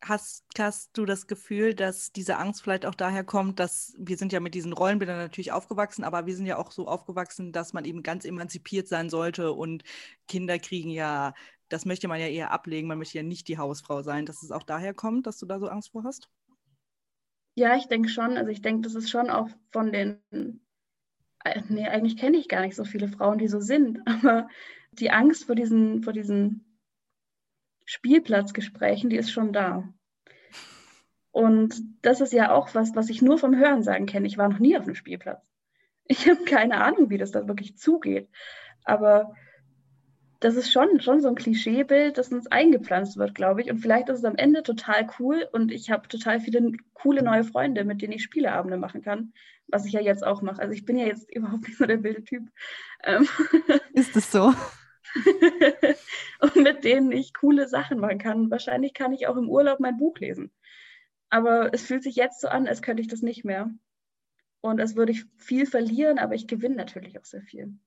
Hast, 0.00 0.44
hast 0.56 0.96
du 0.96 1.04
das 1.04 1.26
Gefühl, 1.26 1.74
dass 1.74 2.12
diese 2.12 2.36
Angst 2.38 2.62
vielleicht 2.62 2.86
auch 2.86 2.94
daher 2.94 3.24
kommt, 3.24 3.58
dass 3.58 3.94
wir 3.98 4.16
sind 4.16 4.32
ja 4.32 4.38
mit 4.38 4.54
diesen 4.54 4.72
Rollenbildern 4.72 5.18
natürlich 5.18 5.50
aufgewachsen, 5.50 6.04
aber 6.04 6.26
wir 6.26 6.36
sind 6.36 6.46
ja 6.46 6.56
auch 6.56 6.70
so 6.70 6.86
aufgewachsen, 6.86 7.52
dass 7.52 7.72
man 7.72 7.84
eben 7.84 8.04
ganz 8.04 8.24
emanzipiert 8.24 8.86
sein 8.86 9.10
sollte 9.10 9.52
und 9.52 9.82
Kinder 10.28 10.58
kriegen 10.60 10.90
ja, 10.90 11.34
das 11.68 11.84
möchte 11.84 12.06
man 12.06 12.20
ja 12.20 12.28
eher 12.28 12.52
ablegen, 12.52 12.86
man 12.86 12.98
möchte 12.98 13.18
ja 13.18 13.24
nicht 13.24 13.48
die 13.48 13.58
Hausfrau 13.58 14.02
sein, 14.02 14.24
dass 14.24 14.42
es 14.42 14.52
auch 14.52 14.62
daher 14.62 14.94
kommt, 14.94 15.26
dass 15.26 15.38
du 15.38 15.46
da 15.46 15.58
so 15.58 15.66
Angst 15.66 15.90
vor 15.90 16.04
hast? 16.04 16.30
Ja, 17.58 17.76
ich 17.76 17.88
denke 17.88 18.08
schon. 18.08 18.36
Also 18.36 18.52
ich 18.52 18.62
denke, 18.62 18.82
das 18.82 18.94
ist 18.94 19.10
schon 19.10 19.30
auch 19.30 19.48
von 19.72 19.90
den, 19.90 20.20
äh, 21.44 21.60
nee, 21.68 21.88
eigentlich 21.88 22.16
kenne 22.16 22.36
ich 22.36 22.48
gar 22.48 22.60
nicht 22.60 22.76
so 22.76 22.84
viele 22.84 23.08
Frauen, 23.08 23.38
die 23.38 23.48
so 23.48 23.60
sind, 23.60 24.00
aber 24.06 24.48
die 24.92 25.10
Angst 25.10 25.44
vor 25.44 25.56
diesen, 25.56 26.04
vor 26.04 26.12
diesen 26.12 26.67
Spielplatzgesprächen, 27.88 29.08
die 29.08 29.16
ist 29.16 29.30
schon 29.30 29.54
da. 29.54 29.88
Und 31.30 31.74
das 32.02 32.20
ist 32.20 32.34
ja 32.34 32.52
auch 32.52 32.74
was, 32.74 32.94
was 32.94 33.08
ich 33.08 33.22
nur 33.22 33.38
vom 33.38 33.56
Hören 33.56 33.82
sagen 33.82 34.04
kenne. 34.04 34.26
Ich 34.26 34.36
war 34.36 34.46
noch 34.46 34.58
nie 34.58 34.76
auf 34.76 34.84
einem 34.84 34.94
Spielplatz. 34.94 35.42
Ich 36.04 36.28
habe 36.28 36.44
keine 36.44 36.82
Ahnung, 36.82 37.08
wie 37.08 37.16
das 37.16 37.30
da 37.30 37.48
wirklich 37.48 37.78
zugeht. 37.78 38.28
Aber 38.84 39.34
das 40.40 40.56
ist 40.56 40.70
schon, 40.70 41.00
schon 41.00 41.22
so 41.22 41.28
ein 41.28 41.34
Klischeebild, 41.34 42.18
das 42.18 42.30
uns 42.30 42.46
eingepflanzt 42.46 43.16
wird, 43.16 43.34
glaube 43.34 43.62
ich. 43.62 43.70
Und 43.70 43.78
vielleicht 43.78 44.10
ist 44.10 44.18
es 44.18 44.24
am 44.26 44.36
Ende 44.36 44.62
total 44.62 45.08
cool 45.18 45.48
und 45.52 45.72
ich 45.72 45.90
habe 45.90 46.08
total 46.08 46.40
viele 46.40 46.72
coole 46.92 47.22
neue 47.22 47.44
Freunde, 47.44 47.84
mit 47.84 48.02
denen 48.02 48.12
ich 48.12 48.22
Spieleabende 48.22 48.76
machen 48.76 49.00
kann, 49.00 49.32
was 49.66 49.86
ich 49.86 49.92
ja 49.92 50.02
jetzt 50.02 50.26
auch 50.26 50.42
mache. 50.42 50.60
Also 50.60 50.74
ich 50.74 50.84
bin 50.84 50.98
ja 50.98 51.06
jetzt 51.06 51.30
überhaupt 51.34 51.66
nicht 51.66 51.78
so 51.78 51.86
der 51.86 52.02
wilde 52.02 52.22
Typ. 52.22 52.50
Ähm 53.02 53.26
ist 53.94 54.14
es 54.14 54.30
so? 54.30 54.52
und 56.40 56.56
mit 56.56 56.84
denen 56.84 57.12
ich 57.12 57.34
coole 57.34 57.68
Sachen 57.68 57.98
machen 57.98 58.18
kann. 58.18 58.50
Wahrscheinlich 58.50 58.94
kann 58.94 59.12
ich 59.12 59.26
auch 59.26 59.36
im 59.36 59.48
Urlaub 59.48 59.80
mein 59.80 59.96
Buch 59.96 60.18
lesen. 60.18 60.50
Aber 61.30 61.72
es 61.74 61.82
fühlt 61.82 62.02
sich 62.02 62.16
jetzt 62.16 62.40
so 62.40 62.48
an, 62.48 62.66
als 62.66 62.82
könnte 62.82 63.02
ich 63.02 63.08
das 63.08 63.22
nicht 63.22 63.44
mehr. 63.44 63.70
Und 64.60 64.80
als 64.80 64.96
würde 64.96 65.12
ich 65.12 65.24
viel 65.36 65.66
verlieren, 65.66 66.18
aber 66.18 66.34
ich 66.34 66.46
gewinne 66.46 66.76
natürlich 66.76 67.18
auch 67.18 67.24
sehr 67.24 67.42
viel. 67.42 67.78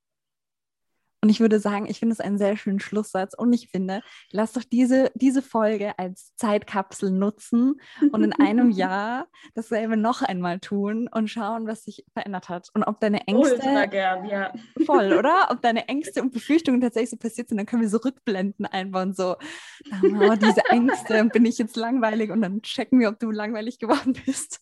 Und 1.23 1.29
ich 1.29 1.39
würde 1.39 1.59
sagen, 1.59 1.85
ich 1.87 1.99
finde 1.99 2.13
es 2.13 2.19
einen 2.19 2.39
sehr 2.39 2.57
schönen 2.57 2.79
Schlusssatz. 2.79 3.35
Und 3.35 3.53
ich 3.53 3.69
finde, 3.69 4.01
lass 4.31 4.53
doch 4.53 4.63
diese, 4.63 5.11
diese 5.13 5.43
Folge 5.43 5.97
als 5.99 6.35
Zeitkapsel 6.35 7.11
nutzen 7.11 7.79
und 8.11 8.23
in 8.23 8.33
einem 8.33 8.71
Jahr 8.71 9.27
dasselbe 9.53 9.97
noch 9.97 10.23
einmal 10.23 10.59
tun 10.59 11.07
und 11.11 11.29
schauen, 11.29 11.67
was 11.67 11.83
sich 11.83 12.05
verändert 12.13 12.49
hat. 12.49 12.69
Und 12.73 12.83
ob 12.83 12.99
deine 12.99 13.27
Ängste. 13.27 13.53
Ultra 13.53 13.85
gern, 13.85 14.25
ja. 14.25 14.51
Voll, 14.85 15.13
oder? 15.13 15.49
Ob 15.51 15.61
deine 15.61 15.87
Ängste 15.89 16.23
und 16.23 16.33
Befürchtungen 16.33 16.81
tatsächlich 16.81 17.11
so 17.11 17.17
passiert 17.17 17.49
sind, 17.49 17.57
dann 17.57 17.67
können 17.67 17.83
wir 17.83 17.89
so 17.89 17.97
Rückblenden 17.97 18.65
einbauen. 18.65 19.13
So, 19.13 19.35
oh, 19.35 20.35
diese 20.41 20.65
Ängste, 20.69 21.23
bin 21.25 21.45
ich 21.45 21.59
jetzt 21.59 21.75
langweilig? 21.75 22.31
Und 22.31 22.41
dann 22.41 22.63
checken 22.63 22.99
wir, 22.99 23.09
ob 23.09 23.19
du 23.19 23.29
langweilig 23.29 23.77
geworden 23.77 24.17
bist. 24.25 24.59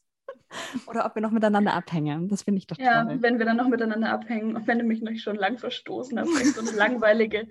Oder 0.88 1.06
ob 1.06 1.16
wir 1.16 1.22
noch 1.22 1.32
miteinander 1.32 1.74
abhängen. 1.74 2.28
Das 2.28 2.44
finde 2.44 2.60
ich 2.60 2.68
doch 2.68 2.78
ja, 2.78 3.04
toll. 3.04 3.14
Ja, 3.14 3.22
wenn 3.22 3.40
wir 3.40 3.46
dann 3.46 3.58
noch 3.58 3.68
miteinander 3.68 4.12
abhängen 4.12 4.56
und 4.56 4.68
wenn 4.68 4.80
du 4.80 4.86
mich 4.86 5.02
noch 5.02 5.16
schon 5.18 5.36
lang 5.36 5.58
verstoßen 5.58 6.20
hast, 6.20 6.28
weil 6.28 6.42
ich 6.42 6.54
so 6.54 6.62
eine 6.62 6.72
langweilige, 6.72 7.48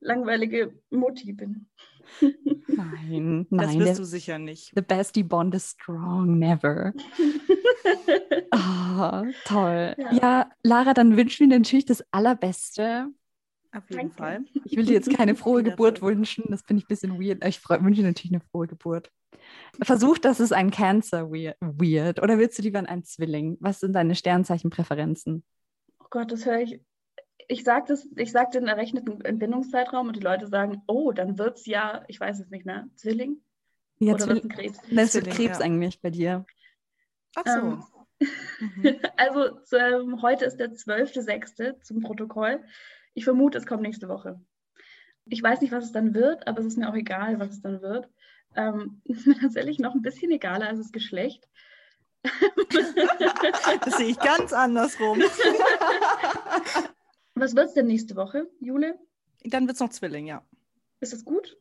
langweilige 0.00 0.72
Mutti 0.90 1.32
bin. 1.32 1.66
Nein, 2.20 3.46
nein. 3.50 3.78
Das 3.78 3.78
wirst 3.78 3.98
du 3.98 4.04
sicher 4.04 4.38
nicht. 4.38 4.72
The 4.74 4.82
bestie 4.82 5.22
bond 5.22 5.54
is 5.54 5.70
strong, 5.70 6.38
never. 6.38 6.92
oh, 8.52 9.24
toll. 9.44 9.94
Ja. 9.98 10.12
ja. 10.12 10.50
Lara, 10.62 10.94
dann 10.94 11.16
wünschen 11.16 11.46
wir 11.46 11.56
dir 11.56 11.60
natürlich 11.60 11.86
das 11.86 12.04
Allerbeste. 12.12 13.08
Auf 13.78 13.90
jeden 13.90 14.10
Danke. 14.10 14.14
Fall. 14.16 14.44
Ich 14.64 14.76
will 14.76 14.84
dir 14.84 14.92
jetzt 14.92 15.14
keine 15.14 15.34
frohe 15.34 15.62
Geburt 15.62 16.02
wünschen, 16.02 16.44
das 16.48 16.62
finde 16.62 16.80
ich 16.80 16.84
ein 16.84 16.88
bisschen 16.88 17.20
weird. 17.20 17.44
Ich 17.44 17.66
wünsche 17.68 18.02
dir 18.02 18.08
natürlich 18.08 18.32
eine 18.32 18.40
frohe 18.40 18.66
Geburt. 18.66 19.10
Versuch, 19.82 20.18
dass 20.18 20.40
es 20.40 20.52
ein 20.52 20.70
Cancer 20.70 21.30
weird. 21.30 22.22
Oder 22.22 22.38
willst 22.38 22.58
du 22.58 22.62
lieber 22.62 22.80
ein 22.80 23.04
Zwilling? 23.04 23.56
Was 23.60 23.80
sind 23.80 23.92
deine 23.94 24.14
Sternzeichenpräferenzen? 24.14 25.44
Oh 26.00 26.06
Gott, 26.10 26.32
das 26.32 26.44
höre 26.44 26.60
ich. 26.60 26.80
Ich 27.46 27.64
sage 27.64 27.86
das, 27.88 28.06
ich 28.16 28.32
sage 28.32 28.50
den 28.52 28.66
errechneten 28.66 29.20
Entbindungszeitraum 29.22 30.08
und 30.08 30.16
die 30.16 30.20
Leute 30.20 30.48
sagen, 30.48 30.82
oh, 30.86 31.12
dann 31.12 31.38
wird 31.38 31.58
es 31.58 31.66
ja, 31.66 32.04
ich 32.08 32.20
weiß 32.20 32.40
es 32.40 32.50
nicht 32.50 32.66
mehr, 32.66 32.88
Zwilling? 32.96 33.40
Ja, 34.00 34.14
Oder 34.14 34.24
Zwill 34.24 34.40
Krebs? 34.48 34.78
Das 34.90 35.14
ist 35.14 35.30
Krebs 35.30 35.58
ja. 35.58 35.64
eigentlich 35.64 36.00
bei 36.02 36.10
dir. 36.10 36.44
Ach 37.34 37.44
so. 37.46 37.58
Ähm, 37.58 38.28
mhm. 38.60 38.96
also 39.16 39.60
ähm, 39.76 40.20
heute 40.20 40.44
ist 40.44 40.58
der 40.58 40.72
12.06. 40.72 41.80
zum 41.80 42.00
Protokoll. 42.02 42.62
Ich 43.18 43.24
vermute, 43.24 43.58
es 43.58 43.66
kommt 43.66 43.82
nächste 43.82 44.08
Woche. 44.08 44.40
Ich 45.24 45.42
weiß 45.42 45.60
nicht, 45.60 45.72
was 45.72 45.86
es 45.86 45.90
dann 45.90 46.14
wird, 46.14 46.46
aber 46.46 46.60
es 46.60 46.66
ist 46.66 46.78
mir 46.78 46.88
auch 46.88 46.94
egal, 46.94 47.40
was 47.40 47.50
es 47.50 47.60
dann 47.60 47.82
wird. 47.82 48.08
Ähm, 48.54 49.02
ist 49.04 49.26
mir 49.26 49.36
tatsächlich 49.36 49.80
noch 49.80 49.96
ein 49.96 50.02
bisschen 50.02 50.30
egaler 50.30 50.68
als 50.68 50.78
das 50.78 50.92
Geschlecht. 50.92 51.48
das 53.84 53.96
sehe 53.96 54.10
ich 54.10 54.20
ganz 54.20 54.52
andersrum. 54.52 55.18
Was 57.34 57.56
wird 57.56 57.66
es 57.66 57.74
denn 57.74 57.88
nächste 57.88 58.14
Woche, 58.14 58.48
Jule? 58.60 58.96
Dann 59.44 59.66
wird 59.66 59.74
es 59.74 59.80
noch 59.80 59.90
Zwilling, 59.90 60.26
ja. 60.26 60.44
Ist 61.00 61.12
das 61.12 61.24
gut? 61.24 61.56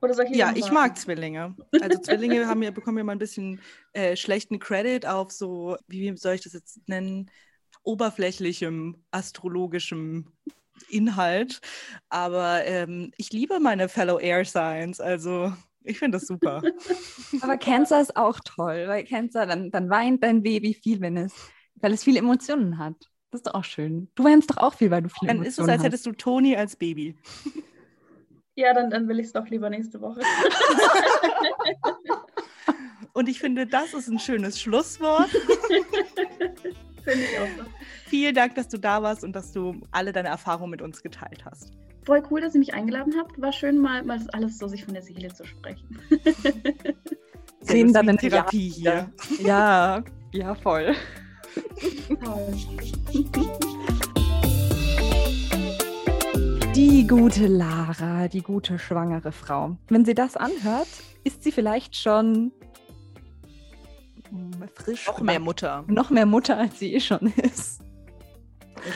Oder 0.00 0.14
soll 0.14 0.24
ich 0.26 0.36
ja, 0.36 0.52
ich 0.54 0.70
mag 0.70 0.96
Zwillinge. 0.96 1.56
Also 1.80 2.00
Zwillinge 2.00 2.46
haben 2.46 2.62
ja, 2.62 2.70
bekommen 2.70 2.96
ja 2.98 3.04
mal 3.04 3.12
ein 3.12 3.18
bisschen 3.18 3.60
äh, 3.92 4.16
schlechten 4.16 4.58
Credit 4.58 5.06
auf 5.06 5.30
so, 5.30 5.76
wie 5.88 6.16
soll 6.16 6.36
ich 6.36 6.42
das 6.42 6.54
jetzt 6.54 6.88
nennen, 6.88 7.30
oberflächlichem, 7.82 9.04
astrologischem 9.10 10.32
Inhalt. 10.82 11.60
Aber 12.08 12.64
ähm, 12.64 13.12
ich 13.16 13.32
liebe 13.32 13.60
meine 13.60 13.88
Fellow 13.88 14.18
Air 14.18 14.44
Signs, 14.44 15.00
also 15.00 15.52
ich 15.84 15.98
finde 15.98 16.18
das 16.18 16.26
super. 16.26 16.62
Aber 17.40 17.56
Cancer 17.56 18.00
ist 18.00 18.16
auch 18.16 18.38
toll, 18.44 18.84
weil 18.86 19.04
Cancer, 19.04 19.46
dann, 19.46 19.70
dann 19.70 19.90
weint 19.90 20.22
dein 20.22 20.42
Baby 20.42 20.74
viel, 20.74 21.00
wenn 21.00 21.16
es, 21.16 21.34
weil 21.76 21.92
es 21.92 22.04
viele 22.04 22.18
Emotionen 22.18 22.78
hat. 22.78 22.94
Das 23.30 23.40
ist 23.40 23.46
doch 23.46 23.54
auch 23.54 23.64
schön. 23.64 24.08
Du 24.14 24.24
weinst 24.24 24.50
doch 24.50 24.58
auch 24.58 24.74
viel, 24.74 24.90
weil 24.90 25.02
du 25.02 25.08
viel 25.08 25.26
Dann 25.26 25.42
ist 25.42 25.58
es, 25.58 25.66
als 25.66 25.82
hättest 25.82 26.04
du 26.04 26.12
Toni 26.12 26.54
als 26.54 26.76
Baby. 26.76 27.16
Ja, 28.54 28.74
dann, 28.74 28.90
dann 28.90 29.08
will 29.08 29.18
ich 29.18 29.26
es 29.26 29.32
doch 29.32 29.48
lieber 29.48 29.70
nächste 29.70 30.00
Woche. 30.02 30.20
Und 33.14 33.28
ich 33.28 33.40
finde, 33.40 33.66
das 33.66 33.94
ist 33.94 34.08
ein 34.08 34.18
schönes 34.18 34.60
Schlusswort. 34.60 35.30
Finde 37.04 37.24
ich 37.24 37.38
auch 37.38 37.64
so. 37.64 37.70
Vielen 38.06 38.34
Dank, 38.34 38.54
dass 38.54 38.68
du 38.68 38.78
da 38.78 39.02
warst 39.02 39.24
und 39.24 39.34
dass 39.34 39.52
du 39.52 39.80
alle 39.90 40.12
deine 40.12 40.28
Erfahrungen 40.28 40.70
mit 40.70 40.82
uns 40.82 41.02
geteilt 41.02 41.44
hast. 41.44 41.72
Voll 42.04 42.22
cool, 42.30 42.40
dass 42.40 42.54
ihr 42.54 42.58
mich 42.58 42.74
eingeladen 42.74 43.14
habt. 43.16 43.40
War 43.40 43.52
schön, 43.52 43.78
mal, 43.78 44.02
mal 44.04 44.18
das 44.18 44.28
alles 44.30 44.58
so 44.58 44.66
sich 44.66 44.84
von 44.84 44.94
der 44.94 45.02
Seele 45.02 45.32
zu 45.32 45.44
sprechen. 45.44 45.98
Sehen 47.60 47.92
dann 47.92 48.08
in 48.08 48.18
Therapie 48.18 48.68
hier. 48.68 49.08
Ja, 49.40 50.02
ja, 50.32 50.54
voll. 50.54 50.94
Toll. 52.24 52.54
Die 56.74 57.06
gute 57.06 57.46
Lara, 57.46 58.26
die 58.28 58.42
gute 58.42 58.78
schwangere 58.78 59.30
Frau. 59.30 59.76
Wenn 59.88 60.04
sie 60.04 60.14
das 60.14 60.36
anhört, 60.36 60.88
ist 61.22 61.44
sie 61.44 61.52
vielleicht 61.52 61.94
schon 61.96 62.50
frisch. 64.74 65.06
Noch 65.06 65.20
mehr 65.20 65.40
Mutter. 65.40 65.84
Noch 65.88 66.10
mehr 66.10 66.26
Mutter, 66.26 66.58
als 66.58 66.78
sie 66.78 66.94
eh 66.94 67.00
schon 67.00 67.32
ist. 67.42 67.82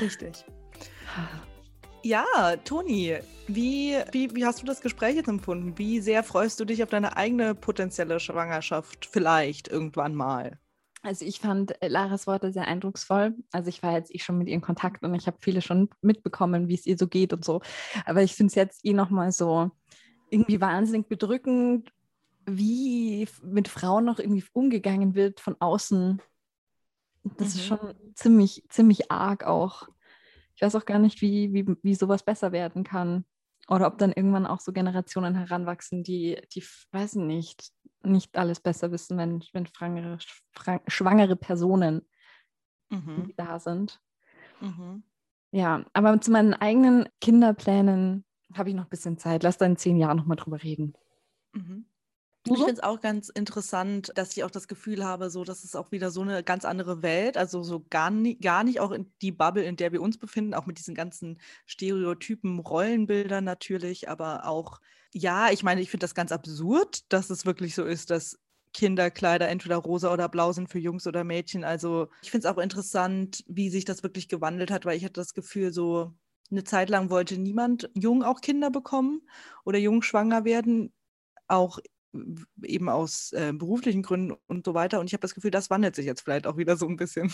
Richtig. 0.00 0.44
Ja, 2.02 2.24
Toni, 2.64 3.16
wie, 3.48 3.96
wie, 4.12 4.32
wie 4.32 4.46
hast 4.46 4.62
du 4.62 4.66
das 4.66 4.80
Gespräch 4.80 5.16
jetzt 5.16 5.26
empfunden? 5.26 5.76
Wie 5.76 5.98
sehr 5.98 6.22
freust 6.22 6.60
du 6.60 6.64
dich 6.64 6.84
auf 6.84 6.88
deine 6.88 7.16
eigene 7.16 7.56
potenzielle 7.56 8.20
Schwangerschaft 8.20 9.06
vielleicht 9.06 9.66
irgendwann 9.66 10.14
mal? 10.14 10.56
Also 11.02 11.24
ich 11.24 11.40
fand 11.40 11.80
äh, 11.82 11.88
Laras 11.88 12.28
Worte 12.28 12.52
sehr 12.52 12.68
eindrucksvoll. 12.68 13.34
Also 13.50 13.68
ich 13.70 13.82
war 13.82 13.92
jetzt 13.92 14.14
eh 14.14 14.20
schon 14.20 14.38
mit 14.38 14.46
ihr 14.46 14.54
in 14.54 14.60
Kontakt 14.60 15.02
und 15.02 15.14
ich 15.14 15.26
habe 15.26 15.38
viele 15.40 15.62
schon 15.62 15.88
mitbekommen, 16.00 16.68
wie 16.68 16.74
es 16.74 16.86
ihr 16.86 16.96
so 16.96 17.08
geht 17.08 17.32
und 17.32 17.44
so. 17.44 17.60
Aber 18.04 18.22
ich 18.22 18.34
finde 18.34 18.50
es 18.50 18.54
jetzt 18.54 18.84
eh 18.84 18.92
nochmal 18.92 19.32
so 19.32 19.70
irgendwie 20.30 20.60
wahnsinnig 20.60 21.08
bedrückend, 21.08 21.92
wie 22.46 23.28
mit 23.42 23.68
Frauen 23.68 24.04
noch 24.04 24.18
irgendwie 24.18 24.44
umgegangen 24.52 25.14
wird 25.14 25.40
von 25.40 25.56
außen. 25.60 26.22
Das 27.24 27.48
ist 27.48 27.56
Mhm. 27.70 27.76
schon 27.78 27.94
ziemlich, 28.14 28.64
ziemlich 28.68 29.10
arg 29.10 29.44
auch. 29.44 29.88
Ich 30.54 30.62
weiß 30.62 30.74
auch 30.76 30.86
gar 30.86 30.98
nicht, 30.98 31.20
wie, 31.20 31.52
wie, 31.52 31.66
wie 31.82 31.94
sowas 31.94 32.22
besser 32.24 32.52
werden 32.52 32.84
kann. 32.84 33.24
Oder 33.68 33.88
ob 33.88 33.98
dann 33.98 34.12
irgendwann 34.12 34.46
auch 34.46 34.60
so 34.60 34.72
Generationen 34.72 35.34
heranwachsen, 35.34 36.04
die, 36.04 36.40
die, 36.54 36.64
weiß 36.92 37.16
ich 37.16 37.22
nicht, 37.22 37.72
nicht 38.04 38.36
alles 38.38 38.60
besser 38.60 38.92
wissen, 38.92 39.18
wenn, 39.18 39.42
wenn 39.52 39.66
schwangere, 39.66 40.18
schwang- 40.54 40.82
schwangere 40.86 41.36
Personen 41.36 42.08
Mhm. 42.90 43.32
da 43.36 43.58
sind. 43.58 44.00
Mhm. 44.60 45.02
Ja, 45.50 45.84
aber 45.92 46.20
zu 46.20 46.30
meinen 46.30 46.54
eigenen 46.54 47.08
Kinderplänen 47.20 48.24
habe 48.54 48.68
ich 48.68 48.76
noch 48.76 48.84
ein 48.84 48.90
bisschen 48.90 49.18
Zeit. 49.18 49.42
Lass 49.42 49.58
da 49.58 49.66
in 49.66 49.76
zehn 49.76 49.96
Jahren 49.96 50.18
nochmal 50.18 50.36
drüber 50.36 50.62
reden. 50.62 50.94
Mhm. 51.52 51.86
Ich 52.52 52.58
so? 52.58 52.64
finde 52.64 52.80
es 52.80 52.82
auch 52.82 53.00
ganz 53.00 53.28
interessant, 53.28 54.12
dass 54.14 54.36
ich 54.36 54.44
auch 54.44 54.50
das 54.50 54.68
Gefühl 54.68 55.04
habe, 55.04 55.30
so, 55.30 55.44
dass 55.44 55.64
es 55.64 55.74
auch 55.74 55.90
wieder 55.90 56.10
so 56.10 56.22
eine 56.22 56.44
ganz 56.44 56.64
andere 56.64 57.02
Welt, 57.02 57.36
also 57.36 57.62
so 57.62 57.84
gar, 57.90 58.10
nie, 58.10 58.38
gar 58.38 58.62
nicht 58.64 58.80
auch 58.80 58.92
in 58.92 59.12
die 59.20 59.32
Bubble, 59.32 59.64
in 59.64 59.76
der 59.76 59.92
wir 59.92 60.00
uns 60.00 60.16
befinden, 60.18 60.54
auch 60.54 60.66
mit 60.66 60.78
diesen 60.78 60.94
ganzen 60.94 61.40
Stereotypen, 61.66 62.60
Rollenbildern 62.60 63.44
natürlich, 63.44 64.08
aber 64.08 64.46
auch, 64.46 64.80
ja, 65.12 65.50
ich 65.50 65.62
meine, 65.64 65.80
ich 65.80 65.90
finde 65.90 66.04
das 66.04 66.14
ganz 66.14 66.30
absurd, 66.32 67.12
dass 67.12 67.30
es 67.30 67.46
wirklich 67.46 67.74
so 67.74 67.84
ist, 67.84 68.10
dass 68.10 68.38
Kinderkleider 68.72 69.48
entweder 69.48 69.76
rosa 69.76 70.12
oder 70.12 70.28
blau 70.28 70.52
sind 70.52 70.68
für 70.68 70.78
Jungs 70.78 71.06
oder 71.06 71.24
Mädchen. 71.24 71.64
Also 71.64 72.08
ich 72.20 72.30
finde 72.30 72.46
es 72.46 72.54
auch 72.54 72.58
interessant, 72.58 73.42
wie 73.48 73.70
sich 73.70 73.84
das 73.86 74.02
wirklich 74.02 74.28
gewandelt 74.28 74.70
hat, 74.70 74.84
weil 74.84 74.96
ich 74.96 75.04
hatte 75.04 75.14
das 75.14 75.34
Gefühl, 75.34 75.72
so 75.72 76.14
eine 76.50 76.62
Zeit 76.64 76.90
lang 76.90 77.10
wollte 77.10 77.38
niemand 77.38 77.90
jung 77.94 78.22
auch 78.22 78.40
Kinder 78.40 78.70
bekommen 78.70 79.22
oder 79.64 79.78
jung 79.78 80.02
schwanger 80.02 80.44
werden, 80.44 80.92
auch 81.48 81.78
eben 82.62 82.88
aus 82.88 83.32
äh, 83.32 83.52
beruflichen 83.52 84.02
Gründen 84.02 84.34
und 84.46 84.64
so 84.64 84.74
weiter. 84.74 85.00
Und 85.00 85.06
ich 85.06 85.12
habe 85.12 85.20
das 85.20 85.34
Gefühl, 85.34 85.50
das 85.50 85.70
wandelt 85.70 85.94
sich 85.94 86.06
jetzt 86.06 86.22
vielleicht 86.22 86.46
auch 86.46 86.56
wieder 86.56 86.76
so 86.76 86.86
ein 86.86 86.96
bisschen. 86.96 87.30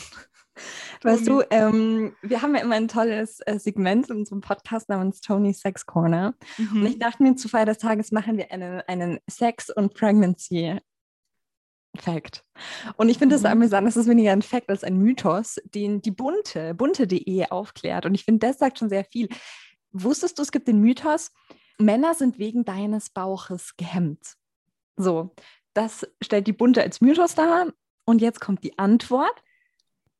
Weißt 1.02 1.26
du, 1.26 1.42
ähm, 1.50 2.14
wir 2.22 2.42
haben 2.42 2.54
ja 2.54 2.62
immer 2.62 2.74
ein 2.74 2.88
tolles 2.88 3.40
äh, 3.40 3.58
Segment 3.58 4.10
in 4.10 4.18
unserem 4.18 4.40
Podcast 4.40 4.88
namens 4.88 5.20
Tony 5.20 5.54
Sex 5.54 5.86
Corner. 5.86 6.34
Und 6.58 6.86
ich 6.86 6.98
dachte 6.98 7.22
mir, 7.22 7.36
zu 7.36 7.48
Feier 7.48 7.66
des 7.66 7.78
Tages 7.78 8.12
machen 8.12 8.36
wir 8.36 8.50
einen, 8.52 8.80
einen 8.82 9.18
Sex- 9.28 9.70
und 9.70 9.94
Pregnancy 9.94 10.78
Fact. 11.96 12.44
Und 12.96 13.08
ich 13.08 13.18
finde 13.18 13.36
es 13.36 13.42
Mhm. 13.42 13.48
amüsant, 13.48 13.86
das 13.86 13.96
ist 13.96 14.08
weniger 14.08 14.32
ein 14.32 14.42
Fact 14.42 14.70
als 14.70 14.84
ein 14.84 14.96
Mythos, 14.96 15.60
den 15.74 16.00
die 16.00 16.10
bunte, 16.10 16.74
bunte.de 16.74 17.46
aufklärt. 17.50 18.06
Und 18.06 18.14
ich 18.14 18.24
finde, 18.24 18.46
das 18.46 18.58
sagt 18.58 18.78
schon 18.78 18.88
sehr 18.88 19.04
viel. 19.04 19.28
Wusstest 19.92 20.38
du, 20.38 20.42
es 20.42 20.52
gibt 20.52 20.68
den 20.68 20.80
Mythos, 20.80 21.30
Männer 21.78 22.14
sind 22.14 22.38
wegen 22.38 22.64
deines 22.64 23.10
Bauches 23.10 23.76
gehemmt. 23.76 24.36
So, 24.96 25.34
das 25.74 26.06
stellt 26.22 26.46
die 26.46 26.52
bunte 26.52 26.82
als 26.82 27.00
Mythos 27.00 27.34
dar. 27.34 27.66
Und 28.04 28.20
jetzt 28.20 28.40
kommt 28.40 28.64
die 28.64 28.78
Antwort. 28.78 29.42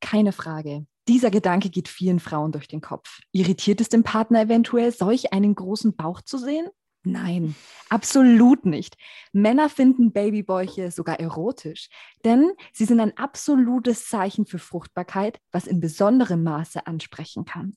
Keine 0.01 0.33
Frage. 0.33 0.87
Dieser 1.09 1.31
Gedanke 1.31 1.68
geht 1.68 1.89
vielen 1.89 2.20
Frauen 2.20 2.53
durch 2.53 2.68
den 2.68 2.81
Kopf. 2.81 3.20
Irritiert 3.33 3.81
es 3.81 3.89
den 3.89 4.05
Partner 4.05 4.43
eventuell, 4.43 4.93
solch 4.93 5.33
einen 5.33 5.55
großen 5.55 5.97
Bauch 5.97 6.20
zu 6.23 6.39
sehen? 6.39 6.68
Nein, 7.05 7.57
absolut 7.89 8.64
nicht. 8.64 8.97
Männer 9.33 9.68
finden 9.68 10.12
Babybäuche 10.12 10.93
sogar 10.93 11.18
erotisch, 11.18 11.89
denn 12.25 12.53
sie 12.73 12.85
sind 12.85 13.01
ein 13.01 13.16
absolutes 13.16 14.07
Zeichen 14.07 14.47
für 14.47 14.61
Fruchtbarkeit, 14.61 15.41
was 15.51 15.66
in 15.66 15.81
besonderem 15.81 16.45
Maße 16.45 16.87
ansprechen 16.87 17.45
kann. 17.45 17.75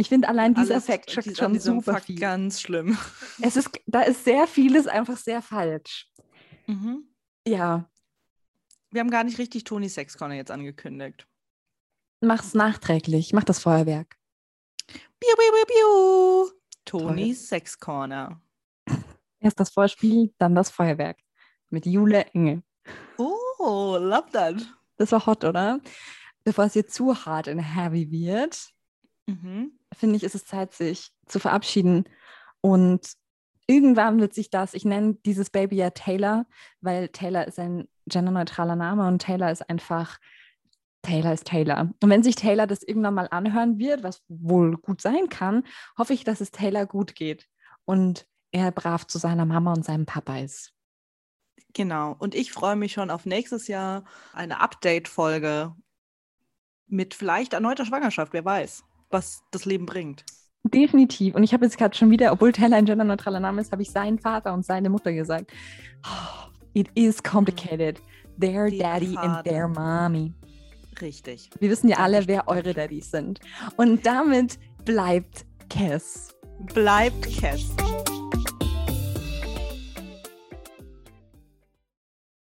Ich 0.00 0.08
finde 0.08 0.28
allein 0.28 0.54
dieser 0.54 0.74
Alles- 0.74 0.88
Effekt 0.88 1.18
an 1.18 1.34
schon 1.34 1.58
super 1.60 1.92
Fakt 1.94 2.06
viel. 2.06 2.18
Ganz 2.18 2.60
schlimm. 2.60 2.96
Es 3.42 3.56
ist, 3.56 3.68
da 3.86 4.02
ist 4.02 4.24
sehr 4.24 4.46
vieles 4.46 4.86
einfach 4.86 5.16
sehr 5.16 5.42
falsch. 5.42 6.08
Mhm. 6.66 7.04
Ja, 7.46 7.90
Wir 8.90 9.00
haben 9.00 9.10
gar 9.10 9.24
nicht 9.24 9.38
richtig 9.38 9.64
Toni 9.64 9.88
Sex 9.88 10.16
Corner 10.16 10.34
jetzt 10.36 10.50
angekündigt. 10.50 11.26
mach's 12.20 12.54
nachträglich, 12.54 13.32
mach 13.32 13.44
das 13.44 13.58
Feuerwerk. 13.58 14.16
Piu, 14.86 15.34
piu, 15.36 15.52
piu, 15.52 15.66
piu. 15.66 16.58
Toll. 16.84 17.00
Toni 17.02 17.34
Sex 17.34 17.78
Corner. 17.78 18.40
Erst 19.40 19.58
das 19.60 19.70
Vorspiel, 19.70 20.32
dann 20.38 20.54
das 20.54 20.70
Feuerwerk. 20.70 21.18
Mit 21.70 21.86
Jule 21.86 22.24
Engel. 22.34 22.62
Oh, 23.18 23.96
love 24.00 24.30
that. 24.32 24.56
Das 24.96 25.12
war 25.12 25.26
hot, 25.26 25.44
oder? 25.44 25.80
Bevor 26.44 26.64
es 26.64 26.74
jetzt 26.74 26.94
zu 26.94 27.14
hart 27.26 27.48
und 27.48 27.58
heavy 27.58 28.10
wird, 28.10 28.70
Mhm. 29.26 29.72
Finde 29.92 30.16
ich, 30.16 30.24
ist 30.24 30.34
es 30.34 30.44
Zeit, 30.44 30.72
sich 30.72 31.10
zu 31.26 31.38
verabschieden. 31.38 32.04
Und 32.60 33.12
irgendwann 33.66 34.20
wird 34.20 34.34
sich 34.34 34.50
das, 34.50 34.74
ich 34.74 34.84
nenne 34.84 35.14
dieses 35.26 35.50
Baby 35.50 35.76
ja 35.76 35.90
Taylor, 35.90 36.46
weil 36.80 37.08
Taylor 37.08 37.46
ist 37.46 37.58
ein 37.58 37.88
genderneutraler 38.06 38.76
Name 38.76 39.06
und 39.06 39.20
Taylor 39.20 39.50
ist 39.50 39.68
einfach, 39.68 40.18
Taylor 41.02 41.32
ist 41.32 41.46
Taylor. 41.46 41.90
Und 42.02 42.10
wenn 42.10 42.22
sich 42.22 42.34
Taylor 42.34 42.66
das 42.66 42.82
irgendwann 42.82 43.14
mal 43.14 43.28
anhören 43.30 43.78
wird, 43.78 44.02
was 44.02 44.22
wohl 44.28 44.76
gut 44.76 45.00
sein 45.00 45.28
kann, 45.28 45.64
hoffe 45.96 46.14
ich, 46.14 46.24
dass 46.24 46.40
es 46.40 46.50
Taylor 46.50 46.86
gut 46.86 47.14
geht 47.14 47.46
und 47.84 48.26
er 48.50 48.72
brav 48.72 49.06
zu 49.06 49.18
seiner 49.18 49.44
Mama 49.44 49.72
und 49.74 49.84
seinem 49.84 50.06
Papa 50.06 50.38
ist. 50.38 50.72
Genau. 51.74 52.16
Und 52.18 52.34
ich 52.34 52.52
freue 52.52 52.76
mich 52.76 52.92
schon 52.92 53.10
auf 53.10 53.26
nächstes 53.26 53.68
Jahr 53.68 54.04
eine 54.32 54.60
Update-Folge 54.60 55.74
mit 56.86 57.14
vielleicht 57.14 57.52
erneuter 57.52 57.84
Schwangerschaft. 57.84 58.32
Wer 58.32 58.44
weiß, 58.44 58.84
was 59.10 59.42
das 59.50 59.64
Leben 59.64 59.86
bringt. 59.86 60.24
Definitiv. 60.64 61.34
Und 61.34 61.42
ich 61.44 61.52
habe 61.54 61.64
jetzt 61.64 61.78
gerade 61.78 61.96
schon 61.96 62.10
wieder, 62.10 62.32
obwohl 62.32 62.52
Taylor 62.52 62.76
ein 62.76 62.84
genderneutraler 62.84 63.40
Name 63.40 63.60
ist, 63.60 63.72
habe 63.72 63.82
ich 63.82 63.90
seinen 63.90 64.18
Vater 64.18 64.52
und 64.52 64.64
seine 64.66 64.90
Mutter 64.90 65.12
gesagt. 65.12 65.50
Oh, 66.04 66.50
it 66.74 66.88
is 66.94 67.22
complicated. 67.22 68.00
Their 68.40 68.68
Der 68.70 68.78
daddy 68.78 69.16
and 69.16 69.36
Vater. 69.36 69.42
their 69.44 69.68
mommy. 69.68 70.34
Richtig. 71.00 71.50
Wir 71.60 71.70
wissen 71.70 71.88
ja 71.88 71.98
alle, 71.98 72.26
wer 72.26 72.48
eure 72.48 72.74
Daddys 72.74 73.10
sind. 73.10 73.40
Und 73.76 74.04
damit 74.04 74.58
bleibt 74.84 75.46
Kess. 75.70 76.34
Bleibt 76.74 77.22
Kess. 77.22 77.68